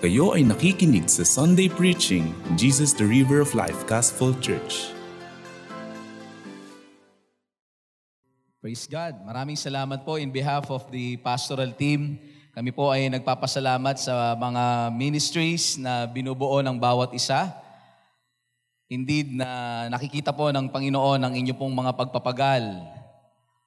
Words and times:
Kayo 0.00 0.32
ay 0.32 0.48
nakikinig 0.48 1.12
sa 1.12 1.28
Sunday 1.28 1.68
Preaching, 1.68 2.32
Jesus 2.56 2.96
the 2.96 3.04
River 3.04 3.44
of 3.44 3.52
Life 3.52 3.84
Gospel 3.84 4.32
Church. 4.40 4.96
Praise 8.64 8.88
God. 8.88 9.20
Maraming 9.28 9.60
salamat 9.60 10.00
po 10.00 10.16
in 10.16 10.32
behalf 10.32 10.72
of 10.72 10.88
the 10.88 11.20
pastoral 11.20 11.68
team. 11.76 12.16
Kami 12.56 12.72
po 12.72 12.88
ay 12.88 13.12
nagpapasalamat 13.12 14.00
sa 14.00 14.32
mga 14.40 14.88
ministries 14.96 15.76
na 15.76 16.08
binubuo 16.08 16.64
ng 16.64 16.80
bawat 16.80 17.12
isa. 17.12 17.52
Indeed 18.88 19.36
na 19.36 19.84
nakikita 19.92 20.32
po 20.32 20.48
ng 20.48 20.72
Panginoon 20.72 21.28
ang 21.28 21.36
inyo 21.36 21.52
pong 21.52 21.76
mga 21.76 21.92
pagpapagal. 22.00 22.64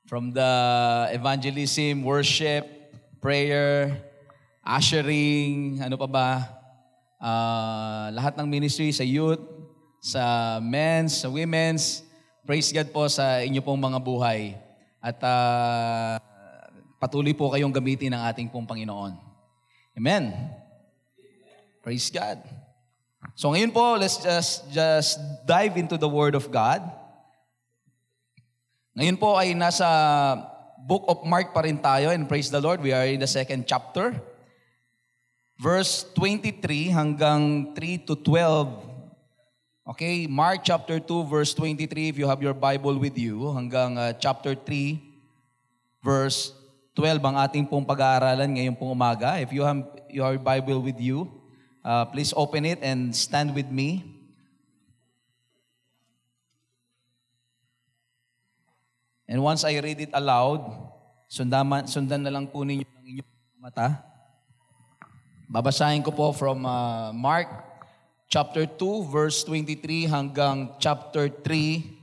From 0.10 0.34
the 0.34 0.50
evangelism, 1.14 2.02
worship, 2.02 2.66
prayer, 3.22 4.02
ushering, 4.64 5.84
ano 5.84 6.00
pa 6.00 6.08
ba, 6.08 6.30
uh, 7.20 8.08
lahat 8.16 8.40
ng 8.40 8.48
ministry 8.48 8.96
sa 8.96 9.04
youth, 9.04 9.44
sa 10.00 10.58
men's, 10.64 11.20
sa 11.20 11.28
women's. 11.28 12.04
Praise 12.48 12.72
God 12.72 12.92
po 12.96 13.08
sa 13.12 13.44
inyo 13.44 13.60
pong 13.60 13.80
mga 13.80 14.00
buhay. 14.00 14.56
At 15.04 15.20
uh, 15.20 16.16
patuloy 17.00 17.36
po 17.36 17.52
kayong 17.52 17.76
gamitin 17.76 18.16
ng 18.16 18.24
ating 18.24 18.48
pong 18.48 18.64
Panginoon. 18.64 19.20
Amen. 20.00 20.32
Praise 21.84 22.08
God. 22.08 22.40
So 23.36 23.52
ngayon 23.52 23.76
po, 23.76 24.00
let's 24.00 24.20
just, 24.24 24.68
just 24.72 25.20
dive 25.44 25.76
into 25.76 26.00
the 26.00 26.08
Word 26.08 26.40
of 26.40 26.48
God. 26.48 26.84
Ngayon 28.96 29.20
po 29.20 29.36
ay 29.36 29.52
nasa 29.52 29.88
Book 30.84 31.08
of 31.08 31.24
Mark 31.24 31.56
pa 31.56 31.64
rin 31.64 31.80
tayo 31.80 32.12
and 32.12 32.28
praise 32.28 32.52
the 32.52 32.60
Lord, 32.60 32.84
we 32.84 32.92
are 32.92 33.08
in 33.08 33.20
the 33.20 33.28
second 33.28 33.64
chapter 33.64 34.12
verse 35.58 36.08
23 36.16 36.94
hanggang 36.94 37.74
3 37.76 38.08
to 38.08 38.14
12. 38.16 38.94
Okay, 39.84 40.28
Mark 40.32 40.64
chapter 40.64 40.98
2 40.98 41.28
verse 41.28 41.52
23 41.52 42.14
if 42.14 42.16
you 42.16 42.28
have 42.28 42.40
your 42.40 42.56
Bible 42.56 42.96
with 42.96 43.20
you 43.20 43.52
hanggang 43.52 44.00
uh, 44.00 44.16
chapter 44.16 44.56
3 44.56 44.96
verse 46.00 46.56
12 46.96 47.20
ang 47.20 47.36
ating 47.42 47.66
pong 47.66 47.84
pag-aaralan 47.84 48.54
ngayong 48.54 48.78
pong 48.78 48.94
umaga. 48.94 49.42
If 49.42 49.50
you 49.50 49.66
have 49.66 49.82
your 50.14 50.38
Bible 50.38 50.80
with 50.80 51.02
you, 51.02 51.26
uh, 51.82 52.06
please 52.06 52.32
open 52.38 52.70
it 52.70 52.80
and 52.86 53.10
stand 53.12 53.58
with 53.58 53.68
me. 53.68 54.14
And 59.26 59.42
once 59.42 59.66
I 59.66 59.82
read 59.82 59.98
it 59.98 60.14
aloud, 60.14 60.62
sundan, 61.26 61.90
sundan 61.90 62.22
na 62.22 62.30
lang 62.30 62.46
po 62.46 62.62
ninyo 62.62 62.86
ng 62.86 63.06
inyong 63.18 63.32
mata. 63.58 64.13
Babasahin 65.54 66.02
ko 66.02 66.10
po 66.10 66.34
from 66.34 66.66
uh, 66.66 67.14
Mark 67.14 67.46
chapter 68.26 68.66
2 68.66 69.06
verse 69.06 69.46
23 69.46 70.10
hanggang 70.10 70.74
chapter 70.82 71.30
3 71.30 71.94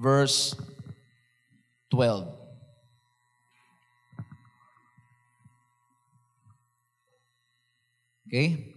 verse 0.00 0.56
12. 1.92 2.24
Okay? 8.32 8.72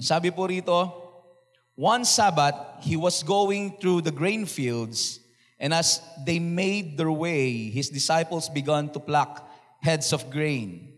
Sabi 0.00 0.32
po 0.32 0.48
rito, 0.48 0.88
one 1.76 2.08
Sabbath, 2.08 2.80
he 2.80 2.96
was 2.96 3.20
going 3.20 3.76
through 3.76 4.00
the 4.00 4.10
grain 4.10 4.48
fields, 4.48 5.20
and 5.60 5.76
as 5.76 6.00
they 6.24 6.40
made 6.40 6.96
their 6.96 7.12
way, 7.12 7.68
his 7.68 7.92
disciples 7.92 8.48
began 8.48 8.88
to 8.88 8.98
pluck 8.98 9.44
heads 9.84 10.16
of 10.16 10.32
grain. 10.32 10.91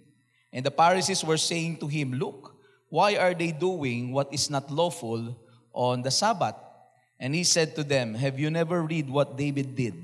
And 0.54 0.64
the 0.64 0.70
Pharisees 0.70 1.24
were 1.24 1.36
saying 1.36 1.78
to 1.78 1.88
him, 1.88 2.14
Look, 2.14 2.54
why 2.88 3.16
are 3.16 3.34
they 3.34 3.50
doing 3.50 4.12
what 4.12 4.32
is 4.32 4.48
not 4.48 4.70
lawful 4.70 5.36
on 5.74 6.02
the 6.02 6.12
Sabbath? 6.12 6.54
And 7.18 7.34
he 7.34 7.42
said 7.42 7.74
to 7.74 7.82
them, 7.82 8.14
Have 8.14 8.38
you 8.38 8.50
never 8.50 8.82
read 8.82 9.10
what 9.10 9.36
David 9.36 9.74
did 9.74 9.94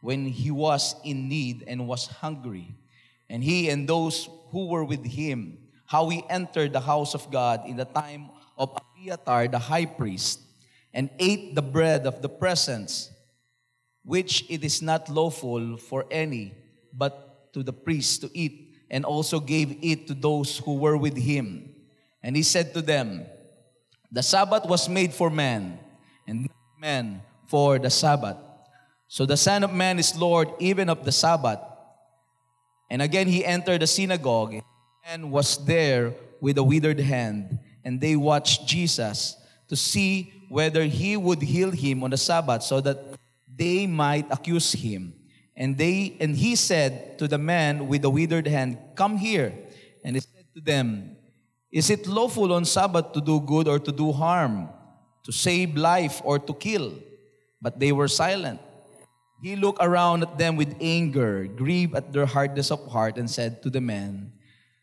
when 0.00 0.26
he 0.26 0.50
was 0.50 0.96
in 1.04 1.28
need 1.28 1.62
and 1.68 1.86
was 1.86 2.08
hungry? 2.08 2.74
And 3.30 3.44
he 3.44 3.70
and 3.70 3.88
those 3.88 4.28
who 4.50 4.66
were 4.66 4.84
with 4.84 5.06
him, 5.06 5.58
how 5.86 6.08
he 6.08 6.24
entered 6.28 6.72
the 6.72 6.80
house 6.80 7.14
of 7.14 7.30
God 7.30 7.62
in 7.64 7.76
the 7.76 7.84
time 7.84 8.30
of 8.58 8.74
Abiathar 8.74 9.46
the 9.46 9.58
high 9.60 9.86
priest, 9.86 10.40
and 10.92 11.10
ate 11.20 11.54
the 11.54 11.62
bread 11.62 12.06
of 12.06 12.22
the 12.22 12.28
presence, 12.28 13.10
which 14.02 14.44
it 14.48 14.64
is 14.64 14.82
not 14.82 15.08
lawful 15.08 15.76
for 15.76 16.06
any 16.10 16.54
but 16.92 17.52
to 17.52 17.62
the 17.62 17.72
priest 17.72 18.22
to 18.22 18.30
eat 18.34 18.65
and 18.90 19.04
also 19.04 19.40
gave 19.40 19.78
it 19.82 20.06
to 20.08 20.14
those 20.14 20.58
who 20.58 20.74
were 20.74 20.96
with 20.96 21.16
him. 21.16 21.74
And 22.22 22.36
he 22.36 22.42
said 22.42 22.74
to 22.74 22.82
them, 22.82 23.26
The 24.10 24.22
Sabbath 24.22 24.66
was 24.66 24.88
made 24.88 25.12
for 25.12 25.30
man, 25.30 25.78
and 26.26 26.48
man 26.78 27.22
for 27.46 27.78
the 27.78 27.90
Sabbath. 27.90 28.36
So 29.08 29.24
the 29.24 29.36
Son 29.36 29.64
of 29.64 29.72
Man 29.72 29.98
is 29.98 30.16
Lord 30.16 30.48
even 30.58 30.88
of 30.88 31.04
the 31.04 31.12
Sabbath. 31.12 31.60
And 32.90 33.02
again 33.02 33.26
he 33.26 33.44
entered 33.44 33.82
the 33.82 33.86
synagogue 33.86 34.54
and 35.04 35.30
was 35.30 35.64
there 35.64 36.14
with 36.40 36.58
a 36.58 36.62
withered 36.62 37.00
hand. 37.00 37.58
And 37.84 38.00
they 38.00 38.16
watched 38.16 38.66
Jesus 38.66 39.36
to 39.68 39.76
see 39.76 40.32
whether 40.48 40.84
he 40.84 41.16
would 41.16 41.42
heal 41.42 41.70
him 41.70 42.02
on 42.04 42.10
the 42.10 42.16
Sabbath 42.16 42.62
so 42.62 42.80
that 42.80 42.98
they 43.56 43.86
might 43.86 44.26
accuse 44.30 44.72
him. 44.72 45.14
And 45.56 45.78
they 45.78 46.16
and 46.20 46.36
he 46.36 46.54
said 46.54 47.18
to 47.18 47.26
the 47.26 47.38
man 47.38 47.88
with 47.88 48.02
the 48.02 48.10
withered 48.10 48.46
hand, 48.46 48.78
Come 48.94 49.16
here. 49.16 49.52
And 50.04 50.14
he 50.14 50.20
said 50.20 50.44
to 50.54 50.60
them, 50.60 51.16
Is 51.72 51.88
it 51.88 52.06
lawful 52.06 52.52
on 52.52 52.64
Sabbath 52.64 53.12
to 53.12 53.20
do 53.20 53.40
good 53.40 53.66
or 53.66 53.78
to 53.78 53.92
do 53.92 54.12
harm, 54.12 54.68
to 55.24 55.32
save 55.32 55.74
life 55.76 56.20
or 56.24 56.38
to 56.38 56.52
kill? 56.52 56.92
But 57.62 57.80
they 57.80 57.90
were 57.90 58.08
silent. 58.08 58.60
He 59.42 59.56
looked 59.56 59.82
around 59.82 60.22
at 60.22 60.38
them 60.38 60.56
with 60.56 60.76
anger, 60.80 61.46
grieved 61.46 61.94
at 61.94 62.12
their 62.12 62.26
hardness 62.26 62.70
of 62.70 62.84
heart, 62.86 63.16
and 63.16 63.28
said 63.28 63.62
to 63.62 63.70
the 63.70 63.80
man, 63.80 64.32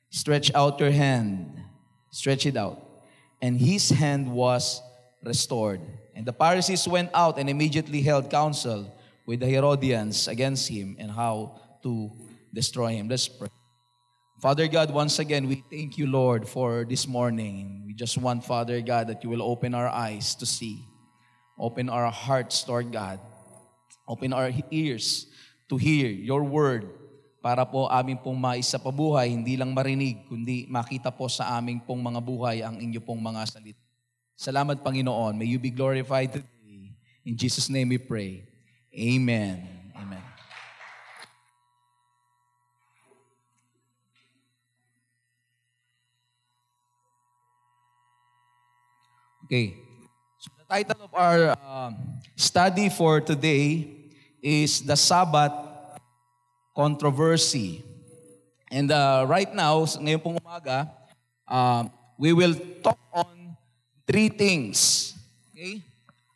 Stretch 0.10 0.54
out 0.54 0.80
your 0.80 0.92
hand. 0.92 1.62
Stretch 2.12 2.46
it 2.46 2.58
out. 2.58 2.82
And 3.42 3.60
his 3.60 3.90
hand 3.90 4.32
was 4.32 4.82
restored. 5.24 5.82
And 6.16 6.26
the 6.26 6.34
Pharisees 6.34 6.88
went 6.88 7.10
out 7.14 7.40
and 7.40 7.50
immediately 7.50 8.02
held 8.02 8.30
counsel 8.30 8.94
with 9.26 9.40
the 9.40 9.48
Herodians 9.48 10.28
against 10.28 10.68
him 10.68 10.96
and 11.00 11.12
how 11.12 11.60
to 11.84 12.12
destroy 12.54 12.94
him. 12.94 13.08
Let's 13.08 13.28
pray. 13.28 13.50
Father 14.44 14.68
God, 14.68 14.92
once 14.92 15.20
again, 15.20 15.48
we 15.48 15.64
thank 15.72 15.98
you, 15.98 16.08
Lord, 16.08 16.44
for 16.44 16.84
this 16.84 17.08
morning. 17.08 17.84
We 17.88 17.94
just 17.94 18.18
want, 18.18 18.44
Father 18.44 18.82
God, 18.82 19.08
that 19.08 19.24
you 19.24 19.30
will 19.30 19.42
open 19.42 19.74
our 19.74 19.88
eyes 19.88 20.36
to 20.36 20.46
see, 20.46 20.84
open 21.58 21.88
our 21.88 22.12
hearts, 22.12 22.68
Lord 22.68 22.92
God, 22.92 23.24
open 24.08 24.34
our 24.34 24.52
ears 24.70 25.28
to 25.70 25.78
hear 25.78 26.12
your 26.12 26.44
word 26.44 26.92
para 27.44 27.64
po 27.64 27.88
aming 27.88 28.20
pong 28.20 28.40
maisapabuhay, 28.40 29.32
hindi 29.32 29.56
lang 29.56 29.76
marinig, 29.76 30.28
kundi 30.28 30.68
makita 30.68 31.12
po 31.12 31.28
sa 31.28 31.60
aming 31.60 31.80
pong 31.84 32.00
mga 32.00 32.20
buhay 32.24 32.58
ang 32.64 32.80
inyo 32.80 33.00
pong 33.04 33.20
mga 33.20 33.48
salita. 33.48 33.84
Salamat, 34.36 34.80
Panginoon. 34.84 35.40
May 35.40 35.48
you 35.52 35.60
be 35.60 35.72
glorified 35.72 36.32
today. 36.32 36.96
In 37.24 37.36
Jesus' 37.40 37.72
name 37.72 37.96
we 37.96 38.00
pray. 38.00 38.44
Amen. 38.94 39.90
Amen. 39.98 40.22
Okay. 49.46 49.74
So 50.38 50.52
the 50.58 50.66
title 50.70 51.10
of 51.10 51.14
our 51.14 51.58
uh, 51.58 51.92
study 52.38 52.90
for 52.90 53.20
today 53.20 53.90
is 54.42 54.86
the 54.86 54.96
Sabbath 54.96 55.54
controversy. 56.76 57.82
And 58.70 58.92
uh, 58.92 59.26
right 59.28 59.50
now, 59.54 59.86
ngayon 59.90 60.22
pong 60.22 60.38
umaga, 60.38 60.90
uh, 61.50 61.90
we 62.18 62.34
will 62.34 62.54
talk 62.86 63.02
on 63.14 63.58
three 64.06 64.30
things. 64.30 65.14
Okay? 65.50 65.82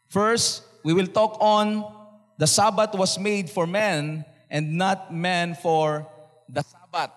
First, 0.10 0.66
we 0.82 0.94
will 0.94 1.10
talk 1.10 1.38
on 1.38 1.97
the 2.38 2.48
Sabbath 2.48 2.94
was 2.94 3.18
made 3.18 3.50
for 3.50 3.66
man 3.66 4.26
and 4.50 4.78
not 4.78 5.14
man 5.14 5.56
for 5.56 6.08
the 6.48 6.64
Sabbath. 6.64 7.12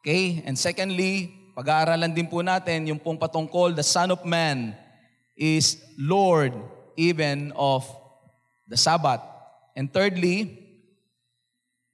Okay? 0.00 0.42
And 0.46 0.56
secondly, 0.58 1.34
pag-aaralan 1.58 2.14
din 2.14 2.30
po 2.30 2.40
natin 2.40 2.86
yung 2.86 3.02
pong 3.02 3.18
patungkol, 3.18 3.74
the 3.74 3.84
Son 3.84 4.14
of 4.14 4.22
Man 4.24 4.78
is 5.34 5.82
Lord 5.98 6.54
even 6.94 7.52
of 7.54 7.86
the 8.66 8.78
Sabbath. 8.78 9.22
And 9.74 9.90
thirdly, 9.92 10.66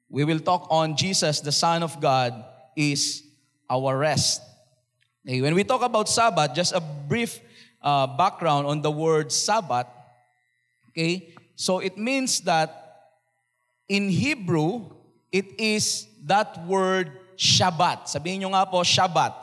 we 0.09 0.25
will 0.25 0.41
talk 0.41 0.69
on 0.71 0.97
Jesus, 0.97 1.41
the 1.41 1.53
Son 1.53 1.83
of 1.83 2.01
God, 2.01 2.33
is 2.77 3.25
our 3.69 3.97
rest. 3.97 4.41
Okay, 5.25 5.41
when 5.41 5.55
we 5.55 5.65
talk 5.65 5.83
about 5.83 6.09
Sabbath, 6.09 6.55
just 6.55 6.73
a 6.73 6.81
brief 6.81 7.41
uh, 7.81 8.07
background 8.07 8.67
on 8.67 8.81
the 8.81 8.91
word 8.91 9.33
Sabbath. 9.33 9.89
Okay, 10.91 11.35
So 11.57 11.79
it 11.79 11.97
means 11.97 12.41
that 12.43 12.71
in 13.89 14.09
Hebrew, 14.09 14.91
it 15.31 15.59
is 15.59 16.07
that 16.27 16.65
word 16.67 17.13
Shabbat. 17.37 18.07
Sabihin 18.07 18.47
nyo 18.47 18.55
nga 18.55 18.67
po, 18.67 18.83
Shabbat. 18.87 19.35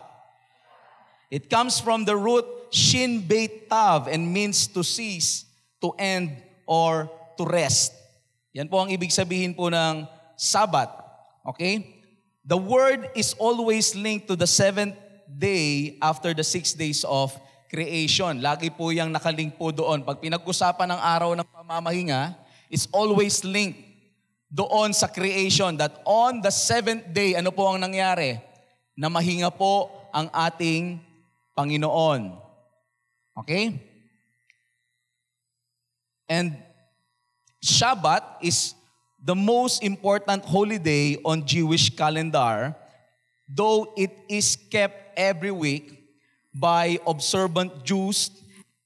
It 1.31 1.49
comes 1.49 1.79
from 1.79 2.03
the 2.03 2.15
root 2.15 2.43
shin 2.71 3.23
beit 3.23 3.69
tav 3.71 4.07
and 4.07 4.31
means 4.31 4.67
to 4.75 4.83
cease, 4.83 5.47
to 5.79 5.91
end, 5.99 6.35
or 6.67 7.11
to 7.37 7.43
rest. 7.43 7.95
Yan 8.51 8.67
po 8.67 8.83
ang 8.83 8.91
ibig 8.91 9.11
sabihin 9.11 9.55
po 9.55 9.71
ng 9.71 10.07
Sabbath. 10.35 10.91
Okay? 11.47 12.03
The 12.43 12.59
word 12.59 13.11
is 13.15 13.31
always 13.39 13.95
linked 13.95 14.27
to 14.27 14.35
the 14.35 14.47
seventh 14.47 14.95
day 15.27 15.95
after 16.03 16.33
the 16.35 16.43
six 16.43 16.73
days 16.73 17.07
of 17.07 17.31
creation. 17.71 18.43
Lagi 18.43 18.67
po 18.67 18.91
yung 18.91 19.15
nakalink 19.15 19.55
po 19.55 19.71
doon. 19.71 20.03
Pag 20.03 20.19
pinag-usapan 20.19 20.91
ng 20.91 20.99
araw 20.99 21.31
ng 21.39 21.47
pamamahinga, 21.47 22.35
it's 22.67 22.91
always 22.91 23.47
linked 23.47 23.79
doon 24.51 24.91
sa 24.91 25.07
creation 25.07 25.79
that 25.79 26.03
on 26.03 26.43
the 26.43 26.51
seventh 26.51 27.07
day, 27.15 27.39
ano 27.39 27.55
po 27.55 27.71
ang 27.71 27.79
nangyari? 27.79 28.35
Na 28.99 29.07
mahinga 29.07 29.47
po 29.47 29.87
ang 30.11 30.27
ating 30.35 30.99
Panginoon. 31.55 32.35
Okay? 33.39 33.79
And 36.27 36.59
Shabbat 37.63 38.43
is 38.43 38.75
the 39.15 39.37
most 39.37 39.79
important 39.79 40.43
holiday 40.43 41.15
on 41.23 41.47
Jewish 41.47 41.93
calendar, 41.95 42.75
though 43.47 43.95
it 43.95 44.11
is 44.27 44.59
kept 44.67 45.15
every 45.15 45.53
week 45.53 46.00
by 46.51 46.99
observant 47.07 47.83
Jews, 47.83 48.29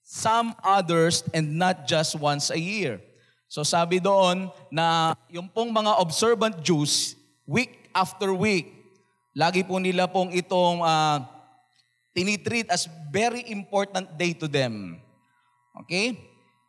some 0.05 0.53
others, 0.61 1.25
and 1.33 1.57
not 1.57 1.89
just 1.89 2.13
once 2.15 2.53
a 2.53 2.59
year. 2.59 3.01
So 3.49 3.65
sabi 3.65 3.99
doon 3.99 4.49
na 4.69 5.17
yung 5.29 5.49
pong 5.49 5.73
mga 5.73 5.97
observant 5.97 6.61
Jews, 6.61 7.17
week 7.45 7.89
after 7.93 8.33
week, 8.33 8.73
lagi 9.33 9.65
po 9.65 9.81
nila 9.81 10.05
pong 10.09 10.33
itong 10.33 10.81
uh, 10.81 11.25
tinitreat 12.15 12.69
as 12.71 12.87
very 13.11 13.43
important 13.51 14.07
day 14.15 14.31
to 14.31 14.47
them. 14.47 15.01
Okay? 15.83 16.15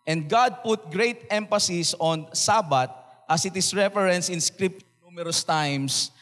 And 0.07 0.31
God 0.31 0.63
put 0.63 0.91
great 0.91 1.27
emphasis 1.31 1.95
on 1.99 2.31
Sabbath 2.31 2.91
as 3.27 3.43
it 3.45 3.55
is 3.59 3.75
referenced 3.75 4.31
in 4.31 4.39
Scripture 4.39 4.87
numerous 5.03 5.43
times, 5.43 6.13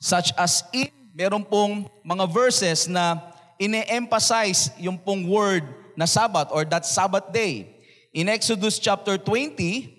such 0.00 0.34
as 0.36 0.66
in, 0.74 0.92
meron 1.16 1.46
pong 1.46 1.88
mga 2.04 2.26
verses 2.28 2.84
na 2.90 3.16
ine-emphasize 3.56 4.72
yung 4.80 4.96
pong 4.96 5.28
word 5.28 5.64
na 5.96 6.04
Sabbath 6.04 6.52
or 6.52 6.64
that 6.68 6.84
Sabbath 6.84 7.32
day. 7.32 7.72
In 8.12 8.28
Exodus 8.28 8.78
chapter 8.78 9.16
20, 9.16 9.92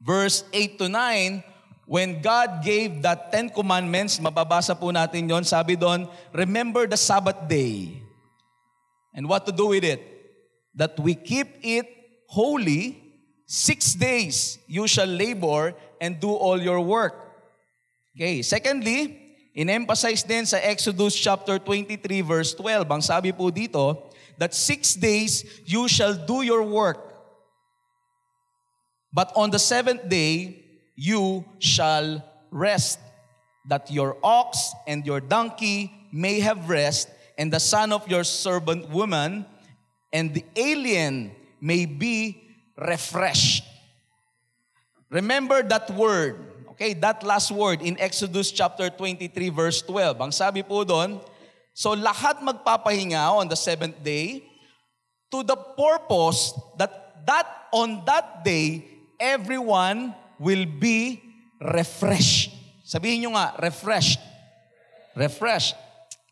verse 0.00 0.44
8 0.52 0.78
to 0.80 0.86
9, 0.88 1.44
when 1.86 2.20
God 2.20 2.64
gave 2.64 3.02
that 3.02 3.32
Ten 3.32 3.48
Commandments, 3.48 4.16
mababasa 4.16 4.72
po 4.72 4.88
natin 4.88 5.28
yon 5.28 5.44
sabi 5.44 5.76
doon, 5.76 6.08
remember 6.32 6.88
the 6.88 6.96
Sabbath 6.96 7.36
day. 7.48 8.00
And 9.12 9.28
what 9.28 9.44
to 9.44 9.52
do 9.52 9.76
with 9.76 9.84
it? 9.84 10.00
That 10.72 10.96
we 10.96 11.12
keep 11.12 11.60
it 11.60 11.84
holy, 12.32 12.96
six 13.44 13.92
days 13.92 14.56
you 14.64 14.88
shall 14.88 15.08
labor 15.08 15.76
and 16.00 16.16
do 16.16 16.32
all 16.32 16.56
your 16.56 16.80
work. 16.80 17.12
Okay, 18.16 18.40
secondly, 18.40 19.21
in-emphasize 19.54 20.24
din 20.24 20.44
sa 20.48 20.56
Exodus 20.56 21.12
chapter 21.16 21.60
23 21.60 22.00
verse 22.24 22.56
12, 22.56 22.88
ang 22.88 23.02
sabi 23.04 23.32
po 23.32 23.52
dito, 23.52 24.08
that 24.40 24.56
six 24.56 24.96
days 24.96 25.44
you 25.68 25.86
shall 25.88 26.16
do 26.16 26.40
your 26.42 26.64
work. 26.64 27.12
But 29.12 29.30
on 29.36 29.52
the 29.52 29.60
seventh 29.60 30.08
day, 30.08 30.64
you 30.96 31.44
shall 31.60 32.24
rest, 32.50 32.98
that 33.68 33.90
your 33.92 34.16
ox 34.24 34.72
and 34.88 35.04
your 35.04 35.20
donkey 35.20 35.92
may 36.12 36.40
have 36.40 36.68
rest, 36.68 37.08
and 37.36 37.52
the 37.52 37.60
son 37.60 37.92
of 37.92 38.08
your 38.08 38.24
servant 38.24 38.88
woman, 38.88 39.44
and 40.12 40.32
the 40.32 40.44
alien 40.56 41.32
may 41.60 41.84
be 41.84 42.40
refreshed. 42.76 43.64
Remember 45.10 45.62
that 45.62 45.90
word, 45.90 46.40
okay, 46.82 46.98
that 46.98 47.22
last 47.22 47.54
word 47.54 47.78
in 47.78 47.94
Exodus 48.02 48.50
chapter 48.50 48.90
23 48.90 49.30
verse 49.54 49.78
12. 49.86 50.18
Ang 50.18 50.34
sabi 50.34 50.66
po 50.66 50.82
doon, 50.82 51.22
so 51.70 51.94
lahat 51.94 52.42
magpapahinga 52.42 53.22
on 53.38 53.46
the 53.46 53.54
seventh 53.54 54.02
day 54.02 54.42
to 55.30 55.46
the 55.46 55.54
purpose 55.54 56.50
that 56.74 56.90
that 57.22 57.46
on 57.70 58.02
that 58.02 58.42
day 58.42 58.82
everyone 59.22 60.10
will 60.42 60.66
be 60.66 61.22
refreshed. 61.62 62.50
Sabihin 62.82 63.30
nyo 63.30 63.38
nga, 63.38 63.54
refreshed. 63.62 64.18
Refreshed. 65.14 65.78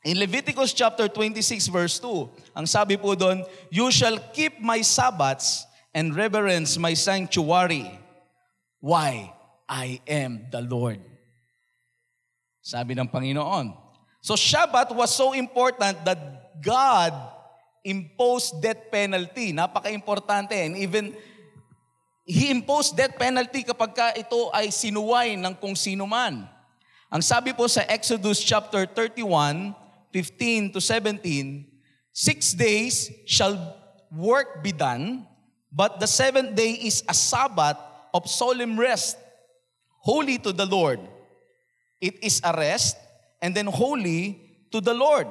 In 0.03 0.19
Leviticus 0.19 0.75
chapter 0.75 1.07
26 1.07 1.71
verse 1.71 2.03
2, 2.03 2.59
ang 2.59 2.67
sabi 2.67 2.99
po 2.99 3.15
doon, 3.15 3.47
You 3.71 3.95
shall 3.95 4.19
keep 4.35 4.59
my 4.59 4.83
Sabbaths 4.83 5.63
and 5.95 6.11
reverence 6.11 6.75
my 6.75 6.99
sanctuary. 6.99 7.87
Why? 8.83 9.31
I 9.71 10.03
am 10.11 10.51
the 10.51 10.59
Lord. 10.67 10.99
Sabi 12.59 12.99
ng 12.99 13.07
Panginoon. 13.07 13.71
So 14.19 14.35
Shabbat 14.35 14.91
was 14.91 15.15
so 15.15 15.31
important 15.31 16.03
that 16.03 16.19
God 16.59 17.15
imposed 17.87 18.59
death 18.59 18.91
penalty. 18.91 19.55
Napaka-importante. 19.55 20.59
And 20.59 20.75
even 20.75 21.15
He 22.27 22.51
imposed 22.51 22.99
death 22.99 23.15
penalty 23.15 23.63
kapag 23.63 23.91
ka 23.95 24.07
ito 24.19 24.51
ay 24.51 24.75
sinuway 24.75 25.39
ng 25.39 25.55
kung 25.57 25.79
sino 25.79 26.05
man. 26.05 26.51
Ang 27.11 27.23
sabi 27.23 27.55
po 27.55 27.67
sa 27.67 27.87
Exodus 27.87 28.39
chapter 28.43 28.87
31, 28.87 29.75
15 30.11 30.75
to 30.75 30.79
17, 30.83 31.71
Six 32.11 32.59
days 32.59 33.11
shall 33.27 33.55
work 34.11 34.63
be 34.63 34.75
done, 34.75 35.27
but 35.71 36.03
the 36.03 36.07
seventh 36.11 36.59
day 36.59 36.75
is 36.75 37.07
a 37.07 37.15
Sabbath 37.15 37.79
of 38.11 38.27
solemn 38.27 38.75
rest, 38.75 39.15
holy 40.01 40.39
to 40.39 40.53
the 40.53 40.67
Lord. 40.67 41.01
It 42.01 42.25
is 42.25 42.41
a 42.43 42.57
rest, 42.57 42.97
and 43.41 43.55
then 43.55 43.67
holy 43.67 44.41
to 44.73 44.81
the 44.81 44.95
Lord. 44.95 45.29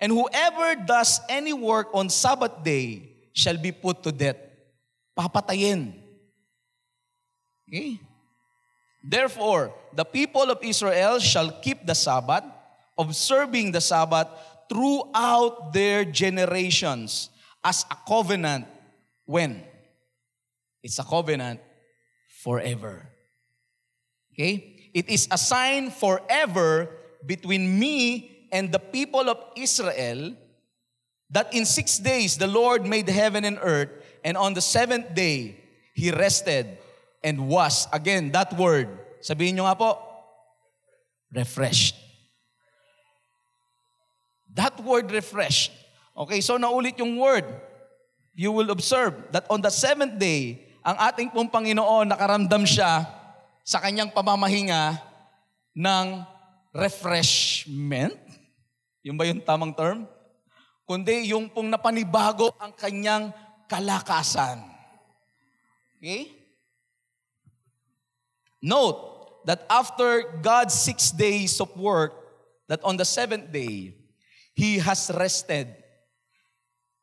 And 0.00 0.12
whoever 0.12 0.74
does 0.76 1.20
any 1.28 1.52
work 1.52 1.88
on 1.92 2.08
Sabbath 2.08 2.62
day 2.62 3.10
shall 3.32 3.58
be 3.58 3.72
put 3.72 4.02
to 4.02 4.12
death. 4.12 4.36
Papatayin. 5.18 5.94
Okay? 7.68 7.98
Therefore, 9.02 9.74
the 9.92 10.04
people 10.04 10.50
of 10.50 10.58
Israel 10.62 11.18
shall 11.18 11.50
keep 11.60 11.86
the 11.86 11.94
Sabbath, 11.94 12.44
observing 12.96 13.72
the 13.72 13.80
Sabbath 13.80 14.28
throughout 14.68 15.72
their 15.72 16.04
generations 16.04 17.30
as 17.62 17.84
a 17.90 17.96
covenant. 18.06 18.66
When? 19.26 19.62
It's 20.82 20.98
a 20.98 21.04
covenant 21.04 21.60
forever. 22.42 23.13
Okay? 24.34 24.90
It 24.92 25.08
is 25.08 25.26
a 25.30 25.38
sign 25.38 25.90
forever 25.90 26.90
between 27.24 27.78
me 27.78 28.46
and 28.50 28.70
the 28.70 28.78
people 28.78 29.30
of 29.30 29.38
Israel 29.56 30.34
that 31.30 31.54
in 31.54 31.64
six 31.64 31.98
days 31.98 32.36
the 32.36 32.46
Lord 32.46 32.86
made 32.86 33.08
heaven 33.08 33.44
and 33.46 33.58
earth, 33.62 33.90
and 34.22 34.36
on 34.36 34.54
the 34.54 34.60
seventh 34.60 35.14
day 35.14 35.58
he 35.94 36.10
rested 36.10 36.78
and 37.22 37.48
was. 37.48 37.88
Again, 37.92 38.30
that 38.32 38.52
word. 38.54 38.90
Sabihin 39.22 39.56
nyo 39.56 39.64
nga 39.66 39.74
po, 39.74 39.98
refreshed. 41.32 41.96
That 44.54 44.78
word 44.78 45.10
refreshed. 45.10 45.72
Okay, 46.14 46.38
so 46.38 46.54
naulit 46.58 46.98
yung 46.98 47.18
word. 47.18 47.46
You 48.34 48.52
will 48.54 48.70
observe 48.70 49.14
that 49.34 49.46
on 49.50 49.62
the 49.62 49.70
seventh 49.70 50.18
day, 50.18 50.62
ang 50.86 50.94
ating 51.00 51.34
pong 51.34 51.50
Panginoon 51.50 52.14
nakaramdam 52.14 52.62
siya 52.62 53.23
sa 53.64 53.80
kanyang 53.80 54.12
pamamahinga 54.12 55.00
ng 55.72 56.06
refreshment. 56.76 58.20
Yung 59.00 59.16
ba 59.16 59.24
yung 59.24 59.40
tamang 59.40 59.72
term? 59.72 60.04
Kundi 60.84 61.32
yung 61.32 61.48
pong 61.48 61.72
napanibago 61.72 62.52
ang 62.60 62.76
kanyang 62.76 63.32
kalakasan. 63.64 64.60
Okay? 65.96 66.28
Note 68.60 69.00
that 69.48 69.64
after 69.72 70.28
God's 70.44 70.76
six 70.76 71.08
days 71.08 71.56
of 71.56 71.72
work, 71.72 72.12
that 72.68 72.84
on 72.84 73.00
the 73.00 73.08
seventh 73.08 73.48
day, 73.48 73.96
He 74.52 74.76
has 74.76 75.08
rested. 75.16 75.72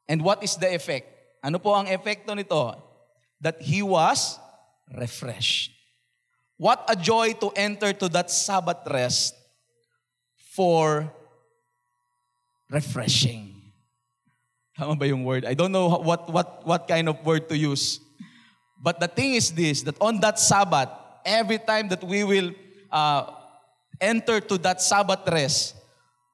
And 0.06 0.22
what 0.22 0.46
is 0.46 0.56
the 0.62 0.70
effect? 0.70 1.10
Ano 1.41 1.58
po 1.58 1.74
ang 1.74 1.89
epekto 1.89 2.38
nito? 2.38 2.77
That 3.41 3.58
He 3.65 3.82
was 3.82 4.38
refreshed. 4.94 5.81
What 6.62 6.86
a 6.86 6.94
joy 6.94 7.34
to 7.41 7.50
enter 7.58 7.89
to 7.89 8.08
that 8.13 8.30
Sabbath 8.30 8.86
rest 8.86 9.34
for 10.53 11.10
refreshing. 12.70 13.58
Tama 14.77 14.94
ba 14.94 15.10
yung 15.10 15.25
word? 15.25 15.41
I 15.50 15.58
don't 15.58 15.72
know 15.72 15.89
what, 15.89 16.30
what, 16.30 16.62
what 16.62 16.88
kind 16.88 17.10
of 17.10 17.18
word 17.25 17.50
to 17.50 17.58
use. 17.58 17.98
But 18.77 19.00
the 19.00 19.08
thing 19.08 19.34
is 19.34 19.50
this, 19.50 19.82
that 19.89 19.98
on 20.00 20.22
that 20.22 20.38
Sabbath, 20.38 20.89
every 21.25 21.58
time 21.58 21.89
that 21.89 22.03
we 22.03 22.24
will 22.24 22.53
uh, 22.91 23.25
enter 24.00 24.39
to 24.39 24.60
that 24.60 24.84
Sabbath 24.84 25.25
rest, 25.34 25.74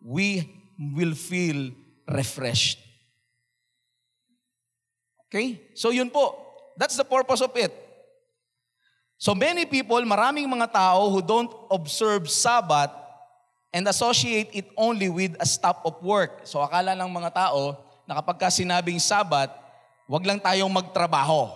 we 0.04 0.44
will 0.78 1.16
feel 1.16 1.72
refreshed. 2.06 2.84
Okay? 5.32 5.72
So 5.74 5.92
yun 5.92 6.10
po. 6.10 6.36
That's 6.76 6.98
the 6.98 7.06
purpose 7.06 7.40
of 7.40 7.56
it. 7.56 7.87
So 9.18 9.34
many 9.34 9.66
people, 9.66 9.98
maraming 10.06 10.46
mga 10.46 10.70
tao 10.70 11.10
who 11.10 11.26
don't 11.26 11.50
observe 11.74 12.30
Sabbath 12.30 12.94
and 13.74 13.90
associate 13.90 14.54
it 14.54 14.70
only 14.78 15.10
with 15.10 15.34
a 15.42 15.48
stop 15.50 15.82
of 15.90 15.98
work. 16.06 16.46
So 16.46 16.62
akala 16.62 16.94
ng 16.94 17.10
mga 17.10 17.34
tao 17.34 17.82
na 18.06 18.22
kapag 18.22 18.38
ka 18.46 18.50
sinabing 18.54 19.02
Sabbath, 19.02 19.50
wag 20.06 20.24
lang 20.24 20.38
tayong 20.38 20.70
magtrabaho. 20.70 21.50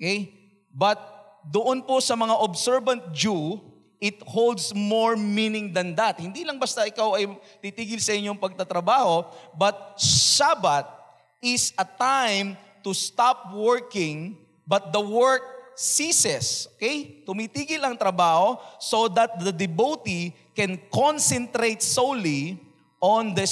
Okay? 0.00 0.32
But 0.72 0.98
doon 1.46 1.84
po 1.84 2.00
sa 2.00 2.16
mga 2.16 2.34
observant 2.40 3.12
Jew, 3.12 3.60
it 4.02 4.18
holds 4.26 4.74
more 4.74 5.14
meaning 5.14 5.70
than 5.70 5.94
that. 5.94 6.18
Hindi 6.18 6.42
lang 6.42 6.58
basta 6.58 6.88
ikaw 6.88 7.14
ay 7.14 7.30
titigil 7.62 8.02
sa 8.02 8.10
inyong 8.10 8.40
pagtatrabaho, 8.40 9.30
but 9.54 9.94
Sabbath 10.00 10.90
is 11.38 11.70
a 11.78 11.86
time 11.86 12.58
to 12.82 12.90
stop 12.90 13.54
working, 13.54 14.34
but 14.66 14.92
the 14.94 15.02
work 15.02 15.42
ceases. 15.74 16.68
Okay? 16.76 17.24
Tumitigil 17.24 17.82
ang 17.82 17.96
trabaho 17.96 18.60
so 18.78 19.08
that 19.08 19.40
the 19.40 19.52
devotee 19.52 20.32
can 20.52 20.78
concentrate 20.92 21.80
solely 21.80 22.60
on 23.02 23.34
the 23.34 23.46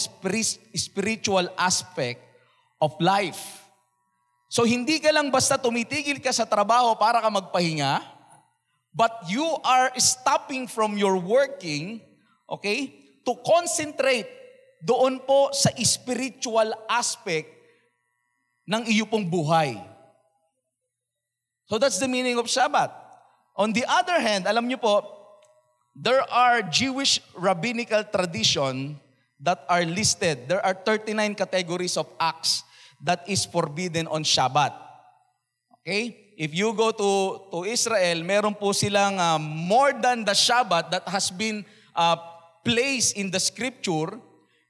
spiritual 0.77 1.51
aspect 1.59 2.23
of 2.79 2.95
life. 3.03 3.67
So 4.51 4.67
hindi 4.67 4.99
ka 4.99 5.11
lang 5.15 5.31
basta 5.31 5.59
tumitigil 5.59 6.23
ka 6.23 6.31
sa 6.35 6.47
trabaho 6.47 6.95
para 6.99 7.23
ka 7.23 7.31
magpahinga, 7.31 8.03
but 8.91 9.11
you 9.31 9.47
are 9.63 9.95
stopping 9.99 10.67
from 10.67 10.99
your 10.99 11.19
working, 11.19 12.03
okay, 12.51 12.95
to 13.23 13.35
concentrate 13.47 14.27
doon 14.83 15.23
po 15.23 15.55
sa 15.55 15.71
spiritual 15.83 16.73
aspect 16.91 17.47
ng 18.67 18.87
iyo 18.91 19.07
pong 19.07 19.27
buhay. 19.27 19.90
So 21.71 21.79
that's 21.79 22.03
the 22.03 22.11
meaning 22.11 22.35
of 22.35 22.51
Sabbath. 22.51 22.91
On 23.55 23.71
the 23.71 23.87
other 23.87 24.19
hand, 24.19 24.51
alam 24.51 24.67
niyo 24.67 24.83
po, 24.83 25.07
there 25.95 26.27
are 26.27 26.67
Jewish 26.67 27.23
rabbinical 27.39 28.03
tradition 28.11 28.99
that 29.39 29.63
are 29.71 29.87
listed. 29.87 30.51
There 30.51 30.59
are 30.67 30.75
39 30.75 31.39
categories 31.39 31.95
of 31.95 32.11
acts 32.19 32.67
that 33.07 33.23
is 33.31 33.47
forbidden 33.47 34.11
on 34.11 34.27
Shabbat. 34.27 34.75
Okay? 35.79 36.35
If 36.35 36.51
you 36.51 36.75
go 36.75 36.91
to, 36.91 37.11
to 37.55 37.59
Israel, 37.71 38.27
meron 38.27 38.59
po 38.59 38.75
silang 38.75 39.23
uh, 39.23 39.39
more 39.39 39.95
than 39.95 40.27
the 40.27 40.35
Shabbat 40.35 40.91
that 40.91 41.07
has 41.07 41.31
been 41.31 41.63
uh, 41.95 42.19
placed 42.67 43.15
in 43.15 43.31
the 43.31 43.39
scripture, 43.39 44.19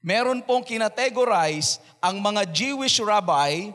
meron 0.05 0.45
pong 0.45 0.61
kinategorize 0.61 1.81
ang 1.97 2.21
mga 2.21 2.45
Jewish 2.53 3.01
rabbi 3.01 3.73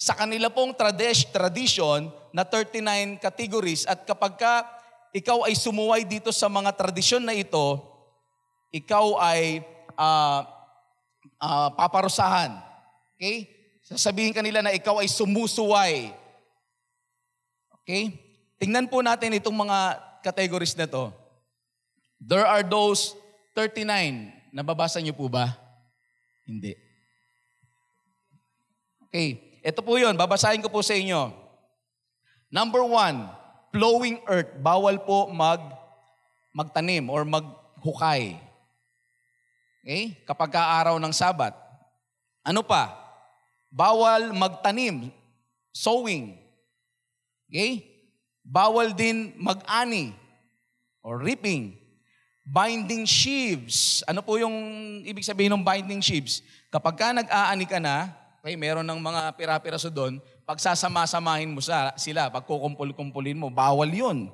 sa 0.00 0.16
kanila 0.16 0.48
pong 0.48 0.72
trad- 0.72 1.28
tradition 1.28 2.08
na 2.34 2.42
39 2.42 3.22
categories 3.22 3.86
at 3.86 4.02
kapag 4.02 4.34
ka 4.34 4.66
ikaw 5.14 5.46
ay 5.46 5.54
sumuway 5.54 6.02
dito 6.02 6.34
sa 6.34 6.50
mga 6.50 6.74
tradisyon 6.74 7.22
na 7.22 7.30
ito, 7.30 7.78
ikaw 8.74 9.14
ay 9.22 9.62
uh, 9.94 10.42
uh, 11.38 11.70
paparusahan. 11.78 12.58
Okay? 13.14 13.46
Sasabihin 13.86 14.34
kanila 14.34 14.58
na 14.58 14.74
ikaw 14.74 14.98
ay 14.98 15.06
sumusuway. 15.06 16.10
Okay? 17.78 18.18
Tingnan 18.58 18.90
po 18.90 18.98
natin 19.06 19.38
itong 19.38 19.54
mga 19.54 20.02
categories 20.26 20.74
na 20.74 20.90
to. 20.90 21.14
There 22.18 22.42
are 22.42 22.66
those 22.66 23.14
39. 23.54 23.86
Nababasa 24.50 24.98
niyo 24.98 25.14
po 25.14 25.30
ba? 25.30 25.54
Hindi. 26.42 26.74
Okay. 29.06 29.62
Ito 29.62 29.78
po 29.86 29.94
yun. 29.94 30.18
Babasahin 30.18 30.58
ko 30.58 30.66
po 30.66 30.82
sa 30.82 30.98
inyo. 30.98 31.43
Number 32.54 32.86
one, 32.86 33.26
plowing 33.74 34.22
earth. 34.30 34.54
Bawal 34.62 35.02
po 35.02 35.26
mag 35.34 35.58
magtanim 36.54 37.10
or 37.10 37.26
maghukay. 37.26 38.38
Okay? 39.82 40.22
Kapag 40.22 40.54
araw 40.54 41.02
ng 41.02 41.10
Sabat. 41.10 41.50
Ano 42.46 42.62
pa? 42.62 42.94
Bawal 43.74 44.30
magtanim, 44.30 45.10
sowing. 45.74 46.38
Okay? 47.50 47.82
Bawal 48.46 48.94
din 48.94 49.34
mag-ani 49.34 50.14
or 51.02 51.18
reaping. 51.18 51.74
Binding 52.46 53.02
sheaves. 53.02 54.06
Ano 54.06 54.22
po 54.22 54.38
yung 54.38 54.54
ibig 55.02 55.26
sabihin 55.26 55.58
ng 55.58 55.64
binding 55.66 55.98
sheaves? 55.98 56.38
Kapag 56.70 56.94
ka 56.94 57.10
nag-aani 57.10 57.66
ka 57.66 57.82
na, 57.82 58.14
okay, 58.38 58.54
meron 58.54 58.86
ng 58.86 59.00
mga 59.02 59.34
pira-piraso 59.34 59.90
doon, 59.90 60.22
pagsasama-samahin 60.44 61.52
mo 61.52 61.60
sila, 61.60 62.28
pagkukumpul-kumpulin 62.30 63.36
mo, 63.36 63.48
bawal 63.48 63.88
yun. 63.88 64.28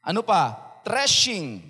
Ano 0.00 0.24
pa? 0.24 0.56
Threshing. 0.84 1.60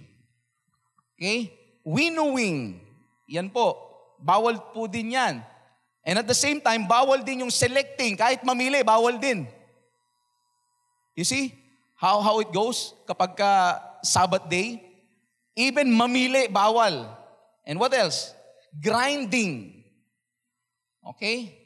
Okay? 1.18 1.50
Winnowing. 1.82 2.78
Yan 3.26 3.50
po. 3.50 3.76
Bawal 4.22 4.58
po 4.70 4.86
din 4.86 5.18
yan. 5.18 5.42
And 6.06 6.16
at 6.22 6.26
the 6.26 6.38
same 6.38 6.62
time, 6.62 6.88
bawal 6.88 7.20
din 7.20 7.44
yung 7.44 7.52
selecting. 7.52 8.16
Kahit 8.16 8.40
mamili, 8.46 8.80
bawal 8.80 9.20
din. 9.20 9.44
You 11.18 11.26
see 11.26 11.52
how, 11.98 12.24
how 12.24 12.40
it 12.40 12.48
goes 12.54 12.96
kapag 13.04 13.36
ka 13.36 13.76
Sabbath 14.00 14.48
day? 14.48 14.80
Even 15.52 15.92
mamili, 15.92 16.48
bawal. 16.48 17.04
And 17.66 17.76
what 17.76 17.92
else? 17.92 18.32
Grinding. 18.80 19.84
Okay? 21.04 21.59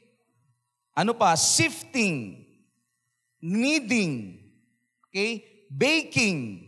Ano 0.95 1.11
pa? 1.13 1.35
Sifting. 1.35 2.47
Kneading. 3.43 4.39
Okay? 5.11 5.43
Baking. 5.67 6.63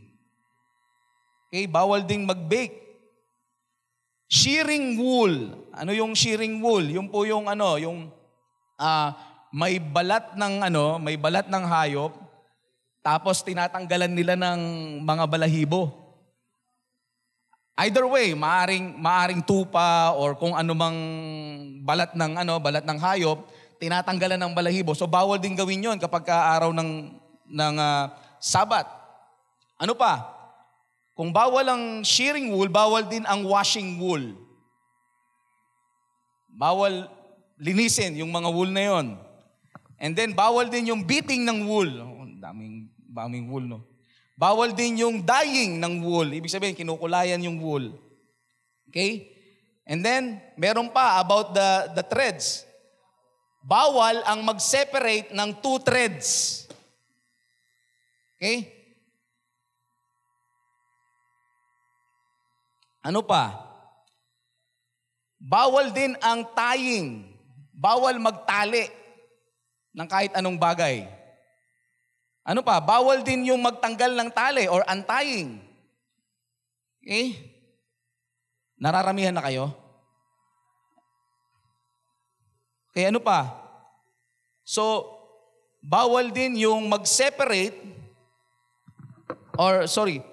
Okay? 1.47 1.65
Bawal 1.65 2.03
ding 2.03 2.27
mag-bake. 2.27 2.85
Shearing 4.27 4.99
wool. 4.99 5.55
Ano 5.71 5.95
yung 5.95 6.11
shearing 6.11 6.59
wool? 6.59 6.83
Yung 6.83 7.07
po 7.07 7.23
yung 7.23 7.47
ano, 7.47 7.79
yung 7.79 8.11
uh, 8.75 9.09
may 9.51 9.79
balat 9.79 10.35
ng 10.35 10.53
ano, 10.67 10.99
may 10.99 11.15
balat 11.15 11.47
ng 11.47 11.63
hayop, 11.63 12.13
tapos 12.99 13.39
tinatanggalan 13.41 14.11
nila 14.11 14.35
ng 14.35 14.59
mga 15.03 15.23
balahibo. 15.25 15.81
Either 17.77 18.09
way, 18.09 18.33
maaring 18.33 18.97
maaring 18.97 19.41
tupa 19.45 20.11
or 20.17 20.33
kung 20.33 20.57
ano 20.57 20.73
mang 20.73 20.99
balat 21.85 22.11
ng 22.17 22.33
ano, 22.41 22.57
balat 22.57 22.83
ng 22.83 22.99
hayop, 22.99 23.45
tinatanggalan 23.77 24.41
ng 24.41 24.53
balahibo. 24.53 24.93
So 24.97 25.05
bawal 25.05 25.41
din 25.41 25.57
gawin 25.57 25.85
'yon 25.85 25.97
kapag 26.01 26.29
araw 26.29 26.73
ng 26.73 27.13
ng 27.47 27.75
uh, 27.77 28.11
Sabat. 28.37 28.85
Ano 29.77 29.97
pa? 29.97 30.37
Kung 31.17 31.33
bawal 31.33 31.65
ang 31.65 31.83
shearing 32.05 32.53
wool, 32.53 32.69
bawal 32.69 33.09
din 33.09 33.25
ang 33.25 33.41
washing 33.41 33.97
wool. 33.97 34.37
Bawal 36.53 37.09
linisin 37.57 38.21
yung 38.21 38.29
mga 38.29 38.49
wool 38.53 38.69
na 38.69 38.83
yon. 38.85 39.07
And 39.97 40.13
then 40.13 40.37
bawal 40.37 40.69
din 40.69 40.93
yung 40.93 41.01
beating 41.01 41.41
ng 41.41 41.65
wool. 41.65 41.89
Oh, 41.89 42.25
daming, 42.37 42.93
daming 43.09 43.49
wool, 43.49 43.65
no? 43.65 43.81
Bawal 44.37 44.77
din 44.77 45.01
yung 45.01 45.25
dyeing 45.25 45.81
ng 45.81 46.05
wool. 46.05 46.29
Ibig 46.29 46.53
sabihin, 46.53 46.77
kinukulayan 46.77 47.41
yung 47.41 47.57
wool. 47.57 47.97
Okay? 48.85 49.33
And 49.81 50.05
then, 50.05 50.37
meron 50.53 50.93
pa 50.93 51.17
about 51.17 51.57
the, 51.57 51.97
the 51.97 52.03
threads. 52.05 52.66
Bawal 53.67 54.23
ang 54.23 54.47
mag-separate 54.47 55.35
ng 55.35 55.49
two 55.59 55.75
threads. 55.83 56.63
Okay? 58.39 58.63
Ano 63.03 63.19
pa? 63.27 63.59
Bawal 65.35 65.91
din 65.91 66.15
ang 66.23 66.47
tying. 66.55 67.27
Bawal 67.75 68.23
magtali 68.23 68.87
ng 69.91 70.07
kahit 70.07 70.31
anong 70.39 70.55
bagay. 70.55 71.03
Ano 72.47 72.63
pa? 72.63 72.79
Bawal 72.79 73.19
din 73.27 73.51
yung 73.51 73.59
magtanggal 73.59 74.15
ng 74.15 74.29
tali 74.31 74.71
or 74.71 74.79
untying. 74.87 75.59
Okay? 77.03 77.35
Nararamihan 78.79 79.35
na 79.35 79.43
kayo? 79.43 79.86
Okay, 82.97 83.13
ano 83.13 83.21
pa? 83.21 83.53
So, 84.65 85.05
bawal 85.85 86.33
din 86.33 86.65
yung 86.65 86.89
mag-separate 86.89 87.77
or 89.53 89.85
sorry, 89.85 90.25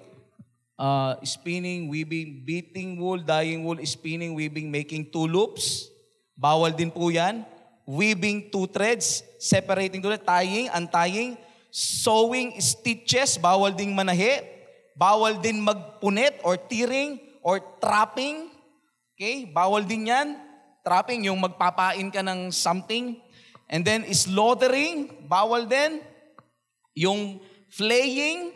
uh, 0.73 1.13
spinning, 1.21 1.93
weaving, 1.93 2.41
beating 2.41 2.97
wool, 2.97 3.21
dyeing 3.21 3.61
wool, 3.61 3.77
spinning, 3.85 4.33
weaving, 4.33 4.73
making 4.73 5.13
two 5.13 5.29
loops. 5.29 5.93
Bawal 6.33 6.73
din 6.73 6.89
po 6.89 7.13
yan. 7.13 7.45
Weaving 7.85 8.49
two 8.49 8.65
threads, 8.65 9.21
separating 9.37 10.01
two 10.01 10.09
threads, 10.09 10.25
tying, 10.25 10.65
untying, 10.73 11.37
sewing 11.69 12.57
stitches, 12.57 13.37
bawal 13.37 13.77
ding 13.77 13.93
manahi. 13.93 14.41
Bawal 14.97 15.37
din 15.37 15.61
magpunit 15.61 16.41
or 16.41 16.57
tearing 16.57 17.21
or 17.45 17.61
trapping. 17.77 18.49
Okay? 19.13 19.45
Bawal 19.53 19.85
din 19.85 20.09
yan. 20.09 20.44
Trapping, 20.85 21.25
yung 21.25 21.41
magpapain 21.41 22.13
ka 22.13 22.21
ng 22.21 22.53
something. 22.53 23.17
And 23.65 23.81
then 23.81 24.05
slaughtering, 24.13 25.25
bawal 25.25 25.65
din. 25.65 25.97
Yung 26.93 27.41
flaying, 27.73 28.53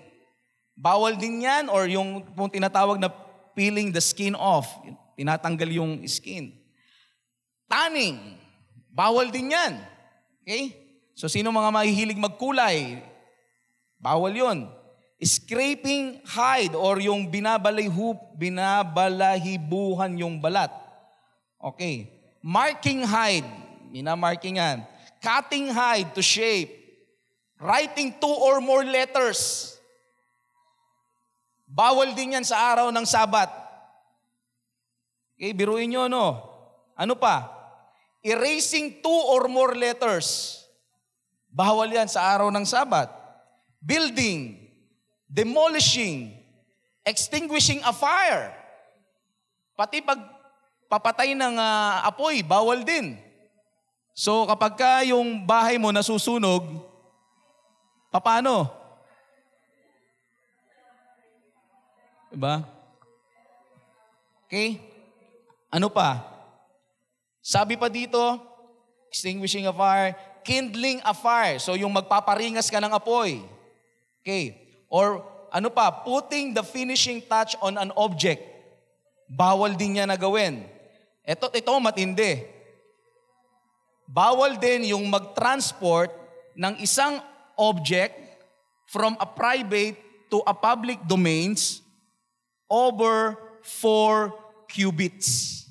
bawal 0.77 1.17
din 1.17 1.41
yan. 1.41 1.74
Or 1.74 1.89
yung, 1.89 2.21
yung 2.38 2.53
tinatawag 2.53 3.01
na 3.01 3.09
peeling 3.57 3.89
the 3.89 3.98
skin 3.98 4.38
off. 4.38 4.69
Tinatanggal 5.17 5.74
yung 5.74 6.05
skin. 6.05 6.53
Tanning, 7.65 8.38
bawal 8.93 9.33
din 9.33 9.57
yan. 9.57 9.81
Okay? 10.45 10.77
So 11.17 11.25
sino 11.25 11.50
mga 11.50 11.74
mahihilig 11.74 12.21
magkulay? 12.21 13.09
Bawal 14.00 14.31
yon. 14.38 14.71
Scraping 15.19 16.24
hide 16.24 16.71
or 16.77 17.01
yung 17.03 17.27
binabalahibuhan 17.27 20.15
yung 20.15 20.39
balat. 20.39 20.71
Okay. 21.59 22.18
Marking 22.39 23.03
hide, 23.03 23.48
minamarkingan. 23.91 24.88
Cutting 25.19 25.67
hide 25.75 26.15
to 26.15 26.24
shape. 26.24 26.72
Writing 27.60 28.15
two 28.15 28.31
or 28.31 28.63
more 28.63 28.88
letters. 28.88 29.75
Bawal 31.67 32.15
din 32.15 32.39
yan 32.39 32.48
sa 32.48 32.72
araw 32.72 32.88
ng 32.89 33.03
Sabat. 33.03 33.51
Okay, 35.36 35.51
biruin 35.51 35.91
nyo, 35.91 36.08
no? 36.08 36.39
Ano 36.96 37.19
pa? 37.19 37.51
Erasing 38.24 39.03
two 39.03 39.22
or 39.31 39.51
more 39.51 39.75
letters. 39.75 40.60
Bawal 41.51 41.91
yan 41.91 42.08
sa 42.08 42.36
araw 42.36 42.51
ng 42.51 42.63
Sabat. 42.63 43.12
Building, 43.79 44.55
demolishing, 45.27 46.36
extinguishing 47.03 47.79
a 47.88 47.91
fire. 47.96 48.51
Pati 49.79 50.03
pag 50.03 50.19
papatay 50.89 51.38
ng 51.38 51.55
uh, 51.55 52.03
apoy, 52.03 52.41
bawal 52.41 52.81
din. 52.81 53.15
So 54.17 54.43
kapag 54.50 54.74
ka 54.75 54.91
yung 55.05 55.46
bahay 55.46 55.77
mo 55.77 55.93
nasusunog, 55.93 56.65
paano? 58.12 58.67
Diba? 62.34 62.65
Okay? 64.50 64.81
Ano 65.69 65.93
pa? 65.93 66.25
Sabi 67.39 67.77
pa 67.77 67.88
dito, 67.88 68.19
extinguishing 69.10 69.69
a 69.69 69.74
fire, 69.74 70.17
kindling 70.41 71.01
a 71.05 71.13
fire. 71.13 71.62
So 71.62 71.77
yung 71.77 71.93
magpaparingas 71.93 72.69
ka 72.74 72.81
ng 72.81 72.93
apoy. 72.93 73.41
Okay. 74.22 74.58
Or 74.89 75.22
ano 75.53 75.69
pa, 75.69 75.89
putting 75.89 76.53
the 76.53 76.65
finishing 76.65 77.22
touch 77.22 77.53
on 77.62 77.77
an 77.77 77.93
object. 77.98 78.41
Bawal 79.29 79.77
din 79.77 79.98
niya 79.98 80.10
na 80.10 80.17
gawin. 80.17 80.65
Ito, 81.29 81.53
ito 81.53 81.69
matindi. 81.77 82.41
Bawal 84.09 84.57
din 84.57 84.89
yung 84.89 85.05
mag-transport 85.05 86.09
ng 86.57 86.81
isang 86.81 87.21
object 87.53 88.17
from 88.89 89.13
a 89.21 89.29
private 89.29 89.93
to 90.33 90.41
a 90.50 90.53
public 90.57 90.98
domains 91.05 91.86
over 92.65 93.38
4 93.62 94.33
cubits. 94.65 95.62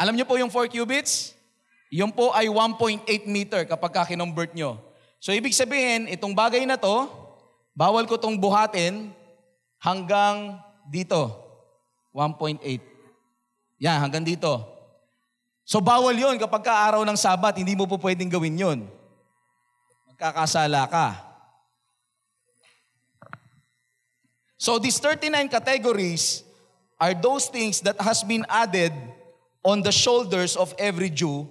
Alam 0.00 0.16
niyo 0.16 0.24
po 0.24 0.40
yung 0.40 0.48
4 0.48 0.72
cubits? 0.72 1.36
Yung 1.92 2.08
po 2.08 2.32
ay 2.32 2.48
1.8 2.48 3.04
meter 3.28 3.68
kapag 3.68 3.92
ka 3.92 4.08
kinumbert 4.08 4.56
nyo. 4.56 4.80
So 5.20 5.36
ibig 5.36 5.52
sabihin, 5.52 6.08
itong 6.08 6.32
bagay 6.32 6.64
na 6.64 6.80
to, 6.80 7.12
bawal 7.76 8.08
ko 8.08 8.16
tong 8.16 8.40
buhatin 8.40 9.12
hanggang 9.76 10.56
dito. 10.88 11.28
1.8. 12.16 12.91
Yan, 13.82 13.98
hanggang 13.98 14.22
dito. 14.22 14.62
So 15.66 15.82
bawal 15.82 16.14
yon 16.14 16.38
kapag 16.38 16.62
ka 16.62 16.74
araw 16.86 17.02
ng 17.02 17.18
Sabat, 17.18 17.58
hindi 17.58 17.74
mo 17.74 17.90
po 17.90 17.98
pwedeng 17.98 18.30
gawin 18.30 18.54
yon. 18.54 18.78
Magkakasala 20.14 20.86
ka. 20.86 21.18
So 24.54 24.78
these 24.78 25.02
39 25.02 25.50
categories 25.50 26.46
are 26.94 27.10
those 27.18 27.50
things 27.50 27.82
that 27.82 27.98
has 27.98 28.22
been 28.22 28.46
added 28.46 28.94
on 29.66 29.82
the 29.82 29.90
shoulders 29.90 30.54
of 30.54 30.70
every 30.78 31.10
Jew 31.10 31.50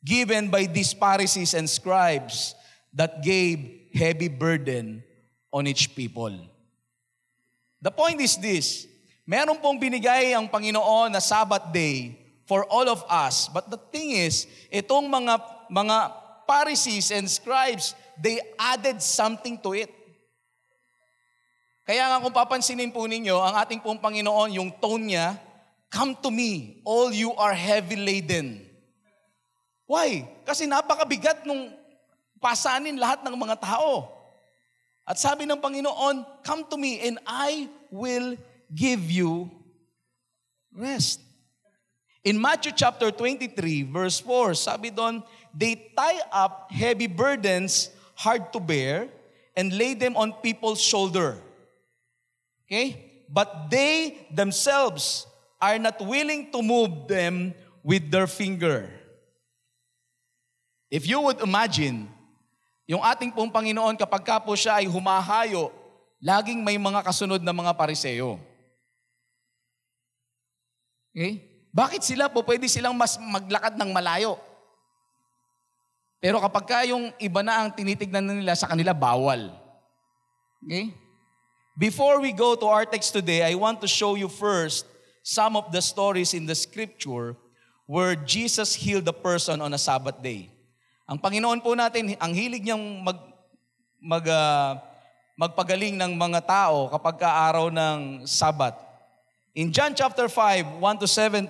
given 0.00 0.48
by 0.48 0.64
these 0.64 0.96
Pharisees 0.96 1.52
and 1.52 1.68
scribes 1.68 2.56
that 2.96 3.20
gave 3.20 3.92
heavy 3.92 4.32
burden 4.32 5.04
on 5.52 5.68
each 5.68 5.92
people. 5.92 6.32
The 7.84 7.92
point 7.92 8.24
is 8.24 8.40
this, 8.40 8.88
meron 9.26 9.58
pong 9.58 9.76
binigay 9.76 10.32
ang 10.32 10.46
Panginoon 10.46 11.10
na 11.10 11.20
Sabbath 11.20 11.74
day 11.74 12.14
for 12.46 12.62
all 12.70 12.86
of 12.86 13.02
us. 13.10 13.50
But 13.50 13.68
the 13.68 13.76
thing 13.90 14.14
is, 14.14 14.46
itong 14.70 15.10
mga 15.10 15.42
mga 15.66 15.96
Pharisees 16.46 17.10
and 17.10 17.26
scribes, 17.26 17.98
they 18.14 18.38
added 18.54 19.02
something 19.02 19.58
to 19.66 19.74
it. 19.74 19.90
Kaya 21.82 22.06
nga 22.06 22.22
kung 22.22 22.34
papansinin 22.34 22.94
po 22.94 23.06
ninyo, 23.06 23.34
ang 23.38 23.58
ating 23.62 23.82
pong 23.82 23.98
Panginoon, 23.98 24.54
yung 24.54 24.70
tone 24.78 25.10
niya, 25.10 25.38
Come 25.86 26.18
to 26.18 26.34
me, 26.34 26.82
all 26.82 27.14
you 27.14 27.30
are 27.38 27.54
heavy 27.54 27.94
laden. 27.94 28.66
Why? 29.86 30.26
Kasi 30.42 30.66
napakabigat 30.66 31.46
nung 31.46 31.70
pasanin 32.42 32.98
lahat 32.98 33.22
ng 33.22 33.38
mga 33.38 33.62
tao. 33.62 34.10
At 35.06 35.14
sabi 35.22 35.46
ng 35.46 35.62
Panginoon, 35.62 36.42
Come 36.42 36.66
to 36.66 36.76
me 36.78 36.98
and 37.06 37.22
I 37.22 37.70
will 37.94 38.34
give 38.72 39.10
you 39.10 39.50
rest. 40.74 41.20
In 42.26 42.40
Matthew 42.42 42.72
chapter 42.74 43.14
23, 43.14 43.86
verse 43.86 44.18
4, 44.18 44.58
sabi 44.58 44.90
doon, 44.90 45.22
they 45.54 45.78
tie 45.94 46.20
up 46.34 46.66
heavy 46.74 47.06
burdens 47.06 47.94
hard 48.18 48.50
to 48.50 48.58
bear 48.58 49.06
and 49.54 49.70
lay 49.70 49.94
them 49.94 50.18
on 50.18 50.34
people's 50.42 50.82
shoulder. 50.82 51.38
Okay? 52.66 53.22
But 53.30 53.70
they 53.70 54.26
themselves 54.34 55.26
are 55.62 55.78
not 55.78 56.02
willing 56.02 56.50
to 56.50 56.60
move 56.60 57.06
them 57.06 57.54
with 57.86 58.10
their 58.10 58.26
finger. 58.26 58.90
If 60.90 61.06
you 61.06 61.22
would 61.22 61.38
imagine, 61.38 62.10
yung 62.86 63.02
ating 63.02 63.34
pong 63.34 63.50
Panginoon 63.50 63.98
kapag 63.98 64.22
ka 64.22 64.36
po 64.42 64.54
siya 64.58 64.82
ay 64.82 64.86
humahayo, 64.90 65.70
laging 66.18 66.62
may 66.62 66.78
mga 66.78 67.06
kasunod 67.06 67.42
na 67.42 67.54
mga 67.54 67.74
pariseo. 67.74 68.38
Okay? 71.16 71.40
Bakit 71.72 72.04
sila 72.04 72.28
po 72.28 72.44
pwede 72.44 72.68
silang 72.68 72.92
mas 72.92 73.16
maglakad 73.16 73.80
ng 73.80 73.88
malayo? 73.88 74.36
Pero 76.20 76.36
kapag 76.44 76.64
ka 76.68 76.78
yung 76.84 77.08
iba 77.16 77.40
na 77.40 77.64
ang 77.64 77.72
tinitignan 77.72 78.20
nila 78.20 78.52
sa 78.52 78.68
kanila, 78.68 78.92
bawal. 78.92 79.48
Okay? 80.60 80.92
Before 81.72 82.20
we 82.20 82.36
go 82.36 82.52
to 82.52 82.68
our 82.68 82.84
text 82.84 83.16
today, 83.16 83.40
I 83.44 83.56
want 83.56 83.80
to 83.80 83.88
show 83.88 84.12
you 84.12 84.28
first 84.28 84.84
some 85.24 85.56
of 85.56 85.72
the 85.72 85.80
stories 85.80 86.36
in 86.36 86.44
the 86.44 86.56
scripture 86.56 87.36
where 87.88 88.16
Jesus 88.16 88.76
healed 88.76 89.08
a 89.08 89.16
person 89.16 89.64
on 89.64 89.72
a 89.72 89.80
Sabbath 89.80 90.20
day. 90.20 90.52
Ang 91.08 91.20
Panginoon 91.20 91.60
po 91.64 91.72
natin, 91.72 92.12
ang 92.20 92.32
hilig 92.32 92.64
niyang 92.64 92.82
mag, 93.04 93.20
mag, 94.00 94.24
uh, 94.24 94.80
magpagaling 95.36 96.00
ng 96.00 96.12
mga 96.16 96.40
tao 96.44 96.88
kapag 96.88 97.20
ka 97.20 97.28
araw 97.28 97.68
ng 97.68 98.24
Sabbath. 98.24 98.85
In 99.56 99.72
John 99.72 99.96
chapter 99.96 100.28
5, 100.28 100.84
1 100.84 101.00
to 101.00 101.08
17, 101.08 101.48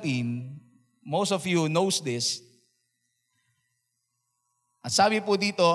most 1.03 1.35
of 1.35 1.43
you 1.43 1.67
knows 1.67 1.99
this. 1.99 2.39
At 4.79 4.95
sabi 4.95 5.19
po 5.19 5.35
dito, 5.35 5.67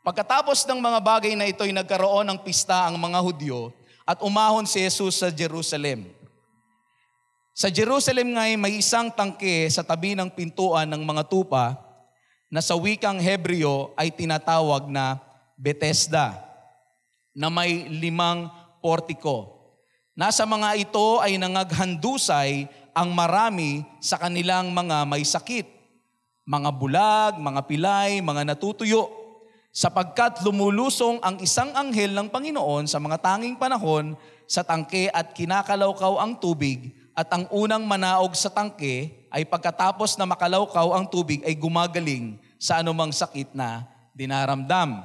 pagkatapos 0.00 0.64
ng 0.64 0.80
mga 0.80 0.96
bagay 1.04 1.36
na 1.36 1.44
ito 1.44 1.60
ay 1.60 1.76
nagkaroon 1.76 2.24
ng 2.32 2.40
pista 2.40 2.88
ang 2.88 2.96
mga 2.96 3.20
Hudyo 3.20 3.68
at 4.08 4.24
umahon 4.24 4.64
si 4.64 4.80
Jesus 4.80 5.20
sa 5.20 5.28
Jerusalem. 5.28 6.08
Sa 7.52 7.68
Jerusalem 7.68 8.32
ngay 8.32 8.56
may 8.56 8.80
isang 8.80 9.12
tangke 9.12 9.68
sa 9.68 9.84
tabi 9.84 10.16
ng 10.16 10.32
pintuan 10.32 10.88
ng 10.88 11.04
mga 11.04 11.28
tupa 11.28 11.76
na 12.48 12.64
sa 12.64 12.80
wikang 12.80 13.20
Hebreo 13.20 13.92
ay 13.92 14.08
tinatawag 14.08 14.88
na 14.88 15.20
Bethesda 15.52 16.32
na 17.36 17.52
may 17.52 17.92
limang 17.92 18.48
portiko. 18.80 19.55
Nasa 20.16 20.48
mga 20.48 20.80
ito 20.80 21.20
ay 21.20 21.36
nangaghandusay 21.36 22.64
ang 22.96 23.12
marami 23.12 23.84
sa 24.00 24.16
kanilang 24.16 24.72
mga 24.72 25.04
may 25.04 25.20
sakit, 25.20 25.68
mga 26.48 26.72
bulag, 26.72 27.36
mga 27.36 27.60
pilay, 27.68 28.24
mga 28.24 28.48
natutuyo, 28.48 29.12
sapagkat 29.76 30.40
lumulusong 30.40 31.20
ang 31.20 31.36
isang 31.44 31.68
anghel 31.76 32.16
ng 32.16 32.32
Panginoon 32.32 32.88
sa 32.88 32.96
mga 32.96 33.20
tanging 33.20 33.60
panahon 33.60 34.16
sa 34.48 34.64
tangke 34.64 35.12
at 35.12 35.36
kinakalawkaw 35.36 36.16
ang 36.16 36.40
tubig 36.40 36.96
at 37.12 37.28
ang 37.28 37.44
unang 37.52 37.84
manaog 37.84 38.32
sa 38.32 38.48
tangke 38.48 39.28
ay 39.28 39.44
pagkatapos 39.44 40.16
na 40.16 40.24
makalawkaw 40.24 40.96
ang 40.96 41.04
tubig 41.04 41.44
ay 41.44 41.52
gumagaling 41.52 42.40
sa 42.56 42.80
anumang 42.80 43.12
sakit 43.12 43.52
na 43.52 43.84
dinaramdam. 44.16 45.04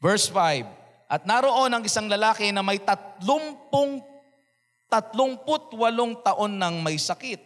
Verse 0.00 0.32
5, 0.32 0.77
at 1.08 1.24
naroon 1.24 1.72
ang 1.72 1.80
isang 1.80 2.04
lalaki 2.04 2.52
na 2.52 2.60
may 2.60 2.76
tatlumpung 2.76 4.04
tatlongput 4.92 5.72
walong 5.72 6.20
taon 6.20 6.60
nang 6.60 6.84
may 6.84 7.00
sakit. 7.00 7.40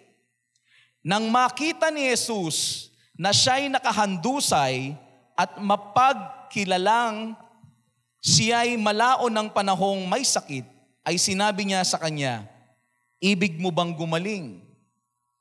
Nang 1.07 1.31
makita 1.31 1.90
ni 1.94 2.11
Jesus 2.11 2.90
na 3.14 3.31
siya'y 3.31 3.70
nakahandusay 3.70 4.98
at 5.38 5.62
mapagkilalang 5.62 7.38
siya'y 8.22 8.75
malao 8.79 9.31
ng 9.31 9.51
panahong 9.51 10.07
may 10.11 10.27
sakit, 10.27 10.66
ay 11.03 11.18
sinabi 11.18 11.66
niya 11.66 11.83
sa 11.83 11.98
kanya, 11.98 12.46
Ibig 13.22 13.62
mo 13.62 13.70
bang 13.70 13.94
gumaling? 13.94 14.59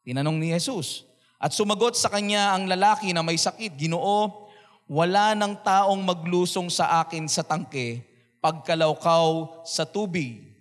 Tinanong 0.05 0.38
ni 0.38 0.53
Jesus. 0.53 1.05
At 1.41 1.53
sumagot 1.53 1.97
sa 1.97 2.13
kanya 2.13 2.53
ang 2.53 2.69
lalaki 2.69 3.10
na 3.13 3.25
may 3.25 3.38
sakit, 3.38 3.73
Ginoo, 3.73 4.49
wala 4.86 5.34
ng 5.34 5.57
taong 5.65 6.01
maglusong 6.01 6.69
sa 6.69 7.01
akin 7.01 7.25
sa 7.25 7.41
tangke 7.41 8.11
pagkalawkaw 8.41 9.63
sa 9.63 9.86
tubig. 9.86 10.51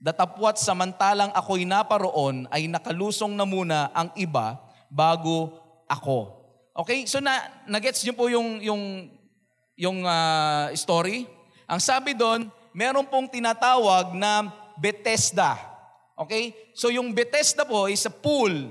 Datapwat 0.00 0.56
samantalang 0.56 1.30
ako'y 1.36 1.68
naparoon 1.68 2.48
ay 2.48 2.66
nakalusong 2.66 3.36
na 3.36 3.44
muna 3.44 3.92
ang 3.92 4.08
iba 4.16 4.56
bago 4.88 5.52
ako. 5.84 6.34
Okay, 6.78 7.04
so 7.04 7.18
na 7.18 7.42
nagets 7.66 8.00
niyo 8.06 8.14
po 8.14 8.30
yung 8.30 8.62
yung 8.62 8.82
yung 9.78 9.98
uh, 10.06 10.70
story. 10.74 11.26
Ang 11.68 11.78
sabi 11.82 12.16
doon, 12.16 12.48
meron 12.72 13.06
pong 13.06 13.28
tinatawag 13.28 14.14
na 14.16 14.48
Bethesda. 14.78 15.58
Okay? 16.14 16.54
So 16.74 16.90
yung 16.90 17.10
Bethesda 17.14 17.66
po 17.66 17.90
is 17.90 18.02
a 18.06 18.12
pool 18.14 18.70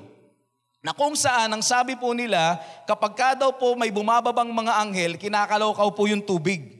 na 0.80 0.96
kung 0.96 1.20
saan 1.20 1.52
ang 1.52 1.64
sabi 1.64 2.00
po 2.00 2.16
nila, 2.16 2.60
kapag 2.88 3.14
ka 3.16 3.30
daw 3.36 3.52
po 3.52 3.76
may 3.76 3.92
bumababang 3.92 4.48
mga 4.48 4.74
anghel, 4.80 5.14
kinakalawkaw 5.20 5.92
po 5.92 6.08
yung 6.08 6.24
tubig. 6.24 6.77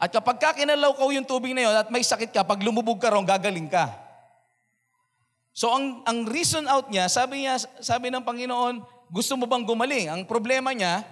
At 0.00 0.08
kapag 0.08 0.40
ka 0.40 0.56
kinalawkaw 0.56 1.12
yung 1.12 1.28
tubig 1.28 1.52
na 1.52 1.68
yun 1.68 1.76
at 1.76 1.92
may 1.92 2.00
sakit 2.00 2.32
ka, 2.32 2.40
pag 2.40 2.64
lumubog 2.64 2.96
ka 2.96 3.12
ron, 3.12 3.28
gagaling 3.28 3.68
ka. 3.68 3.92
So 5.52 5.68
ang, 5.68 6.00
ang 6.08 6.24
reason 6.24 6.64
out 6.64 6.88
niya, 6.88 7.04
sabi 7.12 7.44
niya, 7.44 7.60
sabi 7.84 8.08
ng 8.08 8.24
Panginoon, 8.24 8.80
gusto 9.12 9.36
mo 9.36 9.44
bang 9.44 9.60
gumaling? 9.60 10.08
Ang 10.08 10.24
problema 10.24 10.72
niya, 10.72 11.04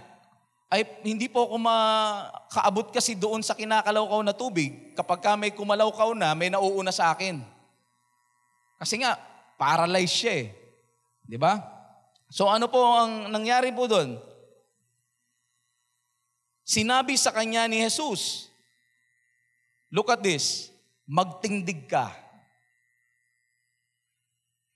ay 0.73 0.89
hindi 1.05 1.29
po 1.29 1.45
ako 1.49 1.57
makaabot 1.61 2.87
kasi 2.89 3.13
doon 3.13 3.45
sa 3.45 3.53
kinakalawkaw 3.53 4.25
na 4.25 4.33
tubig. 4.33 4.97
Kapag 4.97 5.21
ka 5.21 5.33
may 5.37 5.53
kumalawkaw 5.53 6.17
na, 6.17 6.33
may 6.33 6.49
nauuna 6.49 6.89
sa 6.89 7.13
akin. 7.13 7.45
Kasi 8.81 9.05
nga, 9.05 9.21
paralyzed 9.61 10.17
siya 10.17 10.35
eh. 10.45 10.47
Di 11.29 11.37
ba? 11.37 11.61
So 12.33 12.49
ano 12.49 12.73
po 12.73 12.81
ang 12.81 13.29
nangyari 13.29 13.69
po 13.73 13.85
doon? 13.85 14.17
Sinabi 16.65 17.17
sa 17.17 17.33
kanya 17.33 17.65
ni 17.65 17.81
Jesus, 17.81 18.48
Look 19.89 20.13
at 20.13 20.21
this. 20.21 20.69
Magtingdig 21.09 21.89
ka. 21.89 22.13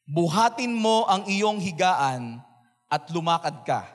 Buhatin 0.09 0.73
mo 0.73 1.05
ang 1.09 1.29
iyong 1.29 1.61
higaan 1.61 2.41
at 2.89 3.09
lumakad 3.13 3.57
ka. 3.65 3.89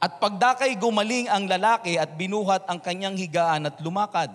At 0.00 0.16
pagdakay 0.16 0.80
gumaling 0.80 1.28
ang 1.28 1.44
lalaki 1.44 2.00
at 2.00 2.16
binuhat 2.16 2.64
ang 2.64 2.80
kanyang 2.80 3.20
higaan 3.20 3.68
at 3.68 3.76
lumakad. 3.84 4.32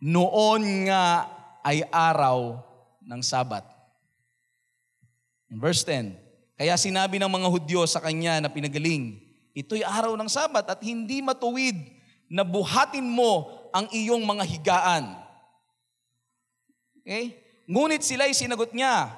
Noon 0.00 0.88
nga 0.88 1.28
ay 1.60 1.84
araw 1.92 2.60
ng 3.04 3.20
Sabat. 3.20 3.64
Verse 5.52 5.84
10. 5.84 6.16
Kaya 6.56 6.76
sinabi 6.80 7.20
ng 7.20 7.28
mga 7.28 7.48
Hudyo 7.48 7.84
sa 7.84 8.00
kanya 8.00 8.40
na 8.40 8.48
pinagaling, 8.48 9.20
ito'y 9.52 9.84
araw 9.84 10.16
ng 10.16 10.30
Sabat 10.32 10.64
at 10.64 10.80
hindi 10.80 11.20
matuwid 11.20 11.76
na 12.28 12.40
buhatin 12.40 13.04
mo 13.04 13.63
ang 13.74 13.90
iyong 13.90 14.22
mga 14.22 14.46
higaan. 14.46 15.04
Okay? 17.02 17.34
Ngunit 17.66 18.06
sila'y 18.06 18.30
sinagot 18.30 18.70
niya, 18.70 19.10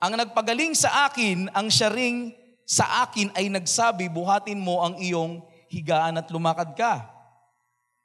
ang 0.00 0.16
nagpagaling 0.16 0.72
sa 0.72 1.04
akin, 1.10 1.52
ang 1.52 1.68
siya 1.68 1.92
ring 1.92 2.32
sa 2.64 3.04
akin 3.04 3.28
ay 3.36 3.52
nagsabi, 3.52 4.08
buhatin 4.08 4.56
mo 4.56 4.80
ang 4.80 4.96
iyong 4.96 5.44
higaan 5.68 6.16
at 6.16 6.32
lumakad 6.32 6.72
ka. 6.72 7.04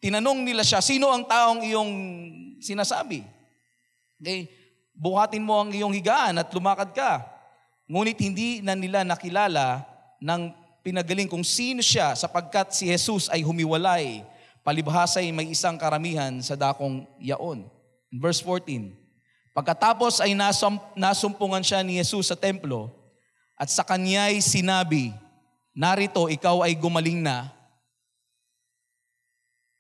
Tinanong 0.04 0.44
nila 0.44 0.68
siya, 0.68 0.84
sino 0.84 1.08
ang 1.08 1.24
taong 1.24 1.64
iyong 1.64 1.92
sinasabi? 2.60 3.24
Okay? 4.20 4.52
Buhatin 4.92 5.40
mo 5.40 5.64
ang 5.64 5.72
iyong 5.72 5.96
higaan 5.96 6.36
at 6.36 6.52
lumakad 6.52 6.92
ka. 6.92 7.24
Ngunit 7.88 8.20
hindi 8.20 8.60
na 8.60 8.76
nila 8.76 9.08
nakilala 9.08 9.88
ng 10.20 10.52
pinagaling 10.84 11.32
kung 11.32 11.48
sino 11.48 11.80
siya 11.80 12.12
sapagkat 12.12 12.76
si 12.76 12.92
Jesus 12.92 13.32
ay 13.32 13.40
humiwalay 13.40 14.33
palibhasay 14.64 15.30
may 15.30 15.52
isang 15.52 15.76
karamihan 15.76 16.32
sa 16.40 16.56
dakong 16.56 17.04
yaon. 17.20 17.68
Verse 18.10 18.40
14, 18.42 18.96
Pagkatapos 19.54 20.18
ay 20.24 20.34
nasum, 20.34 20.82
nasumpungan 20.98 21.62
siya 21.62 21.86
ni 21.86 22.02
Jesus 22.02 22.34
sa 22.34 22.38
templo 22.40 22.90
at 23.54 23.70
sa 23.70 23.86
kanya'y 23.86 24.42
sinabi, 24.42 25.14
Narito, 25.74 26.30
ikaw 26.30 26.66
ay 26.66 26.74
gumaling 26.78 27.22
na. 27.22 27.50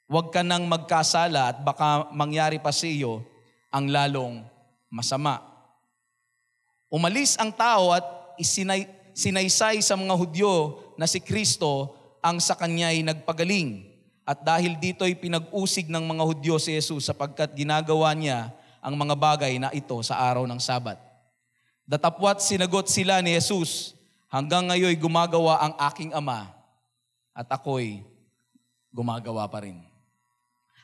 Huwag 0.09 0.29
ka 0.33 0.45
nang 0.45 0.65
magkasala 0.69 1.53
at 1.53 1.57
baka 1.61 2.09
mangyari 2.13 2.61
pa 2.61 2.69
sa 2.69 2.85
iyo 2.85 3.25
ang 3.73 3.89
lalong 3.89 4.45
masama. 4.89 5.41
Umalis 6.93 7.33
ang 7.41 7.49
tao 7.49 7.93
at 7.93 8.05
isinay, 8.37 8.85
sinaysay 9.17 9.81
sa 9.81 9.97
mga 9.97 10.13
Hudyo 10.13 10.81
na 10.97 11.09
si 11.09 11.17
Kristo 11.17 11.97
ang 12.21 12.37
sa 12.37 12.53
kanya'y 12.53 13.01
nagpagaling. 13.01 13.92
At 14.23 14.39
dahil 14.39 14.79
dito 14.79 15.03
ay 15.03 15.19
pinag-usig 15.19 15.91
ng 15.91 16.03
mga 16.03 16.23
Hudyo 16.23 16.55
si 16.55 16.71
Jesus 16.71 17.11
sapagkat 17.11 17.51
ginagawa 17.51 18.15
niya 18.15 18.55
ang 18.79 18.95
mga 18.95 19.15
bagay 19.19 19.59
na 19.59 19.67
ito 19.75 19.95
sa 19.99 20.19
araw 20.19 20.47
ng 20.47 20.59
Sabat. 20.63 20.95
Datapwat 21.83 22.39
sinagot 22.39 22.87
sila 22.87 23.19
ni 23.19 23.35
Jesus, 23.35 23.91
hanggang 24.31 24.63
ngayon 24.71 24.95
gumagawa 24.95 25.59
ang 25.59 25.73
aking 25.91 26.15
ama 26.15 26.47
at 27.35 27.47
ako'y 27.51 28.01
gumagawa 28.95 29.43
pa 29.51 29.67
rin. 29.67 29.83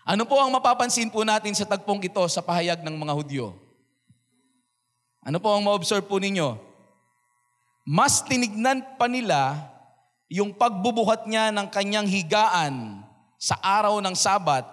Ano 0.03 0.27
po 0.27 0.35
ang 0.35 0.51
mapapansin 0.51 1.07
po 1.07 1.23
natin 1.23 1.55
sa 1.55 1.63
tagpong 1.63 2.03
ito 2.03 2.19
sa 2.27 2.43
pahayag 2.43 2.83
ng 2.83 2.95
mga 2.99 3.13
Hudyo? 3.15 3.55
Ano 5.23 5.39
po 5.39 5.55
ang 5.55 5.63
ma-observe 5.63 6.03
po 6.03 6.19
ninyo? 6.19 6.59
Mas 7.87 8.19
tinignan 8.19 8.83
pa 8.99 9.07
nila 9.07 9.55
yung 10.27 10.51
pagbubuhat 10.51 11.23
niya 11.25 11.49
ng 11.55 11.67
kanyang 11.71 12.05
higaan 12.05 13.07
sa 13.39 13.55
araw 13.63 14.03
ng 14.03 14.15
Sabat 14.19 14.67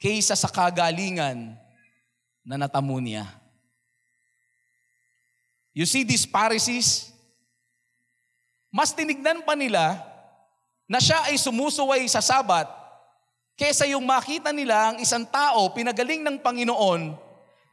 kaysa 0.00 0.32
sa 0.32 0.48
kagalingan 0.48 1.52
na 2.40 2.56
natamo 2.56 2.96
niya. 2.96 3.28
You 5.76 5.84
see 5.84 6.08
these 6.08 6.24
Pharisees? 6.24 7.12
Mas 8.72 8.96
tinignan 8.96 9.44
pa 9.44 9.52
nila 9.52 10.00
na 10.88 10.96
siya 10.96 11.28
ay 11.28 11.36
sumusuway 11.36 12.08
sa 12.08 12.24
Sabat 12.24 12.64
kaysa 13.60 13.84
yung 13.84 14.08
makita 14.08 14.56
nila 14.56 14.92
ang 14.92 14.96
isang 15.04 15.28
tao 15.28 15.68
pinagaling 15.76 16.24
ng 16.24 16.40
Panginoon 16.40 17.12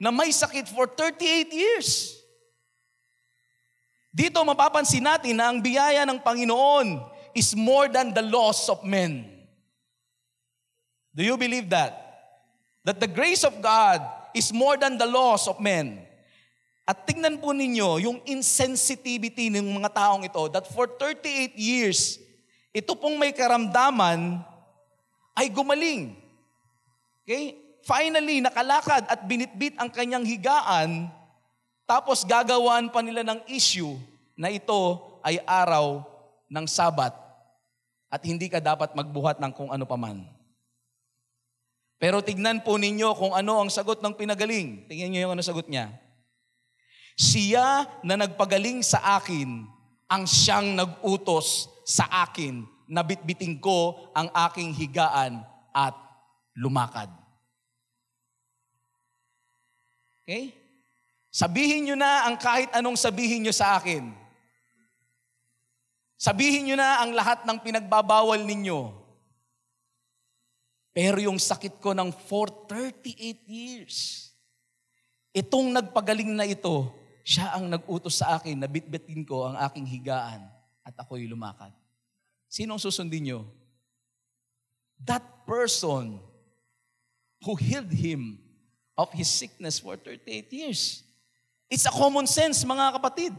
na 0.03 0.11
may 0.11 0.35
sakit 0.35 0.67
for 0.67 0.91
38 0.91 1.47
years. 1.55 2.19
Dito 4.13 4.37
mapapansin 4.45 5.01
natin 5.01 5.39
na 5.39 5.49
ang 5.49 5.57
biyaya 5.63 6.05
ng 6.05 6.21
Panginoon 6.21 7.01
is 7.33 7.57
more 7.57 7.89
than 7.89 8.13
the 8.13 8.21
loss 8.21 8.69
of 8.69 8.85
men. 8.85 9.32
Do 11.13 11.21
you 11.21 11.37
believe 11.37 11.69
that? 11.69 11.93
That 12.83 12.99
the 12.99 13.07
grace 13.07 13.45
of 13.45 13.61
God 13.61 14.01
is 14.33 14.49
more 14.49 14.75
than 14.75 14.97
the 14.97 15.05
laws 15.05 15.45
of 15.45 15.61
men. 15.61 16.01
At 16.83 17.07
tingnan 17.07 17.39
po 17.39 17.55
ninyo 17.55 18.01
yung 18.03 18.17
insensitivity 18.27 19.47
ng 19.47 19.79
mga 19.79 19.93
taong 19.93 20.27
ito 20.27 20.41
that 20.51 20.67
for 20.67 20.89
38 20.89 21.55
years, 21.55 22.19
ito 22.75 22.91
pong 22.97 23.15
may 23.15 23.31
karamdaman 23.31 24.41
ay 25.37 25.47
gumaling. 25.47 26.17
Okay? 27.23 27.55
Finally, 27.85 28.43
nakalakad 28.43 29.07
at 29.07 29.23
binitbit 29.23 29.77
ang 29.79 29.87
kanyang 29.87 30.27
higaan, 30.27 31.07
tapos 31.87 32.25
gagawaan 32.25 32.89
pa 32.89 32.99
nila 32.99 33.21
ng 33.21 33.39
issue 33.47 33.95
na 34.35 34.49
ito 34.49 34.99
ay 35.23 35.39
araw 35.45 36.03
ng 36.49 36.65
Sabat 36.67 37.13
at 38.11 38.21
hindi 38.23 38.51
ka 38.51 38.59
dapat 38.59 38.91
magbuhat 38.91 39.39
ng 39.39 39.51
kung 39.53 39.69
ano 39.71 39.85
paman. 39.87 40.32
Pero 42.01 42.19
tignan 42.19 42.61
po 42.61 42.75
ninyo 42.75 43.15
kung 43.15 43.33
ano 43.33 43.63
ang 43.63 43.69
sagot 43.71 44.03
ng 44.03 44.13
pinagaling. 44.17 44.85
Tingnan 44.91 45.09
niyo 45.11 45.19
yung 45.29 45.33
ano 45.37 45.43
sagot 45.45 45.67
niya. 45.71 45.91
Siya 47.13 47.85
na 48.01 48.17
nagpagaling 48.17 48.81
sa 48.81 49.21
akin, 49.21 49.69
ang 50.09 50.23
siyang 50.25 50.73
nagutos 50.73 51.69
sa 51.85 52.09
akin, 52.25 52.65
nabitbiting 52.89 53.61
ko 53.61 54.09
ang 54.17 54.29
aking 54.49 54.73
higaan 54.73 55.45
at 55.73 55.93
lumakad. 56.57 57.09
Okay? 60.23 60.55
Sabihin 61.33 61.89
nyo 61.89 61.95
na 61.97 62.29
ang 62.29 62.37
kahit 62.37 62.69
anong 62.77 62.95
sabihin 62.95 63.43
nyo 63.43 63.53
sa 63.53 63.81
akin. 63.81 64.13
Sabihin 66.13 66.69
nyo 66.69 66.77
na 66.79 67.03
ang 67.03 67.11
lahat 67.11 67.43
ng 67.43 67.57
pinagbabawal 67.59 68.39
ninyo. 68.47 69.02
Pero 70.93 71.17
yung 71.17 71.41
sakit 71.41 71.81
ko 71.81 71.97
ng 71.97 72.13
for 72.29 72.47
38 72.69 73.41
years, 73.49 74.29
itong 75.33 75.73
nagpagaling 75.73 76.37
na 76.37 76.45
ito, 76.45 76.93
siya 77.25 77.57
ang 77.57 77.65
nag-utos 77.65 78.21
sa 78.21 78.37
akin 78.37 78.61
na 78.61 78.69
bitbitin 78.69 79.25
ko 79.25 79.49
ang 79.49 79.57
aking 79.65 79.89
higaan 79.89 80.45
at 80.85 80.93
ako'y 80.93 81.25
lumakad. 81.25 81.73
Sino 82.45 82.77
susundin 82.77 83.25
nyo? 83.25 83.39
That 85.01 85.25
person 85.49 86.21
who 87.41 87.57
healed 87.57 87.89
him 87.91 88.37
of 88.93 89.09
his 89.11 89.27
sickness 89.27 89.81
for 89.81 89.97
38 89.97 90.53
years. 90.53 91.01
It's 91.69 91.89
a 91.89 91.91
common 91.91 92.29
sense, 92.29 92.61
mga 92.61 93.01
kapatid. 93.01 93.33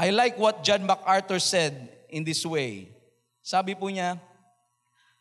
I 0.00 0.10
like 0.10 0.34
what 0.40 0.64
John 0.64 0.82
MacArthur 0.88 1.38
said 1.38 1.92
in 2.08 2.24
this 2.24 2.42
way. 2.42 2.88
Sabi 3.50 3.74
po 3.74 3.90
niya, 3.90 4.14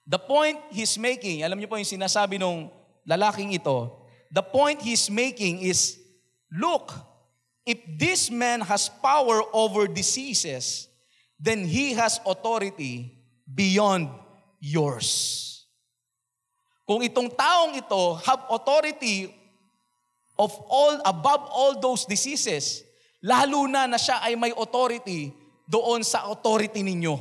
the 0.05 0.21
point 0.21 0.61
he's 0.69 0.93
making, 1.01 1.41
alam 1.41 1.57
niyo 1.57 1.65
po 1.65 1.81
yung 1.81 1.89
sinasabi 1.89 2.37
nung 2.37 2.69
lalaking 3.09 3.57
ito, 3.57 4.05
the 4.29 4.45
point 4.45 4.77
he's 4.85 5.09
making 5.09 5.65
is, 5.65 5.97
look, 6.53 6.93
if 7.65 7.81
this 7.97 8.29
man 8.29 8.61
has 8.61 8.85
power 9.01 9.41
over 9.49 9.89
diseases, 9.89 10.85
then 11.41 11.65
he 11.65 11.97
has 11.97 12.21
authority 12.21 13.17
beyond 13.49 14.13
yours. 14.61 15.65
Kung 16.85 17.01
itong 17.01 17.33
taong 17.33 17.73
ito 17.73 18.21
have 18.29 18.45
authority 18.53 19.33
of 20.37 20.53
all 20.69 21.01
above 21.01 21.49
all 21.49 21.73
those 21.81 22.05
diseases, 22.05 22.85
Lalo 23.19 23.67
na 23.67 23.83
na 23.83 23.99
siya 23.99 24.23
ay 24.23 24.39
may 24.39 24.55
authority 24.55 25.35
doon 25.67 25.99
sa 26.07 26.31
authority 26.31 26.79
ninyo. 26.79 27.19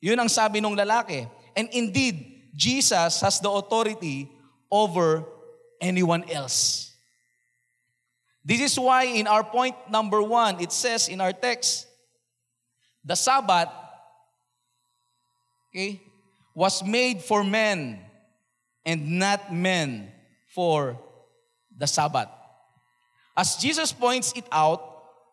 Yun 0.00 0.18
ang 0.18 0.30
sabi 0.30 0.62
ng 0.62 0.74
lalaki. 0.74 1.26
And 1.58 1.68
indeed, 1.74 2.50
Jesus 2.54 3.20
has 3.20 3.40
the 3.40 3.50
authority 3.50 4.30
over 4.70 5.24
anyone 5.80 6.24
else. 6.30 6.94
This 8.44 8.60
is 8.60 8.78
why 8.78 9.04
in 9.04 9.26
our 9.26 9.44
point 9.44 9.76
number 9.90 10.22
one, 10.22 10.60
it 10.60 10.72
says 10.72 11.08
in 11.08 11.20
our 11.20 11.32
text, 11.32 11.86
the 13.04 13.14
Sabbath 13.14 13.68
okay, 15.68 16.00
was 16.54 16.82
made 16.82 17.20
for 17.20 17.44
men 17.44 18.00
and 18.84 19.18
not 19.18 19.52
men 19.52 20.10
for 20.54 20.98
the 21.76 21.86
Sabbath. 21.86 22.28
As 23.36 23.56
Jesus 23.56 23.92
points 23.92 24.32
it 24.34 24.46
out, 24.50 24.87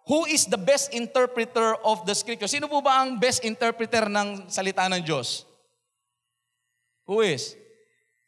who 0.05 0.25
is 0.29 0.45
the 0.45 0.57
best 0.57 0.93
interpreter 0.93 1.75
of 1.81 2.05
the 2.05 2.13
scripture? 2.13 2.47
Sino 2.47 2.69
po 2.69 2.81
ba 2.81 3.01
ang 3.01 3.17
best 3.17 3.41
interpreter 3.41 4.05
ng 4.05 4.45
salita 4.53 4.85
ng 4.85 5.01
Diyos? 5.01 5.45
Who 7.09 7.21
is? 7.25 7.57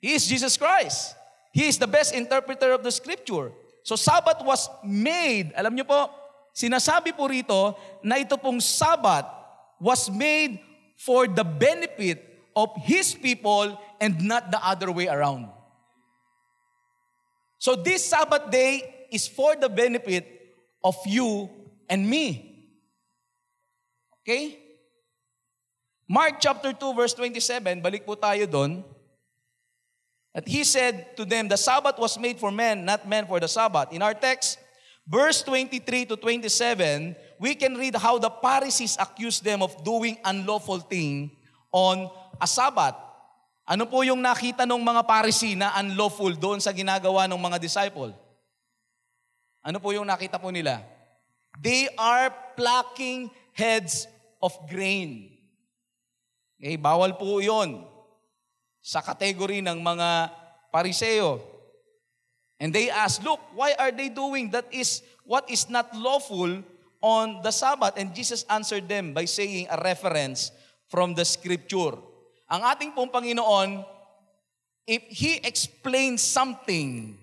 He 0.02 0.14
is 0.14 0.26
Jesus 0.26 0.58
Christ. 0.58 1.14
He 1.54 1.70
is 1.70 1.78
the 1.78 1.90
best 1.90 2.14
interpreter 2.14 2.74
of 2.74 2.82
the 2.82 2.94
scripture. 2.94 3.54
So 3.86 3.96
Sabbath 3.96 4.42
was 4.42 4.70
made, 4.86 5.54
alam 5.54 5.74
niyo 5.74 5.86
po, 5.86 6.10
sinasabi 6.54 7.14
po 7.14 7.30
rito 7.30 7.74
na 8.02 8.22
ito 8.22 8.38
pong 8.38 8.62
Sabbath 8.62 9.26
was 9.82 10.10
made 10.10 10.62
for 10.98 11.30
the 11.30 11.46
benefit 11.46 12.26
of 12.58 12.74
His 12.86 13.14
people 13.14 13.78
and 14.02 14.18
not 14.26 14.50
the 14.50 14.62
other 14.62 14.90
way 14.90 15.06
around. 15.06 15.50
So 17.58 17.78
this 17.78 18.06
Sabbath 18.06 18.50
day 18.50 19.08
is 19.10 19.30
for 19.30 19.58
the 19.58 19.70
benefit 19.70 20.26
of 20.86 20.98
you 21.06 21.50
and 21.90 22.04
me. 22.04 22.56
Okay? 24.24 24.60
Mark 26.08 26.40
chapter 26.40 26.72
2 26.72 26.96
verse 26.96 27.12
27, 27.16 27.84
balik 27.84 28.08
po 28.08 28.16
tayo 28.16 28.48
doon. 28.48 28.84
At 30.32 30.46
he 30.48 30.64
said 30.64 31.18
to 31.18 31.26
them, 31.26 31.50
the 31.50 31.58
Sabbath 31.58 31.98
was 31.98 32.16
made 32.16 32.38
for 32.38 32.54
men, 32.54 32.86
not 32.86 33.04
men 33.10 33.26
for 33.26 33.42
the 33.42 33.50
Sabbath. 33.50 33.90
In 33.90 34.06
our 34.06 34.14
text, 34.14 34.62
verse 35.04 35.42
23 35.42 36.14
to 36.14 36.16
27, 36.16 37.18
we 37.42 37.58
can 37.58 37.74
read 37.74 37.98
how 37.98 38.22
the 38.22 38.30
Pharisees 38.30 38.96
accused 39.02 39.42
them 39.44 39.66
of 39.66 39.74
doing 39.84 40.16
unlawful 40.22 40.80
thing 40.80 41.34
on 41.74 42.08
a 42.40 42.46
Sabbath. 42.46 42.96
Ano 43.68 43.84
po 43.84 44.00
yung 44.06 44.24
nakita 44.24 44.64
ng 44.64 44.80
mga 44.80 45.04
Pharisee 45.04 45.60
na 45.60 45.76
unlawful 45.84 46.32
doon 46.32 46.64
sa 46.64 46.72
ginagawa 46.72 47.28
ng 47.28 47.36
mga 47.36 47.58
disciple? 47.60 48.16
Ano 49.60 49.84
po 49.84 49.92
yung 49.92 50.08
nakita 50.08 50.40
po 50.40 50.48
nila? 50.54 50.80
They 51.58 51.90
are 51.98 52.30
plucking 52.56 53.32
heads 53.54 54.06
of 54.42 54.54
grain. 54.70 55.34
Okay, 56.58 56.78
bawal 56.78 57.18
po 57.18 57.38
yon 57.38 57.86
sa 58.82 59.02
kategory 59.02 59.62
ng 59.62 59.78
mga 59.78 60.32
pariseo. 60.74 61.42
And 62.58 62.74
they 62.74 62.90
ask, 62.90 63.22
look, 63.22 63.38
why 63.54 63.78
are 63.78 63.94
they 63.94 64.10
doing 64.10 64.50
that 64.50 64.66
is 64.74 65.06
what 65.22 65.46
is 65.46 65.70
not 65.70 65.94
lawful 65.94 66.66
on 67.02 67.46
the 67.46 67.54
Sabbath? 67.54 67.94
And 67.98 68.10
Jesus 68.14 68.42
answered 68.50 68.90
them 68.90 69.14
by 69.14 69.30
saying 69.30 69.70
a 69.70 69.78
reference 69.78 70.50
from 70.90 71.14
the 71.14 71.26
scripture. 71.26 71.94
Ang 72.50 72.62
ating 72.66 72.98
pong 72.98 73.14
Panginoon, 73.14 73.86
if 74.90 75.06
He 75.14 75.38
explains 75.46 76.26
something 76.26 77.14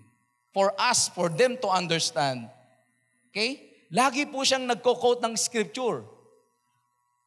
for 0.54 0.70
us, 0.78 1.10
for 1.10 1.26
them 1.26 1.58
to 1.58 1.66
understand. 1.66 2.46
Okay? 3.34 3.73
Lagi 3.94 4.26
po 4.26 4.42
siyang 4.42 4.66
nagko-quote 4.66 5.22
ng 5.22 5.38
scripture. 5.38 6.02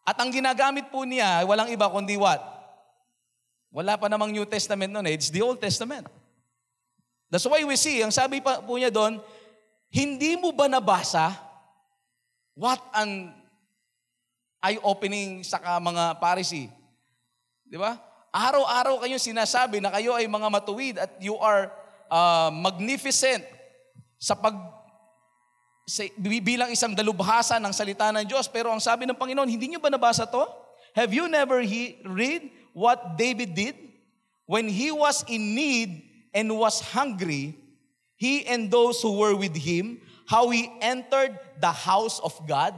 At 0.03 0.19
ang 0.19 0.36
ginagamit 0.36 0.91
po 0.91 1.08
niya, 1.08 1.47
walang 1.47 1.71
iba 1.71 1.88
kundi 1.88 2.19
what? 2.19 2.43
Wala 3.71 3.95
pa 3.95 4.12
namang 4.12 4.36
New 4.36 4.43
Testament 4.43 4.91
noon 4.91 5.08
eh. 5.08 5.15
It's 5.15 5.32
the 5.32 5.39
Old 5.39 5.63
Testament. 5.63 6.12
That's 7.32 7.47
why 7.47 7.63
we 7.63 7.80
see, 7.80 8.03
ang 8.03 8.12
sabi 8.12 8.43
pa 8.43 8.60
po 8.60 8.75
niya 8.75 8.91
doon, 8.91 9.19
hindi 9.88 10.36
mo 10.36 10.51
ba 10.51 10.67
nabasa 10.67 11.32
what 12.51 12.84
an 12.95 13.32
eye-opening 14.60 15.47
sa 15.47 15.60
mga 15.80 16.19
Pharisee? 16.19 16.67
Di 17.63 17.80
ba? 17.80 17.95
Araw-araw 18.32 19.08
kayo 19.08 19.15
sinasabi 19.15 19.80
na 19.80 19.91
kayo 19.91 20.15
ay 20.15 20.27
mga 20.27 20.47
matuwid 20.51 20.95
at 20.99 21.15
you 21.23 21.39
are 21.39 21.71
uh, 22.12 22.51
magnificent 22.51 23.43
sa 24.19 24.36
pag 24.36 24.76
bilang 26.43 26.67
isang 26.76 26.91
dalubhasa 26.91 27.56
ng 27.63 27.71
salita 27.71 28.12
ng 28.12 28.28
Diyos. 28.28 28.52
Pero 28.52 28.67
ang 28.69 28.84
sabi 28.84 29.08
ng 29.08 29.15
Panginoon, 29.15 29.47
hindi 29.47 29.71
niyo 29.71 29.80
ba 29.80 29.88
nabasa 29.88 30.28
to? 30.28 30.43
Have 30.91 31.15
you 31.15 31.32
never 31.32 31.63
he, 31.63 32.04
read 32.04 32.52
what 32.76 33.15
David 33.15 33.56
did? 33.56 33.76
When 34.47 34.67
he 34.67 34.91
was 34.91 35.23
in 35.28 35.56
need 35.56 36.04
and 36.36 36.52
was 36.60 36.84
hungry, 36.84 37.56
he 38.19 38.43
and 38.47 38.67
those 38.71 39.00
who 39.00 39.15
were 39.15 39.36
with 39.36 39.56
him, 39.56 40.04
how 40.28 40.50
he 40.52 40.67
entered 40.84 41.39
the 41.60 41.71
house 41.71 42.19
of 42.19 42.36
God. 42.47 42.76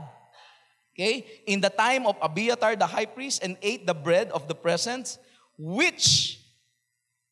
Okay? 0.93 1.25
In 1.47 1.61
the 1.61 1.69
time 1.69 2.05
of 2.05 2.17
Abiathar 2.21 2.75
the 2.75 2.85
high 2.85 3.09
priest 3.09 3.41
and 3.41 3.57
ate 3.61 3.87
the 3.87 3.93
bread 3.93 4.29
of 4.29 4.47
the 4.47 4.55
presence, 4.55 5.17
which 5.57 6.37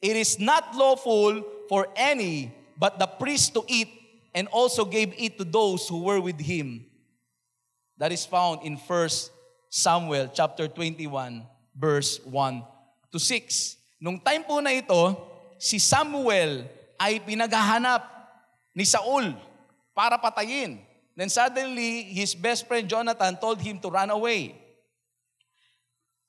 it 0.02 0.16
is 0.16 0.40
not 0.40 0.74
lawful 0.74 1.44
for 1.70 1.88
any 1.96 2.54
but 2.80 2.98
the 2.98 3.08
priest 3.08 3.54
to 3.54 3.66
eat, 3.68 3.90
and 4.38 4.46
also 4.54 4.86
gave 4.86 5.18
it 5.18 5.42
to 5.42 5.42
those 5.42 5.90
who 5.90 6.06
were 6.06 6.22
with 6.22 6.38
him. 6.38 6.86
That 7.98 8.14
is 8.14 8.22
found 8.22 8.62
in 8.62 8.78
1 8.78 9.10
Samuel 9.74 10.30
chapter 10.30 10.70
21, 10.70 11.42
verse 11.74 12.22
1 12.22 12.62
to 13.10 13.18
6. 13.18 13.98
Nung 13.98 14.22
time 14.22 14.46
po 14.46 14.62
na 14.62 14.78
ito, 14.78 15.18
si 15.58 15.82
Samuel 15.82 16.70
ay 17.02 17.18
pinaghahanap 17.26 18.06
ni 18.78 18.86
Saul 18.86 19.34
para 19.98 20.22
patayin. 20.22 20.86
Then 21.18 21.34
suddenly, 21.34 22.06
his 22.14 22.38
best 22.38 22.70
friend 22.70 22.86
Jonathan 22.86 23.34
told 23.42 23.58
him 23.58 23.82
to 23.82 23.90
run 23.90 24.14
away. 24.14 24.54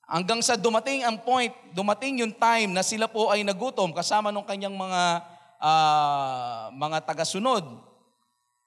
Hanggang 0.09 0.41
sa 0.41 0.57
dumating 0.57 1.05
ang 1.05 1.21
point, 1.21 1.53
dumating 1.77 2.25
yung 2.25 2.33
time 2.33 2.73
na 2.73 2.81
sila 2.81 3.05
po 3.05 3.29
ay 3.29 3.45
nagutom 3.45 3.93
kasama 3.93 4.33
ng 4.33 4.41
kanyang 4.49 4.73
mga 4.73 5.21
uh, 5.61 6.73
mga 6.73 6.97
tagasunod 7.05 7.88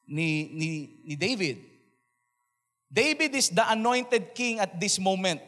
ni, 0.06 0.50
ni, 0.52 0.70
ni 1.04 1.14
David. 1.14 1.62
David 2.92 3.32
is 3.32 3.48
the 3.48 3.64
anointed 3.72 4.36
king 4.36 4.60
at 4.60 4.76
this 4.76 5.00
moment. 5.00 5.40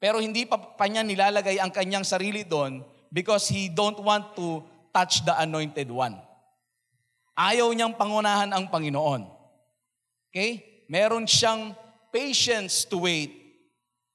Pero 0.00 0.22
hindi 0.22 0.46
pa, 0.46 0.56
pa 0.56 0.86
niya 0.86 1.02
nilalagay 1.02 1.58
ang 1.60 1.74
kanyang 1.74 2.06
sarili 2.06 2.46
doon 2.46 2.80
because 3.12 3.50
he 3.50 3.68
don't 3.68 3.98
want 4.00 4.32
to 4.38 4.62
touch 4.94 5.26
the 5.26 5.34
anointed 5.36 5.90
one. 5.90 6.16
Ayaw 7.34 7.68
niyang 7.74 7.98
pangunahan 7.98 8.48
ang 8.54 8.70
Panginoon. 8.70 9.26
Okay? 10.30 10.84
Meron 10.86 11.26
siyang 11.26 11.74
patience 12.14 12.86
to 12.86 13.04
wait 13.04 13.34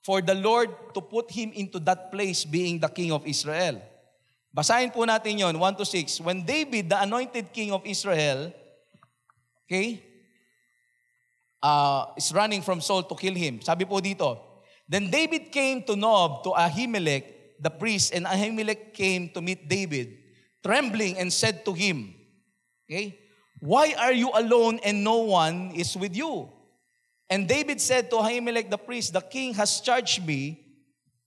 for 0.05 0.21
the 0.21 0.35
Lord 0.37 0.71
to 0.93 1.01
put 1.01 1.31
him 1.33 1.51
into 1.51 1.81
that 1.83 2.13
place 2.13 2.45
being 2.45 2.79
the 2.79 2.89
king 2.89 3.11
of 3.11 3.25
Israel. 3.27 3.81
Basahin 4.55 4.93
po 4.93 5.03
natin 5.03 5.35
yon 5.35 5.55
1 5.57 5.81
to 5.81 5.83
6. 5.83 6.23
When 6.23 6.47
David, 6.47 6.87
the 6.87 7.01
anointed 7.03 7.51
king 7.51 7.75
of 7.75 7.83
Israel, 7.83 8.55
okay, 9.65 10.01
uh, 11.61 12.05
is 12.17 12.33
running 12.33 12.61
from 12.61 12.81
Saul 12.81 13.03
to 13.03 13.15
kill 13.15 13.33
him. 13.33 13.61
Sabi 13.61 13.85
po 13.85 13.99
dito, 13.99 14.39
Then 14.87 15.09
David 15.09 15.51
came 15.51 15.83
to 15.83 15.95
Nob, 15.95 16.45
to 16.45 16.53
Ahimelech, 16.53 17.57
the 17.59 17.69
priest, 17.69 18.13
and 18.13 18.25
Ahimelech 18.25 18.93
came 18.93 19.29
to 19.33 19.41
meet 19.41 19.67
David. 19.67 20.25
trembling, 20.65 21.19
and 21.21 21.31
said 21.31 21.63
to 21.63 21.73
him, 21.73 22.15
Okay, 22.89 23.19
why 23.59 23.93
are 23.99 24.11
you 24.13 24.31
alone 24.33 24.79
and 24.83 25.03
no 25.03 25.17
one 25.29 25.71
is 25.75 25.95
with 25.95 26.17
you? 26.17 26.49
And 27.29 27.47
David 27.47 27.79
said 27.79 28.09
to 28.09 28.17
Ahimelech 28.17 28.71
the 28.71 28.77
priest, 28.77 29.13
The 29.13 29.21
king 29.21 29.53
has 29.53 29.79
charged 29.79 30.25
me 30.25 30.65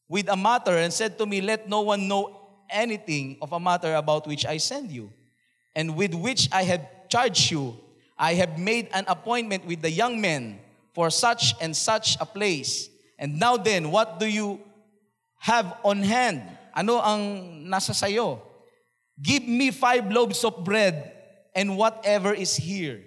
with 0.08 0.28
a 0.28 0.36
matter 0.36 0.76
and 0.76 0.92
said 0.92 1.16
to 1.18 1.26
me, 1.26 1.40
Let 1.40 1.68
no 1.68 1.82
one 1.82 2.08
know 2.08 2.58
anything 2.68 3.38
of 3.40 3.52
a 3.52 3.60
matter 3.60 3.94
about 3.94 4.26
which 4.26 4.44
I 4.44 4.58
send 4.58 4.90
you, 4.90 5.12
and 5.74 5.94
with 5.94 6.14
which 6.14 6.48
I 6.50 6.64
have 6.64 6.82
charged 7.08 7.52
you. 7.52 7.78
I 8.18 8.34
have 8.34 8.58
made 8.58 8.90
an 8.90 9.06
appointment 9.06 9.62
with 9.64 9.80
the 9.80 9.90
young 9.94 10.20
men 10.20 10.58
for 10.90 11.06
such 11.08 11.54
and 11.62 11.70
such 11.70 12.18
a 12.18 12.26
place. 12.26 12.90
And 13.14 13.38
now 13.38 13.56
then, 13.56 13.94
what 13.94 14.18
do 14.18 14.26
you 14.26 14.58
have 15.38 15.78
on 15.86 16.02
hand? 16.02 16.42
Ano 16.74 16.98
ang 16.98 17.22
nasa 17.70 17.94
sayo? 17.94 18.42
Give 19.14 19.46
me 19.46 19.70
five 19.70 20.10
loaves 20.10 20.42
of 20.42 20.66
bread 20.66 21.14
and 21.54 21.78
whatever 21.78 22.34
is 22.34 22.58
here. 22.58 23.02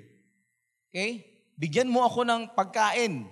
Okay? 0.91 1.28
Bigyan 1.60 1.91
mo 1.91 2.08
ako 2.08 2.24
ng 2.24 2.47
pagkain. 2.56 3.28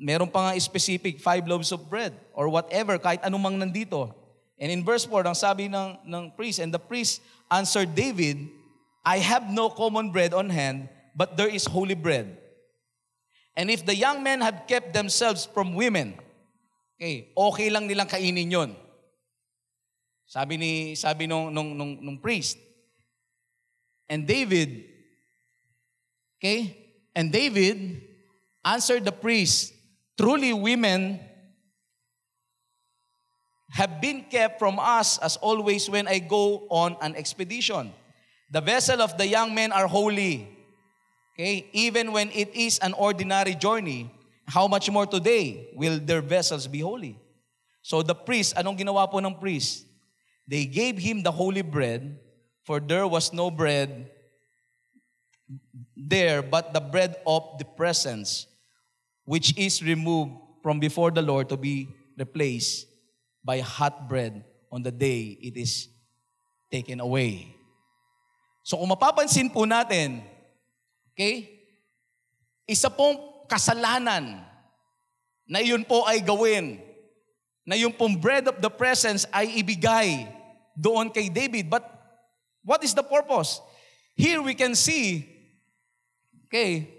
Meron 0.00 0.28
pa 0.32 0.48
nga 0.48 0.56
specific, 0.56 1.20
five 1.20 1.44
loaves 1.44 1.68
of 1.72 1.84
bread 1.88 2.16
or 2.32 2.48
whatever, 2.48 2.96
kahit 2.96 3.20
anumang 3.20 3.60
nandito. 3.60 4.12
And 4.56 4.72
in 4.72 4.80
verse 4.80 5.04
4, 5.04 5.28
ang 5.28 5.36
sabi 5.36 5.68
ng, 5.68 6.00
ng 6.04 6.24
priest, 6.32 6.60
and 6.60 6.72
the 6.72 6.80
priest 6.80 7.20
answered 7.52 7.92
David, 7.92 8.48
I 9.04 9.18
have 9.18 9.50
no 9.50 9.68
common 9.68 10.10
bread 10.10 10.32
on 10.32 10.50
hand, 10.50 10.88
but 11.14 11.36
there 11.36 11.48
is 11.48 11.66
holy 11.66 11.94
bread. 11.94 12.38
And 13.56 13.70
if 13.70 13.84
the 13.84 13.94
young 13.94 14.22
men 14.22 14.40
have 14.40 14.64
kept 14.66 14.94
themselves 14.94 15.44
from 15.44 15.74
women, 15.74 16.14
okay, 16.96 17.30
okay 17.36 17.68
lang 17.68 17.90
nilang 17.90 18.08
kainin 18.08 18.50
yon. 18.50 18.70
Sabi 20.24 20.56
ni 20.56 20.94
sabi 20.94 21.26
nung 21.26 21.52
nung 21.52 21.76
nung, 21.76 21.98
nung 22.00 22.18
priest. 22.22 22.56
And 24.08 24.24
David 24.24 24.92
Okay? 26.42 26.74
And 27.14 27.30
David 27.30 28.02
answered 28.66 29.06
the 29.06 29.14
priest, 29.14 29.72
Truly 30.18 30.52
women 30.52 31.20
have 33.70 34.02
been 34.02 34.26
kept 34.26 34.58
from 34.58 34.82
us 34.82 35.18
as 35.22 35.38
always 35.38 35.88
when 35.88 36.08
I 36.08 36.18
go 36.18 36.66
on 36.68 36.96
an 37.00 37.14
expedition. 37.14 37.94
The 38.52 38.60
vessel 38.60 39.00
of 39.00 39.16
the 39.16 39.26
young 39.26 39.54
men 39.54 39.72
are 39.72 39.88
holy. 39.88 40.46
Okay? 41.34 41.66
Even 41.72 42.12
when 42.12 42.28
it 42.32 42.54
is 42.54 42.78
an 42.80 42.92
ordinary 42.92 43.54
journey, 43.54 44.12
how 44.46 44.68
much 44.68 44.90
more 44.90 45.06
today 45.06 45.72
will 45.74 45.98
their 45.98 46.20
vessels 46.20 46.68
be 46.68 46.80
holy? 46.80 47.18
So 47.80 48.02
the 48.02 48.14
priest, 48.14 48.54
anong 48.54 48.76
ginawa 48.76 49.08
po 49.10 49.24
ng 49.24 49.40
priest? 49.40 49.88
They 50.46 50.66
gave 50.66 51.00
him 51.00 51.24
the 51.24 51.32
holy 51.32 51.62
bread, 51.62 52.20
for 52.62 52.78
there 52.78 53.08
was 53.08 53.32
no 53.32 53.50
bread 53.50 54.12
there 55.96 56.42
but 56.42 56.76
the 56.76 56.80
bread 56.80 57.16
of 57.26 57.56
the 57.58 57.64
presence, 57.64 58.46
which 59.24 59.56
is 59.56 59.82
removed 59.82 60.36
from 60.62 60.78
before 60.78 61.10
the 61.10 61.22
Lord 61.22 61.48
to 61.48 61.56
be 61.56 61.88
replaced 62.18 62.86
by 63.42 63.60
hot 63.60 64.08
bread 64.08 64.44
on 64.70 64.82
the 64.82 64.92
day 64.92 65.40
it 65.40 65.56
is 65.56 65.88
taken 66.70 67.00
away. 67.00 67.56
So 68.62 68.78
kung 68.78 68.90
mapapansin 68.94 69.50
po 69.50 69.66
natin, 69.66 70.22
okay, 71.12 71.50
isa 72.66 72.86
pong 72.86 73.18
kasalanan 73.50 74.40
na 75.44 75.58
iyon 75.58 75.82
po 75.82 76.06
ay 76.06 76.22
gawin, 76.22 76.78
na 77.62 77.78
yung 77.78 77.94
pong 77.94 78.18
bread 78.18 78.50
of 78.50 78.58
the 78.58 78.70
presence 78.70 79.22
ay 79.30 79.62
ibigay 79.62 80.26
doon 80.74 81.10
kay 81.10 81.30
David. 81.30 81.70
But 81.70 81.86
what 82.66 82.82
is 82.82 82.94
the 82.94 83.06
purpose? 83.06 83.62
Here 84.14 84.42
we 84.42 84.54
can 84.54 84.74
see, 84.74 85.26
okay, 86.46 86.90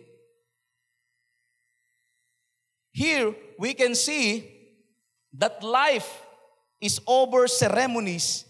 here 2.91 3.35
we 3.59 3.75
can 3.75 3.95
see 3.95 4.47
that 5.35 5.63
life 5.63 6.07
is 6.79 6.99
over 7.07 7.47
ceremonies 7.47 8.45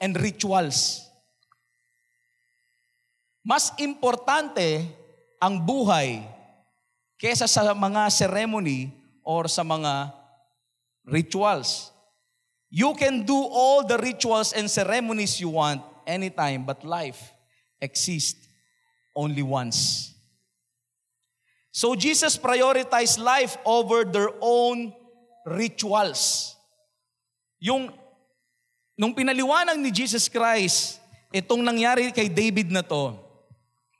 and 0.00 0.14
rituals. 0.18 1.05
Mas 3.46 3.70
importante 3.78 4.82
ang 5.38 5.62
buhay 5.62 6.26
kesa 7.14 7.46
sa 7.46 7.70
mga 7.70 8.10
ceremony 8.10 8.90
or 9.22 9.46
sa 9.46 9.62
mga 9.62 10.10
rituals. 11.06 11.94
You 12.66 12.90
can 12.98 13.22
do 13.22 13.38
all 13.38 13.86
the 13.86 14.02
rituals 14.02 14.50
and 14.50 14.66
ceremonies 14.66 15.38
you 15.38 15.54
want 15.54 15.78
anytime, 16.02 16.66
but 16.66 16.82
life 16.82 17.30
exists 17.78 18.50
only 19.14 19.46
once. 19.46 20.10
So 21.70 21.94
Jesus 21.94 22.34
prioritized 22.34 23.22
life 23.22 23.54
over 23.62 24.02
their 24.02 24.34
own 24.42 24.90
rituals. 25.46 26.50
Yung 27.62 27.94
nung 28.98 29.14
pinaliwanag 29.14 29.78
ni 29.78 29.94
Jesus 29.94 30.26
Christ 30.26 30.98
itong 31.30 31.62
nangyari 31.62 32.10
kay 32.10 32.26
David 32.26 32.74
na 32.74 32.82
to, 32.82 33.25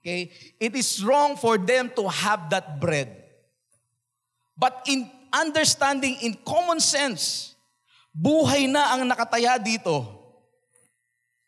okay, 0.07 0.31
it 0.63 0.71
is 0.79 1.03
wrong 1.03 1.35
for 1.35 1.59
them 1.59 1.91
to 1.91 2.07
have 2.07 2.47
that 2.55 2.79
bread. 2.79 3.11
But 4.55 4.87
in 4.87 5.11
understanding, 5.35 6.15
in 6.23 6.39
common 6.47 6.79
sense, 6.79 7.59
buhay 8.15 8.71
na 8.71 8.95
ang 8.95 9.11
nakataya 9.11 9.59
dito. 9.59 10.07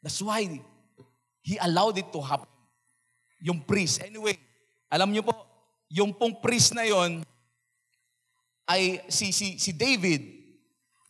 That's 0.02 0.18
why 0.18 0.58
he 1.46 1.54
allowed 1.62 2.02
it 2.02 2.10
to 2.10 2.18
happen. 2.18 2.50
Yung 3.38 3.62
priest. 3.62 4.02
Anyway, 4.02 4.34
alam 4.90 5.14
niyo 5.14 5.22
po, 5.22 5.38
yung 5.86 6.10
pong 6.10 6.42
priest 6.42 6.74
na 6.74 6.82
yon 6.82 7.22
ay 8.66 9.06
si, 9.06 9.30
si, 9.30 9.54
si 9.56 9.70
David 9.70 10.20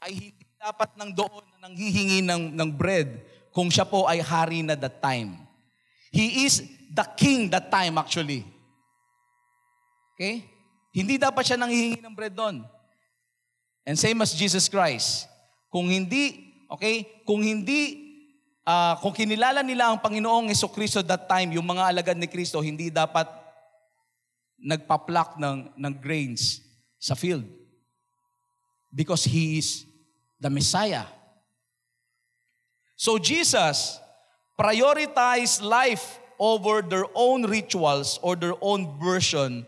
ay 0.05 0.13
hindi 0.15 0.45
dapat 0.61 0.95
nang 1.01 1.11
doon 1.11 1.43
na 1.57 1.67
nanghihingi 1.67 2.21
ng, 2.23 2.55
ng 2.55 2.71
bread 2.71 3.25
kung 3.51 3.73
siya 3.73 3.89
po 3.89 4.05
ay 4.05 4.21
hari 4.21 4.61
na 4.63 4.77
that 4.77 5.01
time. 5.01 5.35
He 6.13 6.47
is 6.47 6.78
the 6.89 7.07
king 7.17 7.53
that 7.53 7.71
time 7.71 7.97
actually. 8.01 8.45
Okay? 10.15 10.45
Hindi 10.91 11.21
dapat 11.21 11.47
siya 11.47 11.61
nanghihingi 11.61 12.03
ng 12.03 12.15
bread 12.17 12.35
doon. 12.35 12.65
And 13.87 13.95
same 13.95 14.19
as 14.21 14.35
Jesus 14.35 14.67
Christ. 14.67 15.31
Kung 15.71 15.89
hindi, 15.89 16.53
okay, 16.69 17.23
kung 17.23 17.45
hindi, 17.45 18.11
uh, 18.67 18.99
kung 19.01 19.15
kinilala 19.15 19.63
nila 19.63 19.93
ang 19.93 20.03
Panginoong 20.03 20.51
Yeso 20.51 20.69
Kristo 20.69 21.01
that 21.05 21.29
time, 21.31 21.55
yung 21.55 21.65
mga 21.65 21.95
alagad 21.95 22.17
ni 22.19 22.27
Kristo, 22.27 22.61
hindi 22.61 22.91
dapat 22.91 23.31
nagpa-pluck 24.59 25.39
ng, 25.39 25.71
ng 25.79 25.95
grains 26.03 26.61
sa 26.99 27.15
field. 27.15 27.47
Because 28.91 29.23
He 29.23 29.63
is 29.63 29.87
the 30.41 30.51
Messiah. 30.51 31.07
So 32.99 33.17
Jesus 33.23 34.03
prioritized 34.59 35.63
life 35.63 36.19
over 36.39 36.83
their 36.83 37.05
own 37.15 37.45
rituals 37.45 38.19
or 38.23 38.37
their 38.37 38.55
own 38.63 38.99
version 38.99 39.67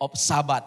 of 0.00 0.16
Sabbath. 0.16 0.64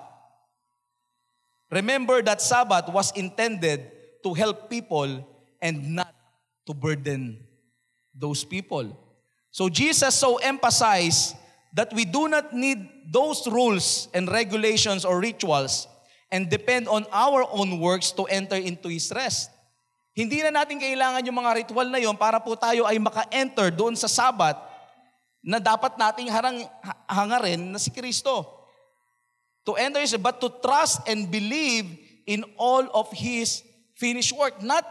Remember 1.71 2.21
that 2.21 2.41
Sabbath 2.41 2.89
was 2.89 3.11
intended 3.13 3.91
to 4.23 4.33
help 4.33 4.69
people 4.69 5.25
and 5.61 5.95
not 5.95 6.13
to 6.65 6.73
burden 6.73 7.37
those 8.13 8.43
people. 8.43 8.97
So 9.51 9.69
Jesus 9.69 10.15
so 10.15 10.37
emphasized 10.37 11.35
that 11.73 11.93
we 11.93 12.05
do 12.05 12.27
not 12.27 12.53
need 12.53 13.11
those 13.11 13.47
rules 13.47 14.07
and 14.13 14.31
regulations 14.31 15.05
or 15.05 15.19
rituals 15.19 15.87
and 16.31 16.49
depend 16.49 16.87
on 16.87 17.05
our 17.11 17.45
own 17.51 17.79
works 17.79 18.11
to 18.11 18.25
enter 18.25 18.55
into 18.55 18.89
His 18.89 19.11
rest. 19.13 19.51
Hindi 20.15 20.39
na 20.41 20.63
natin 20.63 20.79
kailangan 20.79 21.27
yung 21.27 21.35
mga 21.35 21.51
ritual 21.59 21.91
na 21.91 21.99
yon 21.99 22.15
para 22.15 22.39
po 22.39 22.55
tayo 22.55 22.87
ay 22.87 22.95
maka-enter 22.95 23.67
doon 23.67 23.99
sa 23.99 24.07
Sabat 24.07 24.55
na 25.45 25.61
dapat 25.61 25.93
nating 25.93 26.33
harang, 26.33 26.65
hangarin 27.05 27.69
na 27.69 27.77
si 27.77 27.93
Kristo. 27.93 28.65
To 29.69 29.77
enter 29.77 30.01
His, 30.01 30.17
but 30.17 30.41
to 30.41 30.49
trust 30.49 31.05
and 31.05 31.29
believe 31.29 31.85
in 32.25 32.41
all 32.57 32.89
of 32.89 33.13
His 33.13 33.61
finished 33.93 34.33
work. 34.33 34.57
Not 34.65 34.81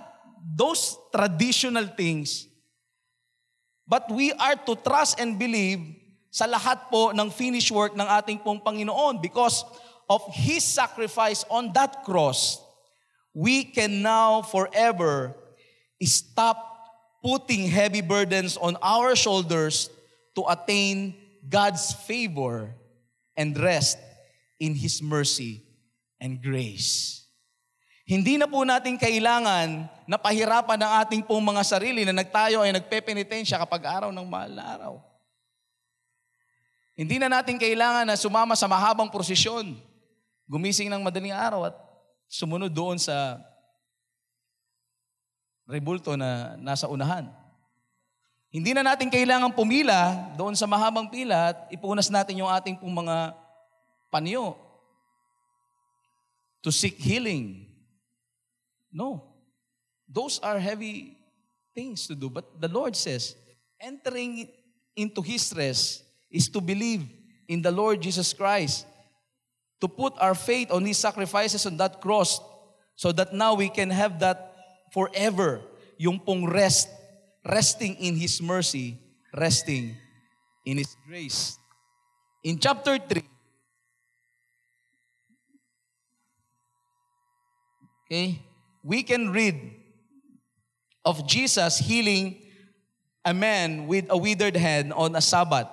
those 0.54 0.94
traditional 1.10 1.90
things, 1.90 2.46
but 3.82 4.06
we 4.06 4.30
are 4.38 4.54
to 4.54 4.78
trust 4.78 5.18
and 5.18 5.34
believe 5.34 5.82
sa 6.30 6.46
lahat 6.46 6.90
po 6.90 7.10
ng 7.10 7.30
finished 7.30 7.70
work 7.70 7.94
ng 7.94 8.06
ating 8.06 8.42
pong 8.42 8.62
Panginoon 8.62 9.18
because 9.18 9.66
of 10.06 10.22
His 10.34 10.62
sacrifice 10.62 11.42
on 11.50 11.74
that 11.74 12.06
cross, 12.06 12.62
we 13.34 13.66
can 13.66 14.02
now 14.02 14.42
forever 14.42 15.34
stop 16.02 16.58
putting 17.24 17.66
heavy 17.70 18.02
burdens 18.02 18.58
on 18.60 18.76
our 18.84 19.16
shoulders 19.16 19.88
to 20.34 20.42
attain 20.50 21.14
God's 21.46 21.94
favor 22.04 22.74
and 23.38 23.54
rest 23.58 23.98
in 24.58 24.74
His 24.74 25.02
mercy 25.02 25.62
and 26.18 26.42
grace. 26.42 27.24
Hindi 28.04 28.36
na 28.36 28.44
po 28.44 28.68
natin 28.68 29.00
kailangan 29.00 29.88
na 30.04 30.20
pahirapan 30.20 30.76
ang 30.76 30.92
ating 31.00 31.24
pong 31.24 31.40
mga 31.40 31.62
sarili 31.64 32.04
na 32.04 32.12
nagtayo 32.12 32.60
ay 32.60 32.76
nagpepenitensya 32.76 33.56
kapag 33.56 33.88
araw 33.88 34.10
ng 34.12 34.26
mahal 34.28 34.52
na 34.52 34.64
araw. 34.76 34.94
Hindi 36.94 37.16
na 37.16 37.32
natin 37.32 37.56
kailangan 37.56 38.04
na 38.04 38.14
sumama 38.14 38.54
sa 38.54 38.68
mahabang 38.68 39.08
prosesyon, 39.08 39.74
gumising 40.46 40.92
ng 40.92 41.00
madaling 41.00 41.32
araw 41.32 41.72
at 41.72 41.74
sumunod 42.28 42.70
doon 42.70 43.00
sa 43.00 43.40
rebulto 45.64 46.14
na 46.14 46.60
nasa 46.60 46.86
unahan. 46.86 47.43
Hindi 48.54 48.70
na 48.70 48.86
natin 48.86 49.10
kailangan 49.10 49.50
pumila 49.50 50.30
doon 50.38 50.54
sa 50.54 50.70
mahabang 50.70 51.10
pila 51.10 51.50
at 51.50 51.66
ipunas 51.74 52.06
natin 52.06 52.38
yung 52.38 52.46
ating 52.46 52.78
pong 52.78 53.02
mga 53.02 53.34
panyo 54.14 54.54
to 56.62 56.70
seek 56.70 56.94
healing. 56.94 57.66
No. 58.94 59.26
Those 60.06 60.38
are 60.38 60.62
heavy 60.62 61.18
things 61.74 62.06
to 62.06 62.14
do. 62.14 62.30
But 62.30 62.46
the 62.62 62.70
Lord 62.70 62.94
says, 62.94 63.34
entering 63.82 64.46
into 64.94 65.18
His 65.18 65.50
rest 65.50 66.06
is 66.30 66.46
to 66.54 66.62
believe 66.62 67.02
in 67.50 67.58
the 67.58 67.74
Lord 67.74 67.98
Jesus 67.98 68.30
Christ, 68.30 68.86
to 69.82 69.90
put 69.90 70.14
our 70.22 70.38
faith 70.38 70.70
on 70.70 70.86
His 70.86 71.02
sacrifices 71.02 71.66
on 71.66 71.74
that 71.82 71.98
cross, 71.98 72.38
so 72.94 73.10
that 73.10 73.34
now 73.34 73.58
we 73.58 73.66
can 73.66 73.90
have 73.90 74.22
that 74.22 74.54
forever, 74.94 75.58
yung 75.98 76.22
pong 76.22 76.46
rest, 76.46 76.86
resting 77.44 77.94
in 77.96 78.16
His 78.16 78.40
mercy, 78.40 78.98
resting 79.36 79.96
in 80.64 80.78
His 80.78 80.96
grace. 81.06 81.58
In 82.42 82.58
chapter 82.58 82.98
3, 82.98 83.22
okay, 88.06 88.42
we 88.82 89.02
can 89.02 89.30
read 89.30 89.56
of 91.04 91.26
Jesus 91.26 91.78
healing 91.78 92.40
a 93.24 93.32
man 93.32 93.86
with 93.86 94.06
a 94.10 94.16
withered 94.16 94.56
hand 94.56 94.92
on 94.92 95.16
a 95.16 95.20
Sabbath. 95.20 95.68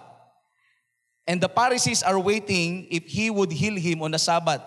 And 1.28 1.40
the 1.40 1.50
Pharisees 1.50 2.04
are 2.04 2.20
waiting 2.20 2.88
if 2.90 3.06
he 3.06 3.30
would 3.30 3.52
heal 3.52 3.76
him 3.76 4.02
on 4.02 4.12
the 4.12 4.20
Sabbath. 4.20 4.62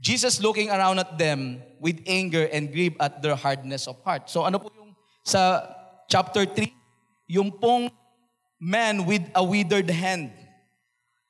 Jesus 0.00 0.40
looking 0.40 0.70
around 0.70 0.98
at 0.98 1.18
them 1.18 1.62
with 1.80 2.00
anger 2.06 2.48
and 2.52 2.72
grief 2.72 2.94
at 3.00 3.22
their 3.22 3.34
hardness 3.34 3.86
of 3.86 4.00
heart. 4.02 4.30
So 4.30 4.42
ano 4.44 4.58
po 4.58 4.70
yung 4.74 4.94
sa 5.22 5.73
chapter 6.08 6.46
3? 6.46 6.68
Yung 7.28 7.50
pong 7.52 7.88
man 8.60 9.04
with 9.04 9.24
a 9.36 9.42
withered 9.44 9.88
hand. 9.92 10.32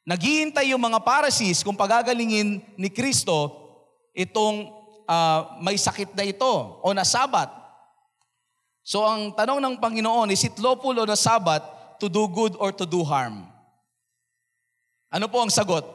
Naghihintay 0.05 0.71
yung 0.71 0.85
mga 0.85 1.01
Pharisees 1.01 1.65
kung 1.65 1.75
pagagalingin 1.75 2.61
ni 2.77 2.89
Kristo 2.93 3.51
itong 4.13 4.69
uh, 5.09 5.59
may 5.65 5.81
sakit 5.81 6.13
na 6.13 6.29
ito 6.29 6.53
o 6.85 6.93
na 6.93 7.03
Sabbath. 7.03 7.51
So 8.85 9.01
ang 9.01 9.33
tanong 9.33 9.65
ng 9.65 9.75
Panginoon, 9.81 10.29
is 10.31 10.45
it 10.45 10.61
lawful 10.61 10.93
on 10.93 11.09
a 11.09 11.17
Sabbath 11.17 11.65
to 11.99 12.07
do 12.13 12.29
good 12.29 12.53
or 12.61 12.69
to 12.71 12.85
do 12.85 13.01
harm? 13.01 13.49
Ano 15.09 15.25
po 15.27 15.41
ang 15.41 15.49
sagot? 15.49 15.89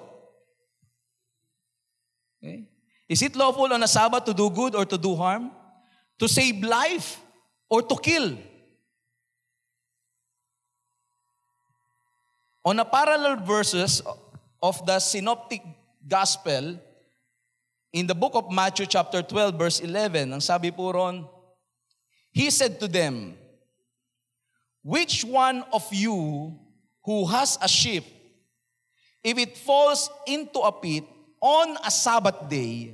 Okay. 2.41 2.65
Is 3.05 3.21
it 3.21 3.37
lawful 3.37 3.69
on 3.69 3.83
a 3.83 3.89
Sabbath 3.89 4.25
to 4.25 4.33
do 4.33 4.49
good 4.49 4.73
or 4.73 4.89
to 4.89 4.97
do 4.97 5.13
harm? 5.13 5.53
To 6.17 6.25
save 6.25 6.65
life 6.65 7.21
or 7.69 7.85
to 7.85 7.95
kill? 8.01 8.48
On 12.65 12.77
a 12.79 12.85
parallel 12.85 13.37
verses 13.37 14.01
of 14.61 14.85
the 14.85 14.99
synoptic 14.99 15.63
gospel, 16.07 16.79
in 17.93 18.05
the 18.05 18.15
book 18.15 18.35
of 18.35 18.51
Matthew 18.51 18.85
chapter 18.85 19.21
12 19.21 19.55
verse 19.55 19.79
11, 19.79 20.33
ang 20.33 20.43
sabi 20.43 20.69
po 20.71 20.91
ron, 20.91 21.23
He 22.31 22.51
said 22.51 22.79
to 22.79 22.87
them, 22.87 23.35
Which 24.83 25.23
one 25.23 25.63
of 25.71 25.87
you 25.91 26.55
who 27.03 27.25
has 27.27 27.57
a 27.61 27.67
sheep, 27.67 28.03
if 29.23 29.37
it 29.37 29.57
falls 29.57 30.09
into 30.27 30.59
a 30.59 30.71
pit 30.71 31.03
on 31.41 31.77
a 31.83 31.89
Sabbath 31.89 32.47
day, 32.49 32.93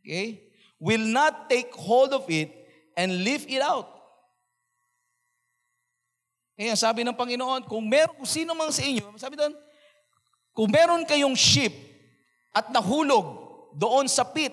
okay, 0.00 0.40
will 0.78 1.02
not 1.02 1.50
take 1.50 1.74
hold 1.74 2.14
of 2.14 2.30
it 2.30 2.50
and 2.96 3.24
lift 3.24 3.50
it 3.50 3.62
out? 3.62 4.01
Kaya 6.52 6.76
sabi 6.76 7.00
ng 7.02 7.16
Panginoon, 7.16 7.64
kung 7.64 7.84
meron, 7.88 8.12
kung 8.16 8.28
sino 8.28 8.52
man 8.52 8.68
sa 8.68 8.84
inyo, 8.84 9.16
sabi 9.16 9.40
doon, 9.40 9.56
kung 10.52 10.68
meron 10.68 11.02
kayong 11.08 11.32
sheep 11.32 11.72
at 12.52 12.68
nahulog 12.68 13.24
doon 13.72 14.04
sa 14.04 14.20
pit 14.20 14.52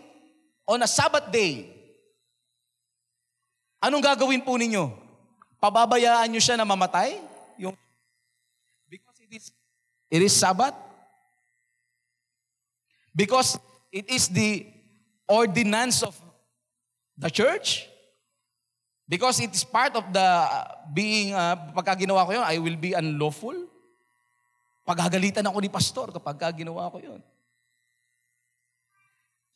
on 0.63 0.79
a 0.79 0.87
Sabbath 0.87 1.27
day, 1.27 1.67
anong 3.83 4.03
gagawin 4.03 4.39
po 4.39 4.55
ninyo? 4.55 4.95
Pababayaan 5.59 6.31
nyo 6.31 6.39
siya 6.39 6.55
na 6.55 6.63
mamatay? 6.63 7.19
Yung, 7.59 7.75
because 8.87 9.19
it 9.19 9.31
is, 9.35 9.51
it 10.07 10.21
is 10.23 10.31
Sabbath? 10.31 10.75
Because 13.11 13.59
it 13.91 14.07
is 14.07 14.31
the 14.31 14.63
ordinance 15.27 15.99
of 15.99 16.15
the 17.19 17.27
church? 17.27 17.91
Because 19.09 19.41
it 19.41 19.49
is 19.49 19.65
part 19.65 19.97
of 19.97 20.05
the 20.13 20.27
being, 20.93 21.33
uh, 21.33 21.57
pagka 21.73 22.05
ginawa 22.05 22.29
ko 22.29 22.37
yun, 22.37 22.45
I 22.45 22.61
will 22.61 22.77
be 22.77 22.93
unlawful? 22.93 23.57
Paghagalitan 24.85 25.41
ako 25.49 25.57
ni 25.65 25.69
pastor 25.73 26.13
kapag 26.13 26.37
ginawa 26.53 26.93
ko 26.93 27.01
yun. 27.01 27.17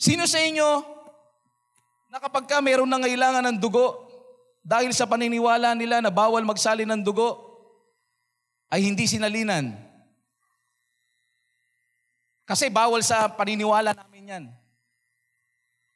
Sino 0.01 0.25
sa 0.25 0.41
inyo 0.41 0.81
na 2.09 2.17
kapag 2.17 2.49
ka 2.49 2.65
mayroon 2.65 2.89
nangailangan 2.89 3.45
ng 3.53 3.57
dugo, 3.61 4.09
dahil 4.65 4.89
sa 4.89 5.05
paniniwala 5.05 5.77
nila 5.77 6.01
na 6.01 6.09
bawal 6.09 6.41
magsali 6.41 6.81
ng 6.89 7.05
dugo, 7.05 7.53
ay 8.73 8.89
hindi 8.89 9.05
sinalinan? 9.05 9.77
Kasi 12.41 12.73
bawal 12.73 13.05
sa 13.05 13.29
paniniwala 13.29 13.93
namin 13.93 14.33
yan. 14.33 14.43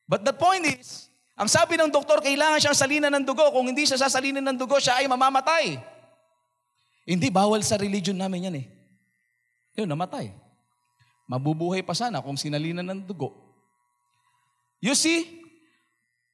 But 0.05 0.21
the 0.21 0.31
point 0.31 0.61
is, 0.77 1.06
ang 1.37 1.45
sabi 1.45 1.77
ng 1.77 1.93
doktor, 1.93 2.17
kailangan 2.17 2.57
siyang 2.57 2.73
salinan 2.73 3.13
ng 3.13 3.21
dugo. 3.21 3.45
Kung 3.53 3.69
hindi 3.69 3.85
siya 3.85 4.01
sasalinin 4.01 4.41
ng 4.41 4.57
dugo, 4.57 4.81
siya 4.81 4.97
ay 4.97 5.05
mamamatay. 5.05 5.77
Hindi, 7.05 7.29
bawal 7.29 7.61
sa 7.61 7.77
religion 7.77 8.17
namin 8.17 8.49
yan 8.49 8.55
eh. 8.57 8.65
Yun, 9.77 9.85
namatay. 9.85 10.33
Mabubuhay 11.29 11.85
pa 11.85 11.93
sana 11.93 12.25
kung 12.25 12.33
sinalinan 12.33 12.81
ng 12.89 13.05
dugo. 13.05 13.37
You 14.81 14.97
see 14.97 15.45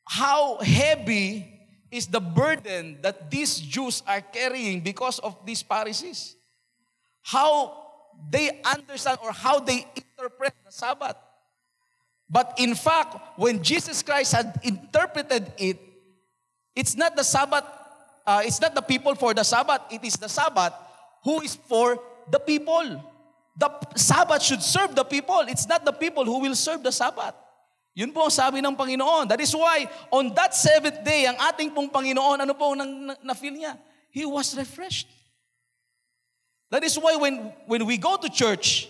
how 0.07 0.63
heavy 0.63 1.51
is 1.91 2.07
the 2.07 2.23
burden 2.23 3.03
that 3.03 3.27
these 3.27 3.59
Jews 3.59 3.99
are 4.07 4.23
carrying 4.23 4.79
because 4.79 5.19
of 5.19 5.35
these 5.43 5.59
Pharisees. 5.59 6.39
How 7.27 7.75
they 8.31 8.63
understand 8.63 9.19
or 9.19 9.35
how 9.35 9.59
they 9.59 9.83
interpret 9.95 10.55
the 10.63 10.71
Sabbath. 10.71 11.19
But 12.29 12.55
in 12.57 12.75
fact, 12.75 13.17
when 13.37 13.61
Jesus 13.61 14.01
Christ 14.01 14.33
had 14.33 14.59
interpreted 14.63 15.53
it, 15.57 15.79
it's 16.75 16.95
not 16.95 17.15
the 17.15 17.23
Sabbath, 17.23 17.63
uh, 18.25 18.41
it's 18.43 18.59
not 18.59 18.73
the 18.73 18.81
people 18.81 19.15
for 19.15 19.33
the 19.33 19.43
Sabbath, 19.43 19.81
it 19.91 20.03
is 20.03 20.15
the 20.15 20.29
Sabbath 20.29 20.73
who 21.23 21.41
is 21.41 21.55
for 21.55 21.99
the 22.29 22.39
people. 22.39 23.01
The 23.57 23.69
Sabbath 23.95 24.41
should 24.41 24.61
serve 24.61 24.95
the 24.95 25.03
people. 25.03 25.39
It's 25.47 25.67
not 25.67 25.85
the 25.85 25.93
people 25.93 26.25
who 26.25 26.39
will 26.39 26.55
serve 26.55 26.83
the 26.83 26.91
Sabbath. 26.91 27.35
Yun 27.93 28.09
po 28.09 28.25
ang 28.25 28.33
sabi 28.33 28.57
ng 28.57 28.73
Panginoon. 28.73 29.29
That 29.29 29.37
is 29.37 29.53
why, 29.53 29.85
on 30.09 30.33
that 30.33 30.57
seventh 30.57 31.05
day, 31.05 31.29
ang 31.29 31.37
ating 31.37 31.69
pong 31.77 31.93
Panginoon, 31.93 32.41
ano 32.41 32.53
po 32.57 32.73
ang 32.73 33.13
na-feel 33.21 33.53
niya? 33.53 33.77
He 34.09 34.25
was 34.25 34.57
refreshed. 34.57 35.07
That 36.73 36.81
is 36.81 36.97
why 36.97 37.15
when, 37.21 37.53
when 37.69 37.85
we 37.85 38.01
go 38.01 38.17
to 38.17 38.29
church, 38.33 38.89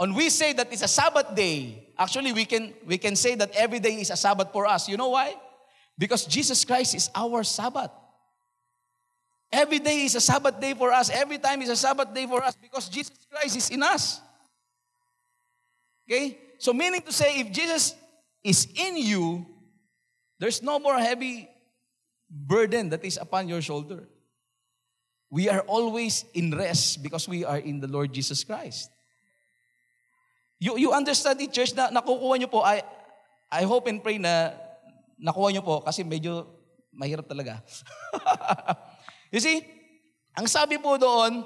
and 0.00 0.14
we 0.14 0.28
say 0.28 0.52
that 0.52 0.72
it's 0.72 0.82
a 0.82 0.88
Sabbath 0.88 1.34
day, 1.34 1.88
actually 1.98 2.32
we 2.32 2.44
can, 2.44 2.74
we 2.86 2.98
can 2.98 3.14
say 3.16 3.34
that 3.36 3.50
every 3.54 3.78
day 3.78 4.00
is 4.00 4.10
a 4.10 4.16
Sabbath 4.16 4.52
for 4.52 4.66
us. 4.66 4.88
You 4.88 4.96
know 4.96 5.10
why? 5.10 5.34
Because 5.96 6.24
Jesus 6.24 6.64
Christ 6.64 6.94
is 6.94 7.10
our 7.14 7.44
Sabbath. 7.44 7.90
Every 9.52 9.78
day 9.78 10.04
is 10.04 10.16
a 10.16 10.20
Sabbath 10.20 10.60
day 10.60 10.74
for 10.74 10.92
us. 10.92 11.10
Every 11.10 11.38
time 11.38 11.62
is 11.62 11.68
a 11.68 11.76
Sabbath 11.76 12.12
day 12.12 12.26
for 12.26 12.42
us 12.42 12.56
because 12.60 12.88
Jesus 12.88 13.14
Christ 13.30 13.56
is 13.56 13.70
in 13.70 13.82
us. 13.84 14.20
Okay? 16.10 16.38
So 16.58 16.72
meaning 16.72 17.02
to 17.02 17.12
say, 17.12 17.40
if 17.40 17.52
Jesus 17.52 17.94
is 18.42 18.66
in 18.74 18.96
you, 18.96 19.46
there's 20.40 20.60
no 20.60 20.80
more 20.80 20.98
heavy 20.98 21.48
burden 22.28 22.90
that 22.90 23.04
is 23.04 23.16
upon 23.16 23.48
your 23.48 23.62
shoulder. 23.62 24.08
We 25.30 25.48
are 25.48 25.60
always 25.60 26.24
in 26.34 26.56
rest 26.56 27.02
because 27.02 27.28
we 27.28 27.44
are 27.44 27.58
in 27.58 27.78
the 27.78 27.86
Lord 27.86 28.12
Jesus 28.12 28.42
Christ. 28.42 28.90
You, 30.58 30.78
you 30.78 30.90
understand 30.94 31.40
it, 31.42 31.50
church, 31.50 31.74
na 31.74 31.90
nakukuha 31.90 32.38
nyo 32.38 32.48
po, 32.48 32.62
I, 32.62 32.82
I 33.50 33.62
hope 33.66 33.90
and 33.90 34.02
pray 34.02 34.18
na 34.18 34.54
nakuha 35.18 35.52
nyo 35.52 35.62
po 35.62 35.82
kasi 35.82 36.02
medyo 36.06 36.46
mahirap 36.94 37.26
talaga. 37.26 37.60
you 39.34 39.40
see, 39.42 39.62
ang 40.34 40.46
sabi 40.46 40.78
po 40.78 40.98
doon, 40.98 41.42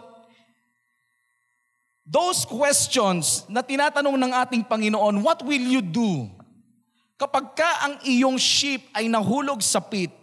those 2.09 2.45
questions 2.49 3.45
na 3.49 3.61
tinatanong 3.61 4.17
ng 4.17 4.33
ating 4.33 4.63
Panginoon, 4.65 5.21
what 5.25 5.41
will 5.45 5.61
you 5.61 5.81
do 5.81 6.39
Kapag 7.19 7.59
ka 7.59 7.71
ang 7.83 7.95
iyong 8.07 8.39
sheep 8.39 8.95
ay 8.95 9.11
nahulog 9.11 9.59
sa 9.59 9.83
pit 9.83 10.15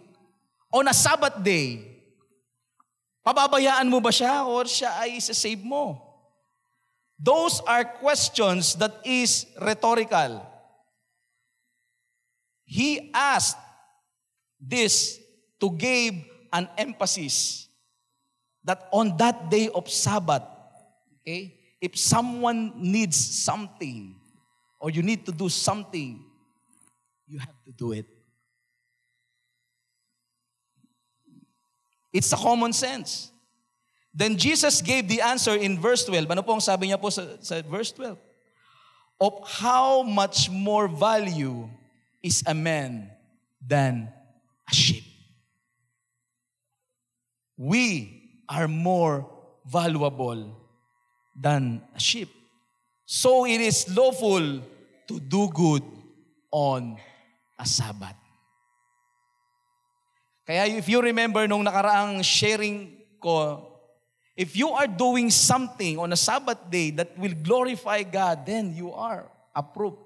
o 0.72 0.80
na 0.80 0.96
Sabbath 0.96 1.36
day, 1.44 1.84
pababayaan 3.20 3.84
mo 3.84 4.00
ba 4.00 4.08
siya 4.08 4.48
or 4.48 4.64
siya 4.64 5.04
ay 5.04 5.20
save 5.20 5.60
mo? 5.60 6.00
Those 7.18 7.60
are 7.60 7.84
questions 7.84 8.74
that 8.76 9.00
is 9.04 9.46
rhetorical. 9.60 10.44
He 12.64 13.10
asked 13.14 13.56
this 14.60 15.18
to 15.60 15.70
give 15.70 16.14
an 16.52 16.68
emphasis 16.76 17.68
that 18.64 18.88
on 18.90 19.16
that 19.16 19.50
day 19.50 19.68
of 19.68 19.88
Sabbath, 19.88 20.42
okay, 21.20 21.54
if 21.80 21.96
someone 21.96 22.72
needs 22.76 23.16
something 23.16 24.16
or 24.80 24.90
you 24.90 25.02
need 25.02 25.24
to 25.24 25.32
do 25.32 25.48
something, 25.48 26.24
you 27.26 27.38
have 27.38 27.62
to 27.64 27.72
do 27.72 27.92
it. 27.92 28.06
It's 32.12 32.32
a 32.32 32.36
common 32.36 32.72
sense. 32.72 33.30
Then 34.16 34.40
Jesus 34.40 34.80
gave 34.80 35.12
the 35.12 35.20
answer 35.20 35.52
in 35.52 35.76
verse 35.76 36.00
12. 36.08 36.24
Ano 36.32 36.40
po 36.40 36.56
ang 36.56 36.64
sabi 36.64 36.88
niya 36.88 36.96
po 36.96 37.12
sa, 37.12 37.36
sa 37.44 37.60
verse 37.60 37.92
12? 37.92 38.16
Of 39.20 39.44
how 39.44 40.00
much 40.00 40.48
more 40.48 40.88
value 40.88 41.68
is 42.24 42.40
a 42.48 42.56
man 42.56 43.12
than 43.60 44.08
a 44.64 44.72
sheep. 44.72 45.04
We 47.60 48.08
are 48.48 48.64
more 48.68 49.28
valuable 49.68 50.48
than 51.36 51.84
a 51.92 52.00
sheep. 52.00 52.32
So 53.04 53.44
it 53.44 53.60
is 53.60 53.84
lawful 53.92 54.64
to 55.12 55.14
do 55.20 55.52
good 55.52 55.84
on 56.50 56.96
a 57.60 57.68
Sabbath. 57.68 58.16
Kaya 60.48 60.72
if 60.72 60.88
you 60.88 61.04
remember 61.04 61.44
nung 61.44 61.68
nakaraang 61.68 62.24
sharing 62.24 62.96
ko, 63.20 63.75
if 64.36 64.54
you 64.54 64.68
are 64.70 64.86
doing 64.86 65.32
something 65.32 65.98
on 65.98 66.12
a 66.12 66.20
Sabbath 66.20 66.60
day 66.68 66.92
that 66.92 67.16
will 67.18 67.32
glorify 67.32 68.04
God, 68.04 68.44
then 68.44 68.76
you 68.76 68.92
are 68.92 69.24
approved. 69.56 69.96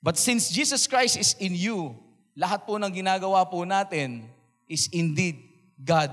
But 0.00 0.16
since 0.16 0.48
Jesus 0.48 0.86
Christ 0.86 1.18
is 1.18 1.36
in 1.42 1.52
you, 1.52 1.98
lahat 2.38 2.64
po 2.64 2.78
ng 2.78 2.88
ginagawa 2.88 3.44
po 3.44 3.66
natin 3.68 4.24
is 4.64 4.88
indeed 4.94 5.36
God 5.76 6.08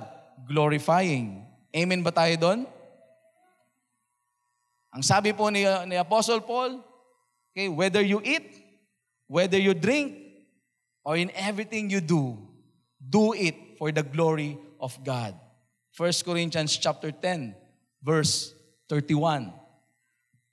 glorifying. 0.50 1.46
Amen 1.72 2.04
ba 2.04 2.12
tayo 2.12 2.36
doon? 2.36 2.60
Ang 4.92 5.04
sabi 5.06 5.32
po 5.32 5.48
ni, 5.54 5.64
ni 5.88 5.96
Apostle 5.96 6.42
Paul, 6.42 6.82
okay, 7.54 7.70
whether 7.70 8.02
you 8.02 8.20
eat, 8.26 8.58
whether 9.30 9.62
you 9.62 9.78
drink, 9.78 10.18
or 11.06 11.16
in 11.16 11.32
everything 11.38 11.88
you 11.88 12.02
do, 12.02 12.36
do 13.00 13.32
it 13.32 13.56
for 13.80 13.94
the 13.94 14.04
glory 14.04 14.60
of 14.60 14.67
God. 15.04 15.34
1 15.98 16.26
Corinthians 16.26 16.78
chapter 16.78 17.10
10, 17.10 17.56
verse 18.02 18.54
31. 18.90 19.50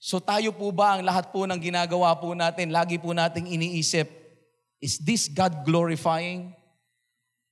So 0.00 0.20
tayo 0.20 0.52
po 0.52 0.68
ba, 0.72 0.96
ang 0.96 1.04
lahat 1.04 1.32
po 1.32 1.48
ng 1.48 1.56
ginagawa 1.56 2.12
po 2.16 2.36
natin, 2.36 2.68
lagi 2.68 3.00
po 3.00 3.16
nating 3.16 3.48
iniisip, 3.48 4.04
is 4.80 5.00
this 5.00 5.32
God 5.32 5.64
glorifying 5.64 6.52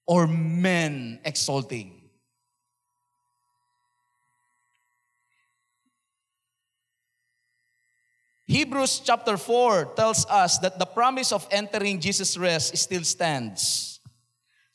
or 0.05 0.29
men 0.29 1.17
exalting? 1.25 2.03
Hebrews 8.53 9.01
chapter 9.01 9.41
4 9.41 9.97
tells 9.97 10.29
us 10.29 10.61
that 10.61 10.77
the 10.77 10.85
promise 10.85 11.33
of 11.33 11.49
entering 11.49 11.97
Jesus' 11.97 12.37
rest 12.37 12.77
still 12.77 13.01
stands. 13.01 13.97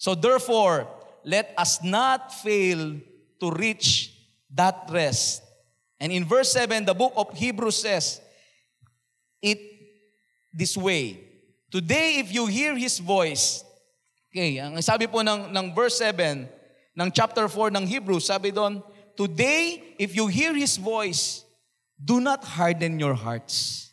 So 0.01 0.17
therefore, 0.17 0.89
let 1.27 1.51
us 1.59 1.83
not 1.83 2.31
fail 2.31 2.95
to 3.43 3.51
reach 3.51 4.15
that 4.55 4.87
rest. 4.87 5.43
And 5.99 6.15
in 6.15 6.23
verse 6.23 6.55
7, 6.55 6.87
the 6.87 6.95
book 6.95 7.11
of 7.19 7.35
Hebrews 7.35 7.83
says 7.83 8.23
it 9.43 9.59
this 10.55 10.79
way. 10.79 11.19
Today, 11.67 12.23
if 12.23 12.31
you 12.31 12.47
hear 12.47 12.79
His 12.79 13.03
voice, 13.03 13.59
okay, 14.31 14.55
ang 14.63 14.79
sabi 14.79 15.11
po 15.11 15.19
ng, 15.19 15.51
ng 15.51 15.75
verse 15.75 15.99
7 15.99 16.47
ng 16.95 17.09
chapter 17.11 17.51
4 17.51 17.75
ng 17.75 17.83
Hebrews, 17.83 18.31
sabi 18.31 18.55
doon, 18.55 18.79
Today, 19.19 19.83
if 19.99 20.15
you 20.15 20.31
hear 20.31 20.55
His 20.55 20.79
voice, 20.79 21.43
do 21.99 22.23
not 22.23 22.39
harden 22.55 22.95
your 23.03 23.19
hearts. 23.19 23.91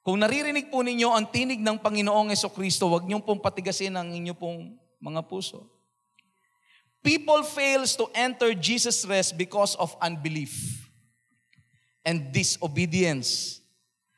Kung 0.00 0.22
naririnig 0.22 0.72
po 0.72 0.80
ninyo 0.80 1.12
ang 1.12 1.28
tinig 1.28 1.60
ng 1.60 1.76
Panginoong 1.76 2.32
Yeso 2.32 2.48
Kristo, 2.48 2.88
huwag 2.88 3.04
niyong 3.04 3.20
pong 3.20 3.42
patigasin 3.42 3.92
ang 3.92 4.08
inyo 4.16 4.32
pong 4.32 4.78
mga 5.02 5.20
puso. 5.28 5.75
People 7.06 7.46
fails 7.46 7.94
to 7.94 8.10
enter 8.10 8.50
Jesus' 8.50 9.06
rest 9.06 9.38
because 9.38 9.78
of 9.78 9.94
unbelief 10.02 10.90
and 12.02 12.34
disobedience. 12.34 13.62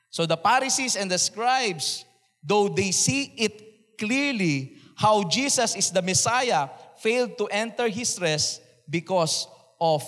So 0.09 0.25
the 0.25 0.41
Pharisees 0.41 0.97
and 0.97 1.11
the 1.11 1.21
scribes, 1.21 2.09
though 2.41 2.73
they 2.73 2.97
see 2.97 3.29
it 3.37 3.99
clearly 3.99 4.81
how 4.97 5.29
Jesus 5.29 5.77
is 5.77 5.93
the 5.93 6.01
Messiah, 6.01 6.73
failed 6.97 7.37
to 7.37 7.45
enter 7.53 7.93
His 7.93 8.19
rest 8.19 8.63
because 8.89 9.47
of 9.79 10.01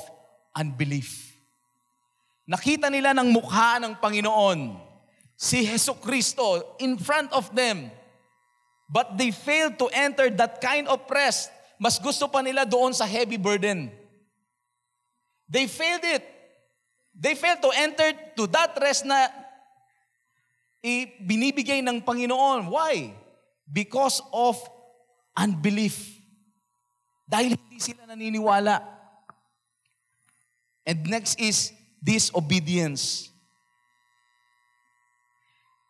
unbelief. 0.57 1.37
Nakita 2.49 2.89
nila 2.89 3.12
ng 3.12 3.28
mukha 3.28 3.76
ng 3.76 3.93
Panginoon, 4.01 4.81
si 5.37 5.68
Heso 5.68 6.01
Kristo 6.01 6.81
in 6.81 6.97
front 6.97 7.28
of 7.37 7.53
them. 7.55 7.93
But 8.89 9.20
they 9.20 9.37
failed 9.37 9.76
to 9.85 9.93
enter 9.93 10.33
that 10.33 10.64
kind 10.64 10.89
of 10.89 11.05
rest. 11.12 11.59
Mas 11.81 11.97
gusto 11.97 12.28
pa 12.28 12.45
nila 12.45 12.68
doon 12.68 12.93
sa 12.93 13.09
heavy 13.09 13.41
burden. 13.41 13.89
They 15.49 15.64
failed 15.64 16.05
it. 16.05 16.20
They 17.16 17.33
failed 17.33 17.64
to 17.64 17.72
enter 17.72 18.12
to 18.37 18.45
that 18.53 18.76
rest 18.76 19.09
na 19.09 19.33
binibigay 21.24 21.81
ng 21.81 22.05
Panginoon. 22.05 22.68
Why? 22.68 23.16
Because 23.64 24.20
of 24.28 24.61
unbelief. 25.33 26.20
Dahil 27.24 27.57
hindi 27.57 27.81
sila 27.81 28.05
naniniwala. 28.05 28.85
And 30.85 31.01
next 31.09 31.41
is 31.41 31.72
disobedience. 31.97 33.33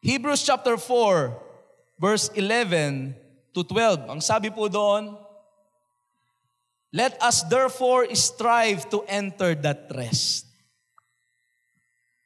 Hebrews 0.06 0.46
chapter 0.46 0.78
4, 0.78 1.34
verse 1.98 2.30
11 2.38 3.18
to 3.52 3.66
12. 3.66 4.06
Ang 4.06 4.20
sabi 4.22 4.54
po 4.54 4.70
doon, 4.70 5.18
Let 6.92 7.22
us 7.22 7.42
therefore 7.44 8.12
strive 8.14 8.90
to 8.90 9.02
enter 9.06 9.54
that 9.54 9.90
rest, 9.94 10.46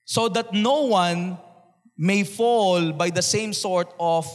so 0.04 0.28
that 0.30 0.52
no 0.54 0.86
one 0.86 1.38
may 1.96 2.24
fall 2.24 2.92
by 2.92 3.10
the 3.10 3.22
same 3.22 3.52
sort 3.52 3.92
of 4.00 4.26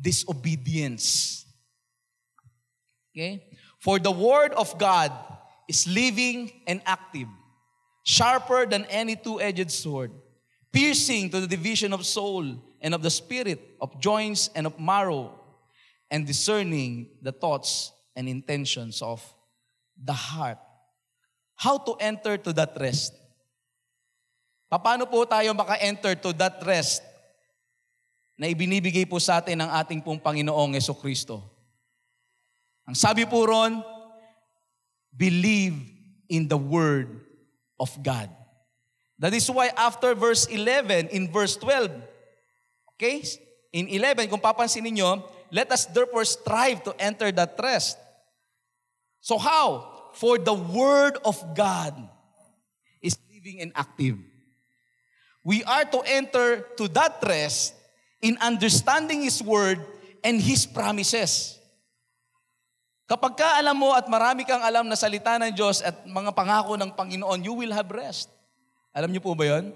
disobedience. 0.00 1.44
Okay? 3.14 3.44
For 3.78 3.98
the 3.98 4.10
word 4.10 4.52
of 4.52 4.78
God 4.78 5.12
is 5.68 5.86
living 5.86 6.50
and 6.66 6.80
active, 6.86 7.28
sharper 8.02 8.66
than 8.66 8.86
any 8.86 9.16
two-edged 9.16 9.70
sword, 9.70 10.10
piercing 10.72 11.30
to 11.30 11.40
the 11.40 11.46
division 11.46 11.92
of 11.92 12.06
soul 12.06 12.44
and 12.80 12.94
of 12.94 13.02
the 13.02 13.10
spirit, 13.10 13.76
of 13.80 14.00
joints 14.00 14.48
and 14.54 14.66
of 14.66 14.80
marrow, 14.80 15.38
and 16.10 16.26
discerning 16.26 17.08
the 17.20 17.32
thoughts 17.32 17.92
and 18.14 18.28
intentions 18.28 19.02
of 19.02 19.22
the 19.96 20.12
heart. 20.14 20.60
How 21.56 21.80
to 21.80 21.96
enter 21.96 22.36
to 22.36 22.52
that 22.52 22.76
rest? 22.76 23.16
Paano 24.68 25.08
po 25.08 25.24
tayo 25.24 25.56
maka-enter 25.56 26.12
to 26.20 26.36
that 26.36 26.60
rest 26.60 27.00
na 28.36 28.44
ibinibigay 28.52 29.08
po 29.08 29.16
sa 29.16 29.40
atin 29.40 29.64
ng 29.64 29.70
ating 29.72 30.04
pong 30.04 30.20
Panginoong 30.20 30.76
Yeso 30.76 30.92
Kristo? 30.92 31.40
Ang 32.84 32.94
sabi 32.94 33.24
po 33.24 33.48
ron, 33.48 33.80
believe 35.16 35.74
in 36.28 36.44
the 36.46 36.60
Word 36.60 37.24
of 37.80 37.88
God. 38.04 38.28
That 39.16 39.32
is 39.32 39.48
why 39.48 39.72
after 39.72 40.12
verse 40.12 40.44
11, 40.44 41.08
in 41.08 41.32
verse 41.32 41.56
12, 41.56 41.88
okay, 42.94 43.24
in 43.72 43.88
11, 43.88 44.28
kung 44.28 44.42
papansin 44.42 44.84
ninyo, 44.84 45.24
let 45.48 45.72
us 45.72 45.88
therefore 45.88 46.28
strive 46.28 46.84
to 46.84 46.92
enter 47.00 47.32
that 47.32 47.56
rest. 47.56 47.96
So 49.26 49.42
how? 49.42 49.90
For 50.14 50.38
the 50.38 50.54
Word 50.54 51.18
of 51.26 51.34
God 51.58 51.98
is 53.02 53.18
living 53.26 53.58
and 53.58 53.74
active. 53.74 54.22
We 55.42 55.66
are 55.66 55.82
to 55.82 55.98
enter 56.06 56.62
to 56.78 56.86
that 56.94 57.18
rest 57.26 57.74
in 58.22 58.38
understanding 58.38 59.26
His 59.26 59.42
Word 59.42 59.82
and 60.22 60.38
His 60.38 60.62
promises. 60.62 61.58
Kapag 63.10 63.34
ka 63.34 63.58
alam 63.58 63.74
mo 63.74 63.98
at 63.98 64.06
marami 64.06 64.46
kang 64.46 64.62
alam 64.62 64.86
na 64.86 64.94
salita 64.94 65.34
ng 65.42 65.50
Diyos 65.50 65.82
at 65.82 66.06
mga 66.06 66.30
pangako 66.30 66.78
ng 66.78 66.94
Panginoon, 66.94 67.42
you 67.42 67.54
will 67.58 67.74
have 67.74 67.90
rest. 67.90 68.30
Alam 68.94 69.10
niyo 69.10 69.26
po 69.26 69.34
ba 69.34 69.58
yon? 69.58 69.74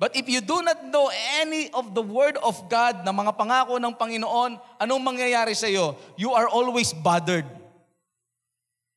But 0.00 0.16
if 0.16 0.24
you 0.24 0.40
do 0.40 0.64
not 0.64 0.80
know 0.88 1.12
any 1.36 1.68
of 1.76 1.92
the 1.92 2.04
Word 2.04 2.40
of 2.40 2.56
God 2.72 3.04
na 3.04 3.12
mga 3.12 3.36
pangako 3.36 3.76
ng 3.76 3.92
Panginoon, 3.92 4.56
anong 4.80 5.02
mangyayari 5.04 5.52
sa 5.52 5.68
iyo? 5.68 6.00
You 6.16 6.32
are 6.32 6.48
always 6.48 6.96
bothered. 6.96 7.63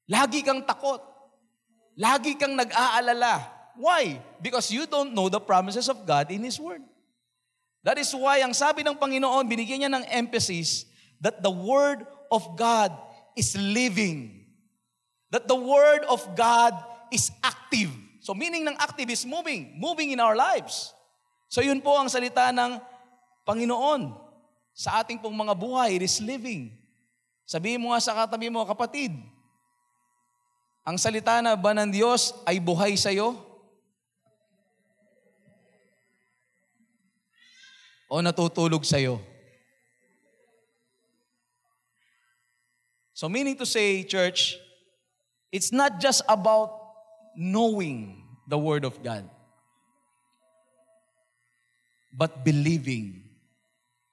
Lagi 0.07 0.39
kang 0.41 0.63
takot. 0.63 1.03
Lagi 1.99 2.39
kang 2.39 2.55
nag-aalala. 2.55 3.43
Why? 3.77 4.17
Because 4.41 4.71
you 4.71 4.87
don't 4.87 5.13
know 5.13 5.29
the 5.29 5.43
promises 5.43 5.91
of 5.91 6.01
God 6.07 6.31
in 6.31 6.41
His 6.41 6.57
Word. 6.57 6.81
That 7.85 7.99
is 8.01 8.09
why 8.15 8.41
ang 8.41 8.55
sabi 8.55 8.81
ng 8.81 8.97
Panginoon, 8.97 9.45
binigyan 9.45 9.85
niya 9.85 9.91
ng 9.93 10.05
emphasis 10.09 10.87
that 11.21 11.43
the 11.43 11.51
Word 11.51 12.07
of 12.31 12.43
God 12.57 12.91
is 13.37 13.53
living. 13.53 14.47
That 15.29 15.45
the 15.45 15.59
Word 15.59 16.07
of 16.07 16.23
God 16.33 16.73
is 17.11 17.29
active. 17.43 17.91
So 18.23 18.33
meaning 18.35 18.67
ng 18.67 18.75
active 18.75 19.07
is 19.07 19.23
moving, 19.23 19.77
moving 19.77 20.11
in 20.11 20.19
our 20.19 20.35
lives. 20.35 20.91
So 21.47 21.63
yun 21.63 21.79
po 21.79 21.95
ang 21.95 22.11
salita 22.11 22.51
ng 22.51 22.81
Panginoon 23.47 24.11
sa 24.75 24.99
ating 25.01 25.23
pong 25.23 25.33
mga 25.33 25.55
buhay, 25.55 25.97
it 25.97 26.03
is 26.03 26.19
living. 26.19 26.75
Sabihin 27.47 27.79
mo 27.79 27.95
nga 27.95 28.03
sa 28.03 28.13
katabi 28.13 28.51
mo, 28.51 28.67
kapatid, 28.67 29.15
ang 30.87 30.95
salita 30.95 31.43
na 31.43 31.59
ba 31.59 31.75
ng 31.75 31.91
Diyos 31.91 32.31
ay 32.47 32.63
buhay 32.63 32.95
sa 32.95 33.11
iyo? 33.11 33.35
O 38.07 38.23
natutulog 38.23 38.87
sa 38.87 38.95
iyo? 38.95 39.19
So 43.11 43.27
meaning 43.27 43.59
to 43.59 43.67
say, 43.67 44.07
church, 44.07 44.55
it's 45.51 45.75
not 45.75 45.99
just 45.99 46.23
about 46.23 46.71
knowing 47.35 48.23
the 48.47 48.55
Word 48.55 48.87
of 48.87 48.95
God, 49.03 49.27
but 52.15 52.47
believing 52.47 53.27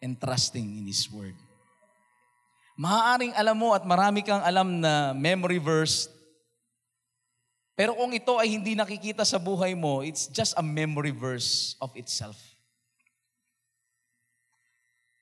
and 0.03 0.18
trusting 0.18 0.75
in 0.75 0.91
His 0.91 1.07
Word. 1.07 1.39
Maaaring 2.75 3.31
alam 3.39 3.55
mo 3.55 3.79
at 3.79 3.87
marami 3.87 4.27
kang 4.27 4.43
alam 4.43 4.83
na 4.83 5.14
memory 5.14 5.62
verse, 5.62 6.11
pero 7.75 7.91
kung 7.99 8.14
ito 8.14 8.39
ay 8.39 8.55
hindi 8.55 8.79
nakikita 8.79 9.27
sa 9.27 9.39
buhay 9.39 9.75
mo, 9.75 10.07
it's 10.07 10.31
just 10.31 10.55
a 10.55 10.62
memory 10.62 11.11
verse 11.11 11.75
of 11.83 11.91
itself. 11.99 12.39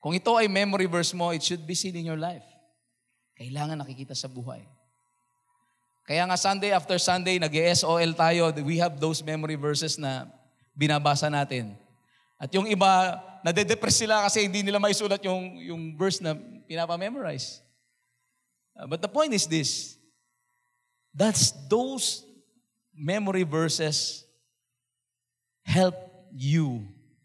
Kung 0.04 0.12
ito 0.12 0.36
ay 0.36 0.52
memory 0.52 0.84
verse 0.84 1.16
mo, 1.16 1.32
it 1.32 1.40
should 1.40 1.64
be 1.64 1.72
seen 1.72 1.96
in 1.96 2.04
your 2.04 2.20
life. 2.20 2.44
Kailangan 3.40 3.80
nakikita 3.80 4.12
sa 4.12 4.28
buhay. 4.28 4.60
Kaya 6.04 6.28
nga 6.28 6.36
Sunday 6.36 6.74
after 6.74 6.98
Sunday, 7.00 7.38
nag-SOL 7.40 8.12
tayo. 8.12 8.52
We 8.60 8.76
have 8.82 8.98
those 8.98 9.24
memory 9.24 9.54
verses 9.56 9.96
na 9.96 10.28
binabasa 10.76 11.32
natin. 11.32 11.78
At 12.36 12.50
yung 12.52 12.66
iba, 12.66 13.22
nade-depress 13.46 14.02
sila 14.02 14.26
kasi 14.26 14.44
hindi 14.44 14.66
nila 14.66 14.82
maisulat 14.82 15.22
yung, 15.24 15.56
yung 15.62 15.82
verse 15.94 16.18
na 16.18 16.34
pinapamemorize. 16.66 17.62
Uh, 18.74 18.90
but 18.90 19.00
the 19.00 19.08
point 19.08 19.30
is 19.32 19.46
this, 19.46 19.94
that's 21.14 21.54
those 21.70 22.26
memory 22.92 23.42
verses 23.42 24.28
help 25.64 25.96
you 26.32 26.84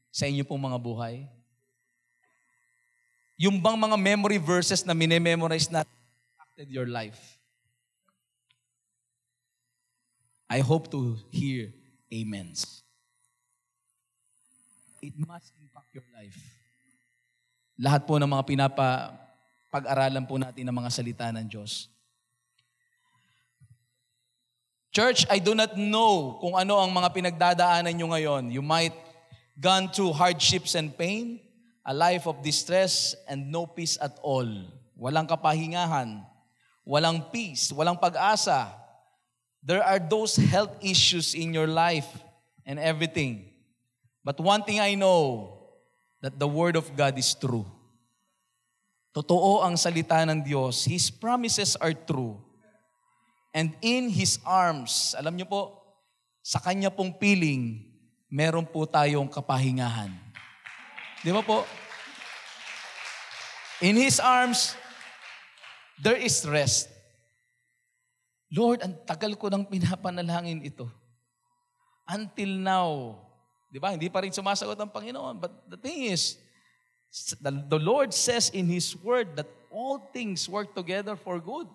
sa 0.09 0.26
inyo 0.26 0.41
pong 0.47 0.63
mga 0.63 0.80
buhay. 0.80 1.15
Yung 3.38 3.61
bang 3.61 3.78
mga 3.78 3.97
memory 4.01 4.41
verses 4.41 4.82
na 4.82 4.97
minememorize 4.97 5.70
na 5.70 5.86
impacted 5.86 6.74
your 6.74 6.89
life? 6.89 7.38
I 10.49 10.63
hope 10.63 10.89
to 10.95 11.20
hear 11.30 11.70
amens. 12.09 12.82
It 15.03 15.13
must 15.13 15.53
impact 15.61 15.91
your 15.93 16.07
life. 16.15 16.39
Lahat 17.78 18.09
po 18.09 18.18
ng 18.18 18.26
mga 18.26 18.43
pinapa 18.47 19.13
pag-aralan 19.70 20.26
po 20.26 20.41
natin 20.41 20.65
ng 20.65 20.74
mga 20.74 20.89
salita 20.89 21.30
ng 21.30 21.45
Diyos. 21.45 21.91
Church, 24.98 25.30
I 25.30 25.38
do 25.38 25.54
not 25.54 25.78
know 25.78 26.41
kung 26.41 26.58
ano 26.58 26.82
ang 26.82 26.89
mga 26.89 27.14
pinagdadaanan 27.14 27.93
nyo 27.93 28.18
ngayon. 28.18 28.50
You 28.50 28.66
might 28.66 28.98
gone 29.54 29.93
through 29.93 30.18
hardships 30.18 30.74
and 30.74 30.89
pain, 30.89 31.38
a 31.86 31.93
life 31.93 32.26
of 32.26 32.41
distress 32.41 33.14
and 33.30 33.54
no 33.54 33.70
peace 33.70 34.02
at 34.02 34.18
all. 34.26 34.50
Walang 34.98 35.30
kapahingahan, 35.30 36.26
walang 36.82 37.30
peace, 37.30 37.70
walang 37.70 38.02
pag-asa. 38.02 38.74
There 39.62 39.86
are 39.86 40.02
those 40.02 40.34
health 40.34 40.74
issues 40.82 41.38
in 41.38 41.54
your 41.54 41.70
life 41.70 42.10
and 42.66 42.82
everything. 42.82 43.54
But 44.26 44.41
one 44.41 44.66
thing 44.66 44.82
I 44.82 44.98
know, 44.98 45.54
that 46.26 46.41
the 46.41 46.50
Word 46.50 46.74
of 46.74 46.89
God 46.98 47.14
is 47.22 47.38
true. 47.38 47.70
Totoo 49.14 49.62
ang 49.62 49.78
salita 49.78 50.26
ng 50.26 50.41
Diyos. 50.41 50.89
His 50.89 51.14
promises 51.14 51.78
are 51.78 51.93
true. 51.93 52.47
And 53.58 53.74
in 53.82 54.14
His 54.14 54.38
arms, 54.45 55.18
alam 55.18 55.34
niyo 55.34 55.49
po, 55.49 55.82
sa 56.45 56.62
Kanya 56.62 56.93
pong 56.93 57.18
piling, 57.18 57.89
meron 58.30 58.70
po 58.70 58.86
tayong 58.86 59.26
kapahingahan. 59.26 60.14
Di 61.26 61.34
ba 61.34 61.41
po? 61.41 61.66
In 63.82 63.97
His 63.97 64.22
arms, 64.22 64.78
there 65.97 66.22
is 66.22 66.45
rest. 66.45 66.93
Lord, 68.53 68.86
ang 68.86 68.93
tagal 69.10 69.34
ko 69.34 69.49
nang 69.49 69.66
pinapanalangin 69.66 70.62
ito. 70.62 70.86
Until 72.05 72.62
now, 72.62 73.18
di 73.74 73.82
ba? 73.82 73.97
Hindi 73.97 74.05
pa 74.14 74.22
rin 74.22 74.30
sumasagot 74.30 74.78
ang 74.78 74.93
Panginoon. 74.93 75.41
But 75.41 75.66
the 75.66 75.82
thing 75.82 76.14
is, 76.14 76.38
the, 77.41 77.49
the 77.49 77.82
Lord 77.82 78.14
says 78.14 78.53
in 78.53 78.70
His 78.70 78.93
Word 78.93 79.34
that 79.34 79.49
all 79.74 79.97
things 80.14 80.45
work 80.45 80.78
together 80.78 81.18
for 81.18 81.41
good 81.41 81.66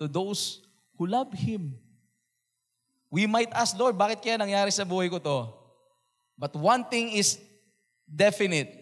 to 0.00 0.08
those 0.08 0.64
who 0.98 1.06
love 1.06 1.30
Him. 1.32 1.78
We 3.08 3.24
might 3.24 3.48
ask, 3.54 3.72
Lord, 3.78 3.96
bakit 3.96 4.20
kaya 4.20 4.36
nangyari 4.36 4.68
sa 4.68 4.84
buhay 4.84 5.08
ko 5.08 5.16
to? 5.22 5.48
But 6.36 6.52
one 6.58 6.84
thing 6.90 7.16
is 7.16 7.40
definite, 8.04 8.74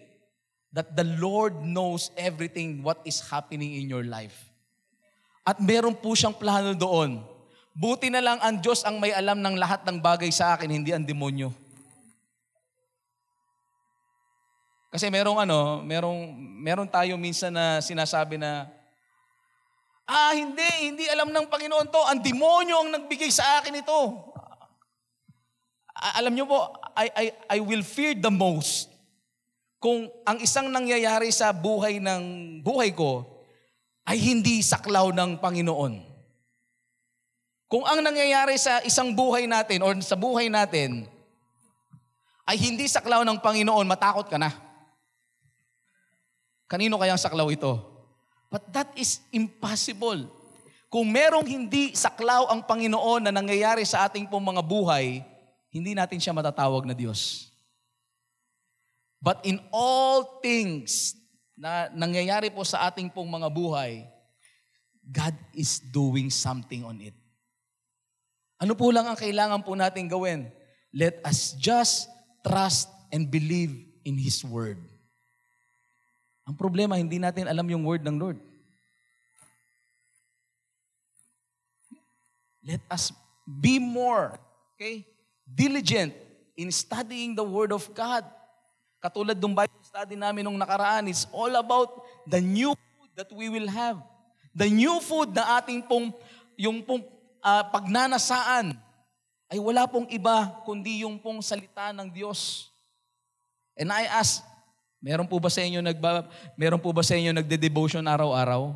that 0.75 0.93
the 0.93 1.07
Lord 1.07 1.63
knows 1.63 2.11
everything 2.19 2.83
what 2.83 2.99
is 3.07 3.23
happening 3.23 3.79
in 3.79 3.87
your 3.87 4.03
life. 4.03 4.35
At 5.47 5.63
meron 5.63 5.95
po 5.95 6.11
siyang 6.11 6.35
plano 6.35 6.75
doon. 6.75 7.23
Buti 7.71 8.11
na 8.11 8.19
lang 8.19 8.37
ang 8.43 8.59
Diyos 8.59 8.83
ang 8.83 8.99
may 8.99 9.15
alam 9.15 9.39
ng 9.39 9.55
lahat 9.55 9.87
ng 9.87 9.97
bagay 10.03 10.27
sa 10.27 10.57
akin, 10.57 10.67
hindi 10.67 10.91
ang 10.91 11.07
demonyo. 11.07 11.55
Kasi 14.91 15.07
merong 15.07 15.39
ano, 15.39 15.81
merong, 15.85 16.35
meron 16.35 16.89
tayo 16.89 17.15
minsan 17.15 17.53
na 17.53 17.79
sinasabi 17.79 18.35
na, 18.35 18.67
ah, 20.07 20.31
hindi, 20.31 20.67
hindi 20.81 21.05
alam 21.11 21.29
ng 21.35 21.45
Panginoon 21.51 21.87
to. 21.91 22.01
Ang 22.07 22.19
demonyo 22.23 22.75
ang 22.79 22.89
nagbigay 22.95 23.27
sa 23.27 23.59
akin 23.59 23.75
ito. 23.83 23.99
A- 25.91 26.23
alam 26.23 26.31
niyo 26.31 26.47
po, 26.47 26.71
I, 26.95 27.07
I, 27.11 27.25
I 27.51 27.59
will 27.59 27.83
fear 27.83 28.15
the 28.15 28.31
most 28.31 28.87
kung 29.77 30.09
ang 30.25 30.41
isang 30.41 30.73
nangyayari 30.73 31.29
sa 31.29 31.53
buhay 31.53 32.01
ng 32.01 32.23
buhay 32.65 32.95
ko 32.95 33.27
ay 34.07 34.17
hindi 34.17 34.63
saklaw 34.63 35.11
ng 35.11 35.37
Panginoon. 35.37 35.93
Kung 37.67 37.83
ang 37.83 37.99
nangyayari 37.99 38.55
sa 38.55 38.79
isang 38.87 39.11
buhay 39.11 39.43
natin 39.43 39.83
or 39.83 39.91
sa 39.99 40.15
buhay 40.15 40.47
natin 40.47 41.03
ay 42.47 42.55
hindi 42.55 42.87
saklaw 42.87 43.27
ng 43.27 43.43
Panginoon, 43.43 43.83
matakot 43.83 44.31
ka 44.31 44.39
na. 44.39 44.55
Kanino 46.71 46.95
kayang 46.95 47.19
saklaw 47.19 47.51
ito? 47.51 47.96
But 48.47 48.71
that 48.71 48.89
is 48.95 49.19
impossible. 49.35 50.27
Kung 50.87 51.11
merong 51.11 51.43
hindi 51.43 51.91
saklaw 51.91 52.47
ang 52.47 52.63
Panginoon 52.63 53.27
na 53.27 53.33
nangyayari 53.35 53.83
sa 53.83 54.07
ating 54.07 54.31
pong 54.31 54.55
mga 54.55 54.63
buhay, 54.63 55.19
hindi 55.67 55.91
natin 55.91 56.15
siya 56.15 56.31
matatawag 56.31 56.87
na 56.87 56.95
Diyos. 56.95 57.51
But 59.19 59.43
in 59.43 59.59
all 59.73 60.39
things 60.39 61.17
na 61.59 61.91
nangyayari 61.91 62.53
po 62.53 62.63
sa 62.63 62.87
ating 62.87 63.11
pong 63.11 63.27
mga 63.27 63.51
buhay, 63.51 64.07
God 65.03 65.35
is 65.51 65.83
doing 65.83 66.31
something 66.31 66.87
on 66.87 67.03
it. 67.03 67.15
Ano 68.57 68.73
po 68.73 68.89
lang 68.89 69.05
ang 69.05 69.19
kailangan 69.19 69.61
po 69.67 69.75
natin 69.75 70.07
gawin? 70.07 70.47
Let 70.95 71.19
us 71.27 71.51
just 71.59 72.07
trust 72.47 72.87
and 73.11 73.27
believe 73.27 73.75
in 74.07 74.15
His 74.15 74.39
Word. 74.41 74.79
Ang 76.47 76.55
problema, 76.55 76.95
hindi 76.95 77.19
natin 77.19 77.43
alam 77.51 77.67
yung 77.67 77.83
Word 77.83 78.07
ng 78.07 78.15
Lord. 78.15 78.39
Let 82.63 82.79
us 82.87 83.11
be 83.43 83.83
more, 83.83 84.39
okay, 84.75 85.03
diligent 85.43 86.15
in 86.55 86.71
studying 86.71 87.35
the 87.35 87.43
Word 87.43 87.75
of 87.75 87.83
God. 87.91 88.23
Katulad 89.03 89.35
ng 89.35 89.51
Bible 89.51 89.83
study 89.83 90.15
namin 90.15 90.47
nung 90.47 90.55
nakaraan, 90.55 91.11
it's 91.11 91.27
all 91.35 91.51
about 91.59 91.99
the 92.23 92.39
new 92.39 92.71
food 92.71 93.11
that 93.19 93.29
we 93.35 93.51
will 93.51 93.67
have. 93.67 93.99
The 94.55 94.71
new 94.71 95.03
food 95.03 95.35
na 95.35 95.59
ating 95.59 95.83
pong, 95.83 96.15
yung 96.55 96.79
pong 96.79 97.03
uh, 97.43 97.63
pagnanasaan 97.69 98.73
ay 99.47 99.59
wala 99.59 99.87
pong 99.87 100.07
iba 100.11 100.51
kundi 100.63 101.03
yung 101.03 101.19
pong 101.19 101.43
salita 101.43 101.91
ng 101.91 102.07
Diyos. 102.07 102.71
And 103.79 103.91
I 103.91 104.07
ask, 104.09 104.43
meron 105.01 105.29
po 105.29 105.37
ba 105.37 105.49
sa 105.49 105.61
inyo 105.61 105.81
nagba, 105.81 106.25
meron 106.57 106.81
po 106.81 106.89
ba 106.93 107.05
sa 107.05 107.15
inyo 107.17 107.33
nagde-devotion 107.33 108.05
araw-araw? 108.05 108.73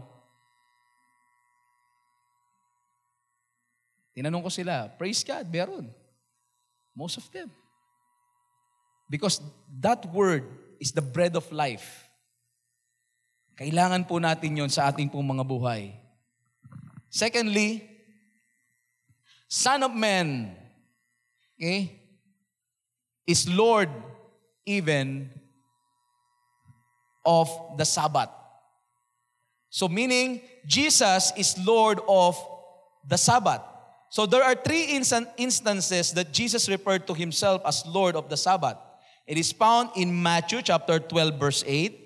Tinanong 4.11 4.43
ko 4.43 4.51
sila, 4.51 4.91
praise 4.99 5.23
God, 5.23 5.47
meron. 5.47 5.87
Most 6.91 7.17
of 7.17 7.25
them. 7.31 7.47
Because 9.07 9.39
that 9.79 10.03
word 10.11 10.47
is 10.79 10.91
the 10.91 11.03
bread 11.03 11.35
of 11.35 11.47
life. 11.51 12.07
Kailangan 13.59 14.07
po 14.07 14.19
natin 14.19 14.57
yon 14.57 14.71
sa 14.71 14.89
ating 14.91 15.11
pong 15.11 15.27
mga 15.27 15.45
buhay. 15.45 15.93
Secondly, 17.11 17.83
Son 19.51 19.83
of 19.83 19.91
Man, 19.91 20.55
okay, 21.59 21.99
is 23.27 23.47
Lord 23.51 23.91
even 24.63 25.27
of 27.25 27.49
the 27.77 27.85
Sabbath. 27.85 28.29
So 29.69 29.87
meaning, 29.87 30.41
Jesus 30.65 31.31
is 31.37 31.57
Lord 31.65 31.99
of 32.07 32.35
the 33.07 33.17
Sabbath. 33.17 33.61
So 34.09 34.25
there 34.25 34.43
are 34.43 34.55
three 34.55 34.87
instan- 34.87 35.31
instances 35.37 36.11
that 36.13 36.33
Jesus 36.33 36.67
referred 36.67 37.07
to 37.07 37.13
himself 37.13 37.61
as 37.65 37.85
Lord 37.87 38.15
of 38.15 38.27
the 38.27 38.35
Sabbath. 38.35 38.75
It 39.25 39.37
is 39.37 39.51
found 39.51 39.91
in 39.95 40.11
Matthew 40.11 40.61
chapter 40.61 40.99
12 40.99 41.39
verse 41.39 41.63
8, 41.65 41.97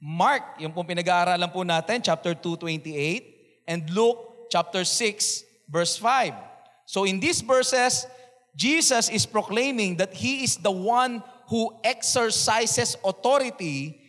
Mark, 0.00 0.60
yung 0.60 0.72
pong 0.72 0.88
pinag-aaralan 0.88 1.52
po 1.52 1.60
natin, 1.60 2.00
chapter 2.00 2.32
2, 2.32 2.56
28, 2.56 3.68
and 3.68 3.84
Luke 3.92 4.48
chapter 4.48 4.84
6 4.84 5.44
verse 5.68 5.96
5. 5.96 6.32
So 6.84 7.04
in 7.04 7.20
these 7.20 7.40
verses, 7.40 8.04
Jesus 8.56 9.08
is 9.08 9.24
proclaiming 9.24 9.96
that 9.96 10.12
He 10.12 10.44
is 10.44 10.56
the 10.56 10.72
one 10.72 11.22
who 11.48 11.72
exercises 11.84 12.96
authority 13.04 13.99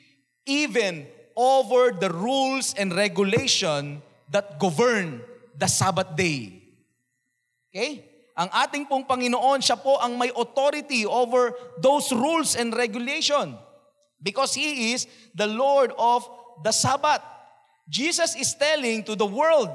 even 0.45 1.07
over 1.35 1.91
the 1.91 2.09
rules 2.09 2.73
and 2.75 2.93
regulation 2.95 4.01
that 4.29 4.59
govern 4.59 5.21
the 5.57 5.67
Sabbath 5.67 6.15
day. 6.15 6.61
Okay? 7.69 8.05
Ang 8.37 8.49
ating 8.51 8.87
pong 8.87 9.03
Panginoon, 9.03 9.59
siya 9.59 9.75
po 9.75 9.99
ang 9.99 10.15
may 10.17 10.31
authority 10.33 11.05
over 11.05 11.53
those 11.77 12.09
rules 12.15 12.55
and 12.55 12.71
regulation 12.73 13.53
because 14.23 14.55
He 14.55 14.95
is 14.95 15.05
the 15.35 15.47
Lord 15.47 15.91
of 15.99 16.23
the 16.63 16.71
Sabbath. 16.71 17.21
Jesus 17.91 18.35
is 18.39 18.55
telling 18.55 19.03
to 19.03 19.19
the 19.19 19.27
world, 19.27 19.69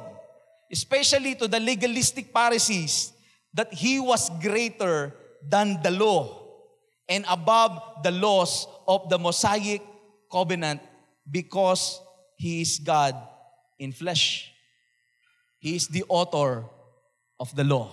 especially 0.73 1.37
to 1.37 1.47
the 1.47 1.61
legalistic 1.61 2.33
Pharisees, 2.33 3.13
that 3.53 3.73
He 3.73 4.01
was 4.01 4.33
greater 4.41 5.13
than 5.45 5.79
the 5.85 5.93
law 5.93 6.43
and 7.09 7.25
above 7.29 8.03
the 8.03 8.11
laws 8.11 8.67
of 8.89 9.09
the 9.09 9.19
Mosaic 9.19 9.83
covenant 10.31 10.81
because 11.25 12.01
He 12.37 12.61
is 12.61 12.79
God 12.79 13.17
in 13.79 13.93
flesh. 13.93 14.53
He 15.59 15.77
is 15.77 15.89
the 15.89 16.05
author 16.09 16.65
of 17.41 17.55
the 17.57 17.65
law. 17.65 17.91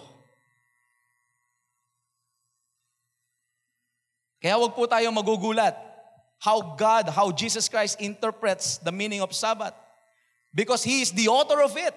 Kaya 4.43 4.59
wag 4.59 4.75
po 4.75 4.84
tayong 4.84 5.15
magugulat 5.15 5.79
how 6.43 6.75
God, 6.75 7.07
how 7.07 7.31
Jesus 7.31 7.71
Christ 7.71 8.03
interprets 8.03 8.75
the 8.84 8.91
meaning 8.91 9.23
of 9.23 9.31
Sabbath. 9.31 9.71
Because 10.51 10.84
He 10.84 10.99
is 10.99 11.15
the 11.15 11.31
author 11.31 11.63
of 11.63 11.71
it. 11.79 11.95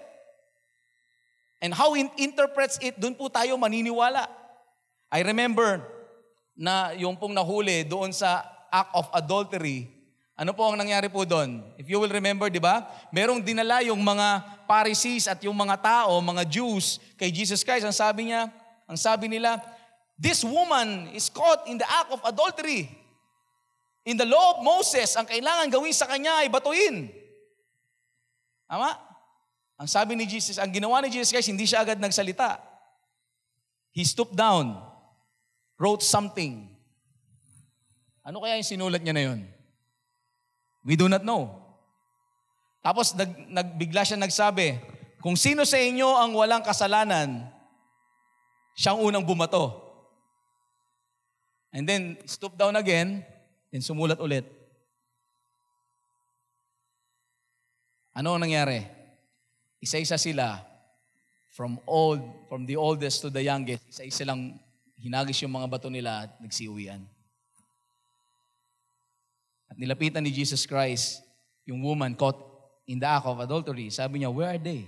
And 1.59 1.75
how 1.75 1.99
He 1.99 2.07
interprets 2.23 2.79
it, 2.79 2.95
dun 2.95 3.19
po 3.19 3.27
tayo 3.27 3.59
maniniwala. 3.59 4.31
I 5.11 5.27
remember 5.27 5.83
na 6.55 6.95
yung 6.95 7.19
pong 7.19 7.35
nahuli 7.35 7.83
doon 7.83 8.15
sa 8.15 8.47
act 8.71 8.95
of 8.95 9.11
adultery, 9.19 9.91
ano 10.37 10.53
po 10.53 10.69
ang 10.69 10.77
nangyari 10.77 11.09
po 11.09 11.25
doon? 11.25 11.65
If 11.81 11.89
you 11.89 11.97
will 11.97 12.13
remember, 12.13 12.53
di 12.53 12.61
ba? 12.61 12.85
Merong 13.09 13.41
dinala 13.41 13.81
yung 13.81 14.05
mga 14.05 14.45
Pharisees 14.69 15.33
at 15.33 15.41
yung 15.41 15.57
mga 15.57 15.81
tao, 15.81 16.21
mga 16.21 16.45
Jews 16.45 17.01
kay 17.17 17.33
Jesus 17.33 17.65
Christ. 17.65 17.89
Ang 17.89 17.97
sabi 17.97 18.29
niya, 18.29 18.53
ang 18.85 19.01
sabi 19.01 19.33
nila, 19.33 19.57
this 20.21 20.45
woman 20.45 21.09
is 21.17 21.33
caught 21.33 21.65
in 21.65 21.81
the 21.81 21.89
act 21.89 22.13
of 22.13 22.21
adultery. 22.29 22.85
In 24.05 24.21
the 24.21 24.29
law 24.29 24.55
of 24.55 24.59
Moses, 24.61 25.17
ang 25.17 25.25
kailangan 25.25 25.73
gawin 25.73 25.97
sa 25.97 26.05
kanya 26.05 26.45
ay 26.45 26.53
batuin. 26.53 27.09
Tama? 28.69 28.93
Ang 29.81 29.89
sabi 29.89 30.21
ni 30.21 30.29
Jesus, 30.29 30.61
ang 30.61 30.69
ginawa 30.69 31.01
ni 31.01 31.09
Jesus 31.09 31.33
Christ, 31.33 31.49
hindi 31.49 31.65
siya 31.65 31.81
agad 31.81 31.97
nagsalita. 31.97 32.61
He 33.97 34.05
stooped 34.05 34.37
down, 34.37 34.77
wrote 35.81 36.05
something. 36.05 36.69
Ano 38.21 38.45
kaya 38.45 38.61
yung 38.61 38.69
sinulat 38.69 39.01
niya 39.01 39.17
na 39.17 39.25
yun? 39.33 39.56
We 40.87 40.95
do 40.95 41.11
not 41.11 41.27
know. 41.27 41.51
Tapos 42.79 43.11
nag, 43.19 43.51
nagbigla 43.51 44.07
siya 44.07 44.15
nagsabi, 44.15 44.79
kung 45.19 45.35
sino 45.35 45.67
sa 45.67 45.75
inyo 45.75 46.07
ang 46.07 46.39
walang 46.39 46.63
kasalanan, 46.63 47.51
siyang 48.79 49.03
unang 49.03 49.27
bumato. 49.27 49.83
And 51.75 51.83
then, 51.83 52.15
stoop 52.31 52.55
down 52.55 52.79
again, 52.79 53.27
then 53.75 53.83
sumulat 53.83 54.23
ulit. 54.23 54.47
Ano 58.15 58.39
ang 58.39 58.47
nangyari? 58.47 58.87
Isa-isa 59.83 60.15
sila, 60.17 60.63
from 61.51 61.83
old, 61.91 62.23
from 62.47 62.63
the 62.65 62.79
oldest 62.79 63.27
to 63.27 63.29
the 63.29 63.43
youngest, 63.43 63.83
isa-isa 63.91 64.23
lang 64.23 64.55
hinagis 65.03 65.43
yung 65.43 65.59
mga 65.59 65.69
bato 65.69 65.91
nila 65.91 66.31
at 66.31 66.39
nagsiuwian. 66.39 67.03
At 69.67 69.77
nilapitan 69.77 70.23
ni 70.23 70.31
Jesus 70.31 70.65
Christ 70.65 71.23
yung 71.67 71.83
woman 71.83 72.15
caught 72.15 72.39
in 72.87 73.03
the 73.03 73.09
act 73.09 73.27
of 73.27 73.43
adultery. 73.43 73.91
Sabi 73.91 74.23
niya, 74.23 74.31
where 74.31 74.55
are 74.55 74.63
they? 74.63 74.87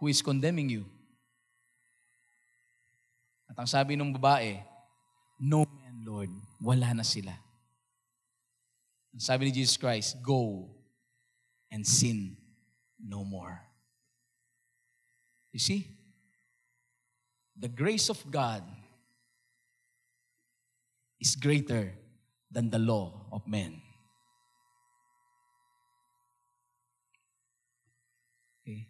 Who 0.00 0.08
is 0.08 0.24
condemning 0.24 0.72
you? 0.72 0.84
At 3.52 3.60
ang 3.60 3.68
sabi 3.68 3.94
ng 3.94 4.16
babae, 4.16 4.64
no 5.36 5.68
man, 5.68 5.96
Lord. 6.02 6.32
Wala 6.56 6.96
na 6.96 7.04
sila. 7.04 7.36
Ang 9.12 9.20
sabi 9.20 9.46
ni 9.46 9.52
Jesus 9.52 9.76
Christ, 9.76 10.16
go 10.24 10.72
and 11.68 11.84
sin 11.84 12.36
no 12.96 13.28
more. 13.28 13.60
You 15.52 15.60
see? 15.60 15.84
The 17.60 17.68
grace 17.68 18.08
of 18.08 18.18
God 18.32 18.64
is 21.20 21.36
greater 21.36 21.92
than 22.52 22.70
the 22.70 22.78
law 22.78 23.26
of 23.32 23.46
men. 23.48 23.80
Okay. 28.62 28.86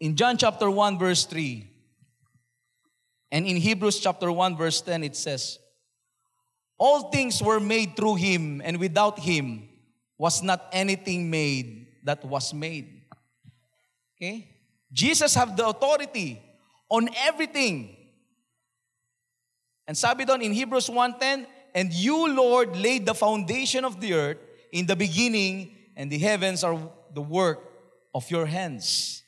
In 0.00 0.14
John 0.16 0.38
chapter 0.38 0.70
1 0.70 0.98
verse 0.98 1.24
3 1.26 1.68
and 3.32 3.46
in 3.46 3.56
Hebrews 3.56 3.98
chapter 3.98 4.30
1 4.30 4.56
verse 4.56 4.80
10 4.80 5.02
it 5.02 5.16
says 5.16 5.58
all 6.78 7.10
things 7.10 7.42
were 7.42 7.60
made 7.60 7.96
through 7.96 8.16
him 8.16 8.62
and 8.64 8.78
without 8.78 9.18
him 9.18 9.68
was 10.18 10.42
not 10.42 10.68
anything 10.72 11.30
made 11.30 11.86
that 12.04 12.24
was 12.24 12.54
made. 12.54 13.02
Okay? 14.16 14.48
Jesus 14.92 15.34
have 15.34 15.56
the 15.56 15.66
authority 15.66 16.40
on 16.88 17.08
everything. 17.16 17.93
And 19.86 19.96
sabi 19.96 20.24
doon 20.24 20.40
in 20.40 20.52
Hebrews 20.52 20.88
1.10, 20.88 21.46
And 21.74 21.92
you, 21.92 22.32
Lord, 22.32 22.76
laid 22.76 23.06
the 23.06 23.14
foundation 23.14 23.84
of 23.84 24.00
the 24.00 24.14
earth 24.14 24.38
in 24.72 24.86
the 24.86 24.96
beginning, 24.96 25.76
and 25.96 26.10
the 26.10 26.18
heavens 26.18 26.64
are 26.64 26.78
the 27.12 27.20
work 27.20 27.60
of 28.14 28.30
your 28.30 28.46
hands. 28.46 29.22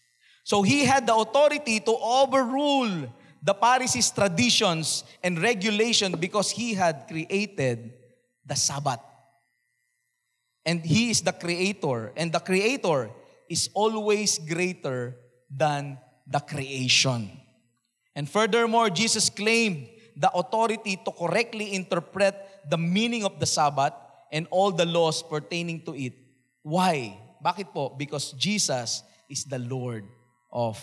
So 0.44 0.62
he 0.62 0.84
had 0.84 1.06
the 1.06 1.14
authority 1.14 1.80
to 1.80 1.94
overrule 1.98 3.10
the 3.42 3.54
Pharisees' 3.54 4.10
traditions 4.10 5.04
and 5.22 5.42
regulation 5.42 6.12
because 6.12 6.50
he 6.50 6.74
had 6.74 7.06
created 7.08 7.92
the 8.44 8.54
Sabbath. 8.54 9.00
And 10.64 10.84
he 10.84 11.10
is 11.10 11.20
the 11.20 11.32
creator, 11.32 12.12
and 12.16 12.32
the 12.32 12.40
creator 12.40 13.10
is 13.48 13.70
always 13.74 14.38
greater 14.38 15.14
than 15.50 15.98
the 16.26 16.40
creation. 16.40 17.30
And 18.16 18.28
furthermore, 18.28 18.90
Jesus 18.90 19.30
claimed 19.30 19.88
the 20.16 20.32
authority 20.32 20.96
to 21.04 21.12
correctly 21.12 21.74
interpret 21.76 22.34
the 22.68 22.78
meaning 22.80 23.22
of 23.24 23.38
the 23.38 23.46
Sabbath 23.46 23.92
and 24.32 24.48
all 24.50 24.72
the 24.72 24.88
laws 24.88 25.22
pertaining 25.22 25.84
to 25.84 25.92
it. 25.94 26.16
Why? 26.64 27.20
Bakit 27.44 27.70
po? 27.70 27.92
Because 27.92 28.32
Jesus 28.32 29.04
is 29.28 29.44
the 29.44 29.60
Lord 29.60 30.08
of 30.50 30.80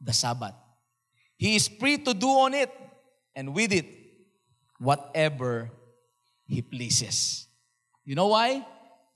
the 0.00 0.12
Sabbath. 0.16 0.56
He 1.36 1.54
is 1.54 1.68
free 1.68 1.98
to 1.98 2.14
do 2.14 2.26
on 2.26 2.54
it 2.54 2.72
and 3.36 3.54
with 3.54 3.72
it 3.72 3.86
whatever 4.80 5.70
He 6.46 6.62
pleases. 6.62 7.46
You 8.04 8.16
know 8.16 8.28
why? 8.28 8.66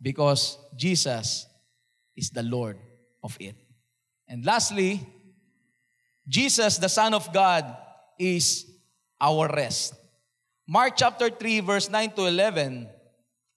Because 0.00 0.59
Jesus 0.76 1.46
is 2.14 2.30
the 2.30 2.42
Lord 2.42 2.76
of 3.24 3.36
it. 3.40 3.57
And 4.28 4.44
lastly, 4.44 5.00
Jesus, 6.28 6.78
the 6.78 6.88
Son 6.88 7.14
of 7.14 7.32
God, 7.32 7.64
is 8.18 8.66
our 9.21 9.49
rest. 9.49 9.95
Mark 10.67 10.95
chapter 10.97 11.31
3 11.31 11.61
verse 11.61 11.89
9 11.89 12.11
to 12.17 12.27
11, 12.27 12.89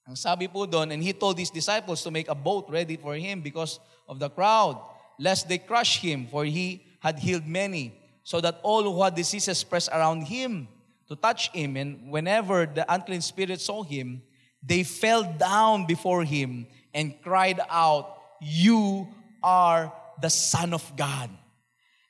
ang 0.10 0.18
sabi 0.18 0.50
po 0.50 0.66
doon, 0.66 0.90
and 0.90 1.04
he 1.04 1.14
told 1.14 1.38
his 1.38 1.54
disciples 1.54 2.02
to 2.02 2.10
make 2.10 2.30
a 2.30 2.38
boat 2.38 2.66
ready 2.70 2.98
for 2.98 3.14
him 3.14 3.42
because 3.42 3.80
of 4.10 4.18
the 4.18 4.30
crowd, 4.30 4.82
lest 5.22 5.46
they 5.50 5.58
crush 5.58 6.02
him, 6.02 6.26
for 6.26 6.46
he 6.46 6.82
had 7.00 7.20
healed 7.20 7.46
many, 7.46 7.94
so 8.24 8.42
that 8.42 8.58
all 8.64 8.82
who 8.82 8.98
had 9.02 9.14
diseases 9.14 9.64
pressed 9.64 9.90
around 9.90 10.26
him 10.26 10.68
to 11.08 11.16
touch 11.16 11.50
him, 11.52 11.78
and 11.78 12.10
whenever 12.10 12.66
the 12.66 12.86
unclean 12.92 13.22
spirits 13.22 13.66
saw 13.66 13.84
him, 13.84 14.22
they 14.62 14.84
fell 14.84 15.24
down 15.38 15.86
before 15.86 16.24
him 16.24 16.68
and 16.94 17.22
cried 17.22 17.60
out, 17.70 18.18
You 18.42 19.08
are 19.42 19.94
the 20.22 20.30
Son 20.30 20.74
of 20.74 20.86
God. 20.96 21.30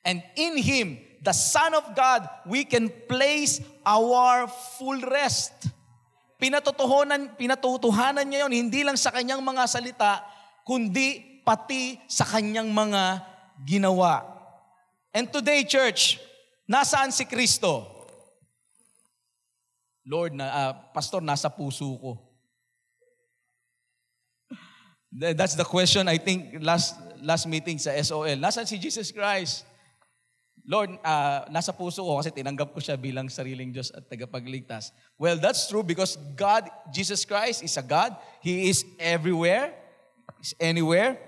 And 0.04 0.22
in 0.36 0.56
him, 0.56 0.98
the 1.20 1.36
Son 1.36 1.76
of 1.76 1.84
God, 1.92 2.24
we 2.48 2.64
can 2.64 2.88
place 3.06 3.60
our 3.84 4.48
full 4.48 5.00
rest. 5.04 5.68
Pinatutuhanan, 6.40 7.36
pinatutuhanan 7.36 8.24
niya 8.24 8.48
yon 8.48 8.56
hindi 8.56 8.80
lang 8.80 8.96
sa 8.96 9.12
kanyang 9.12 9.44
mga 9.44 9.68
salita, 9.68 10.24
kundi 10.64 11.44
pati 11.44 12.00
sa 12.08 12.24
kanyang 12.24 12.72
mga 12.72 13.20
ginawa. 13.68 14.24
And 15.12 15.28
today, 15.28 15.68
church, 15.68 16.16
nasaan 16.64 17.12
si 17.12 17.28
Kristo? 17.28 17.84
Lord, 20.08 20.32
na, 20.32 20.48
uh, 20.48 20.72
Pastor, 20.96 21.20
nasa 21.20 21.52
puso 21.52 21.84
ko. 22.00 22.12
That's 25.10 25.58
the 25.58 25.66
question 25.66 26.06
I 26.06 26.22
think 26.22 26.62
last 26.62 26.94
last 27.18 27.50
meeting 27.50 27.82
sa 27.82 27.90
SOL. 27.98 28.38
Nasaan 28.38 28.64
si 28.64 28.78
Jesus 28.78 29.10
Christ? 29.10 29.66
Lord, 30.70 30.94
uh, 31.02 31.50
nasa 31.50 31.74
puso 31.74 32.06
ko 32.06 32.22
kasi 32.22 32.30
tinanggap 32.30 32.70
ko 32.70 32.78
siya 32.78 32.94
bilang 32.94 33.26
sariling 33.26 33.74
Diyos 33.74 33.90
at 33.90 34.06
tagapagligtas. 34.06 34.94
Well, 35.18 35.34
that's 35.34 35.66
true 35.66 35.82
because 35.82 36.14
God, 36.38 36.70
Jesus 36.94 37.26
Christ 37.26 37.66
is 37.66 37.74
a 37.74 37.82
God. 37.82 38.14
He 38.38 38.70
is 38.70 38.86
everywhere, 39.02 39.74
is 40.38 40.54
anywhere. 40.62 41.18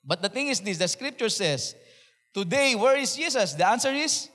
But 0.00 0.24
the 0.24 0.32
thing 0.32 0.48
is 0.48 0.64
this, 0.64 0.80
the 0.80 0.88
scripture 0.88 1.28
says, 1.28 1.76
today, 2.32 2.72
where 2.72 2.96
is 2.96 3.12
Jesus? 3.12 3.52
The 3.52 3.68
answer 3.68 3.92
is, 3.92 4.32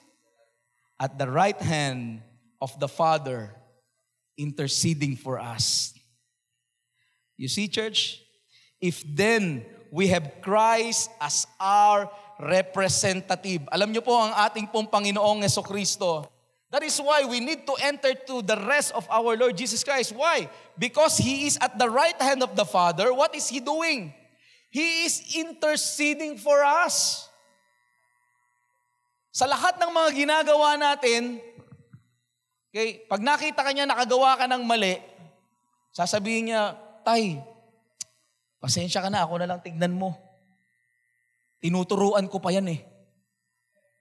at 1.02 1.18
the 1.18 1.26
right 1.26 1.58
hand 1.58 2.22
of 2.62 2.80
the 2.80 2.88
Father, 2.88 3.50
interceding 4.38 5.16
for 5.16 5.40
us. 5.40 5.98
You 7.36 7.48
see, 7.48 7.68
church? 7.68 8.22
If 8.80 9.02
then 9.10 9.66
we 9.90 10.08
have 10.14 10.38
Christ 10.42 11.10
as 11.20 11.48
our 11.60 12.12
representative. 12.40 13.64
Alam 13.72 13.96
niyo 13.96 14.04
po 14.04 14.16
ang 14.16 14.36
ating 14.48 14.68
pong 14.68 14.88
Panginoong 14.92 15.44
Yeso 15.44 15.64
Kristo. 15.64 16.28
That 16.74 16.84
is 16.84 17.00
why 17.00 17.24
we 17.24 17.40
need 17.40 17.64
to 17.64 17.76
enter 17.80 18.12
to 18.28 18.44
the 18.44 18.60
rest 18.68 18.92
of 18.92 19.08
our 19.08 19.40
Lord 19.40 19.56
Jesus 19.56 19.80
Christ. 19.80 20.12
Why? 20.12 20.52
Because 20.76 21.16
He 21.16 21.48
is 21.48 21.56
at 21.64 21.80
the 21.80 21.88
right 21.88 22.18
hand 22.20 22.44
of 22.44 22.52
the 22.58 22.68
Father. 22.68 23.16
What 23.16 23.32
is 23.32 23.48
He 23.48 23.64
doing? 23.64 24.12
He 24.68 25.08
is 25.08 25.24
interceding 25.40 26.36
for 26.36 26.60
us. 26.68 27.30
Sa 29.32 29.48
lahat 29.48 29.80
ng 29.80 29.88
mga 29.88 30.10
ginagawa 30.12 30.76
natin, 30.76 31.40
okay, 32.72 33.08
pag 33.08 33.24
nakita 33.24 33.64
ka 33.64 33.72
niya 33.72 33.88
nakagawa 33.88 34.36
ka 34.36 34.48
ng 34.52 34.64
mali, 34.68 35.00
sasabihin 35.96 36.52
niya, 36.52 36.76
Tay, 37.08 37.40
pasensya 38.60 39.00
ka 39.00 39.08
na, 39.08 39.24
ako 39.24 39.40
na 39.40 39.48
lang 39.48 39.64
tignan 39.64 39.96
mo. 39.96 40.25
Tinuturuan 41.66 42.30
ko 42.30 42.38
pa 42.38 42.54
yan 42.54 42.70
eh. 42.70 42.86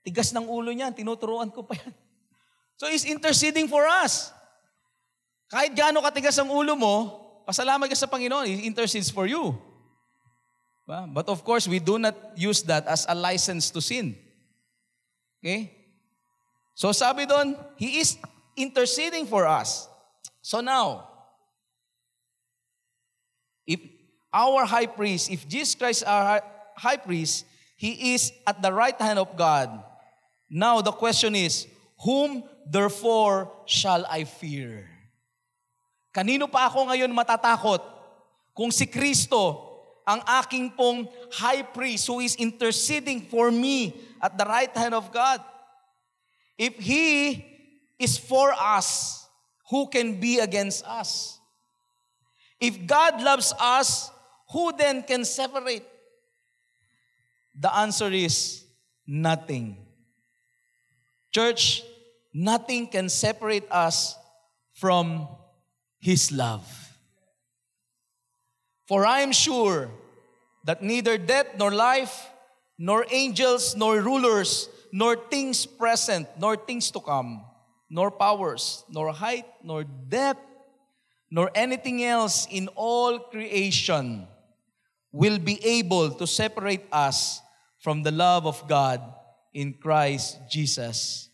Tigas 0.05 0.29
ng 0.37 0.45
ulo 0.45 0.69
niyan, 0.69 0.93
tinuturuan 0.93 1.49
ko 1.49 1.65
pa 1.65 1.73
yan. 1.73 1.89
So 2.77 2.91
he's 2.91 3.07
interceding 3.07 3.71
for 3.71 3.87
us. 3.87 4.35
Kahit 5.47 5.73
gaano 5.73 6.03
katigas 6.03 6.35
ang 6.37 6.51
ulo 6.51 6.75
mo, 6.75 6.95
pasalamat 7.47 7.87
ka 7.87 7.95
sa 7.95 8.05
Panginoon, 8.05 8.45
He 8.45 8.67
intercedes 8.67 9.09
for 9.09 9.25
you. 9.25 9.55
But 10.85 11.25
of 11.31 11.41
course, 11.41 11.65
we 11.65 11.79
do 11.81 11.97
not 11.97 12.13
use 12.35 12.61
that 12.69 12.85
as 12.85 13.07
a 13.09 13.15
license 13.15 13.71
to 13.73 13.81
sin. 13.81 14.13
Okay? 15.39 15.73
So 16.75 16.91
sabi 16.91 17.25
doon, 17.25 17.57
He 17.79 18.03
is 18.03 18.19
interceding 18.59 19.25
for 19.25 19.47
us. 19.47 19.87
So 20.43 20.61
now, 20.61 21.09
if 23.65 23.79
our 24.29 24.67
high 24.67 24.91
priest, 24.91 25.31
if 25.31 25.47
Jesus 25.47 25.73
Christ 25.73 26.03
our 26.03 26.43
high 26.75 26.99
priest, 26.99 27.47
He 27.75 28.15
is 28.15 28.31
at 28.47 28.61
the 28.63 28.71
right 28.71 28.99
hand 28.99 29.19
of 29.19 29.35
God. 29.35 29.69
Now 30.49 30.79
the 30.81 30.91
question 30.91 31.35
is, 31.35 31.67
whom 31.99 32.43
therefore 32.65 33.51
shall 33.67 34.07
I 34.07 34.23
fear? 34.23 34.87
Kanino 36.15 36.47
pa 36.47 36.71
ako 36.71 36.87
ngayon 36.87 37.11
matatakot? 37.11 37.83
Kung 38.55 38.71
si 38.71 38.87
Kristo, 38.87 39.75
ang 40.07 40.23
aking 40.39 40.71
pong 40.71 41.09
high 41.33 41.65
priest 41.65 42.07
who 42.07 42.21
is 42.21 42.39
interceding 42.39 43.25
for 43.27 43.51
me 43.51 43.91
at 44.21 44.37
the 44.37 44.45
right 44.45 44.71
hand 44.71 44.93
of 44.93 45.11
God. 45.11 45.41
If 46.55 46.79
He 46.79 47.43
is 47.99 48.15
for 48.15 48.53
us, 48.55 49.21
who 49.67 49.89
can 49.89 50.21
be 50.21 50.39
against 50.39 50.85
us? 50.85 51.41
If 52.61 52.85
God 52.87 53.19
loves 53.19 53.51
us, 53.59 54.07
who 54.53 54.71
then 54.77 55.03
can 55.03 55.25
separate? 55.25 55.83
The 57.57 57.73
answer 57.73 58.11
is 58.11 58.63
nothing. 59.07 59.77
Church, 61.31 61.83
nothing 62.33 62.87
can 62.87 63.07
separate 63.09 63.69
us 63.71 64.15
from 64.73 65.27
His 65.99 66.31
love. 66.31 66.67
For 68.87 69.05
I 69.05 69.21
am 69.21 69.31
sure 69.31 69.89
that 70.65 70.83
neither 70.83 71.17
death 71.17 71.57
nor 71.57 71.71
life, 71.71 72.29
nor 72.77 73.05
angels, 73.09 73.75
nor 73.75 73.99
rulers, 73.99 74.69
nor 74.91 75.15
things 75.15 75.65
present, 75.65 76.27
nor 76.37 76.55
things 76.55 76.91
to 76.91 76.99
come, 76.99 77.43
nor 77.89 78.11
powers, 78.11 78.83
nor 78.89 79.11
height, 79.11 79.45
nor 79.63 79.83
depth, 79.83 80.41
nor 81.31 81.49
anything 81.55 82.03
else 82.03 82.47
in 82.51 82.67
all 82.75 83.19
creation 83.19 84.27
will 85.11 85.39
be 85.39 85.63
able 85.65 86.11
to 86.11 86.27
separate 86.27 86.85
us 86.91 87.41
from 87.85 88.01
the 88.01 88.09
love 88.09 88.47
of 88.49 88.65
God 88.67 88.97
in 89.53 89.77
Christ 89.77 90.41
Jesus 90.49 91.29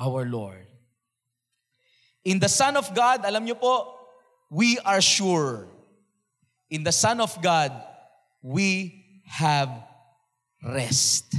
our 0.00 0.24
Lord. 0.24 0.64
In 2.24 2.40
the 2.40 2.48
Son 2.48 2.72
of 2.72 2.88
God, 2.96 3.20
alam 3.20 3.44
niyo 3.44 3.60
po, 3.60 3.92
we 4.48 4.80
are 4.80 5.04
sure. 5.04 5.68
In 6.72 6.88
the 6.88 6.96
Son 6.96 7.20
of 7.20 7.36
God, 7.44 7.76
we 8.40 9.20
have 9.28 9.68
rest. 10.64 11.36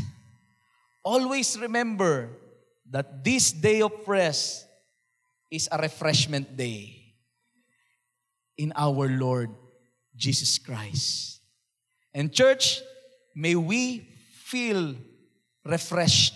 Always 1.01 1.57
remember 1.57 2.29
that 2.93 3.25
this 3.25 3.49
day 3.49 3.81
of 3.81 3.97
rest 4.05 4.69
is 5.49 5.65
a 5.73 5.81
refreshment 5.81 6.53
day 6.53 7.17
in 8.61 8.77
our 8.77 9.09
Lord 9.09 9.49
Jesus 10.13 10.61
Christ. 10.61 11.41
And 12.13 12.29
church, 12.29 12.85
may 13.33 13.57
we 13.57 14.18
feel 14.49 14.95
refreshed 15.63 16.33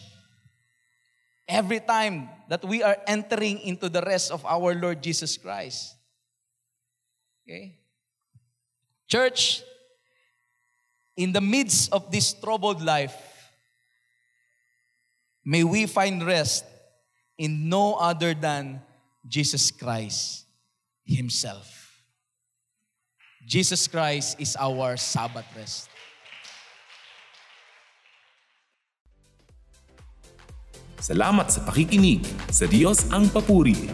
every 1.47 1.79
time 1.79 2.29
that 2.47 2.63
we 2.63 2.83
are 2.83 2.97
entering 3.07 3.59
into 3.59 3.89
the 3.89 4.01
rest 4.01 4.31
of 4.31 4.45
our 4.45 4.75
Lord 4.75 5.01
Jesus 5.01 5.37
Christ. 5.37 5.95
Okay? 7.43 7.75
Church, 9.07 9.63
in 11.17 11.31
the 11.33 11.41
midst 11.41 11.91
of 11.91 12.11
this 12.11 12.33
troubled 12.33 12.81
life, 12.81 13.17
may 15.43 15.63
we 15.63 15.85
find 15.85 16.25
rest 16.25 16.65
in 17.37 17.67
no 17.69 17.95
other 17.95 18.33
than 18.33 18.81
Jesus 19.27 19.71
Christ 19.71 20.45
Himself. 21.05 22.01
Jesus 23.45 23.87
Christ 23.87 24.39
is 24.39 24.55
our 24.57 24.95
Sabbath 24.97 25.45
rest. 25.57 25.89
Salamat 31.03 31.51
sa 31.51 31.59
pakikinig. 31.67 32.23
Sa 32.47 32.63
Diyos 32.63 33.11
ang 33.11 33.27
papuri. 33.27 33.91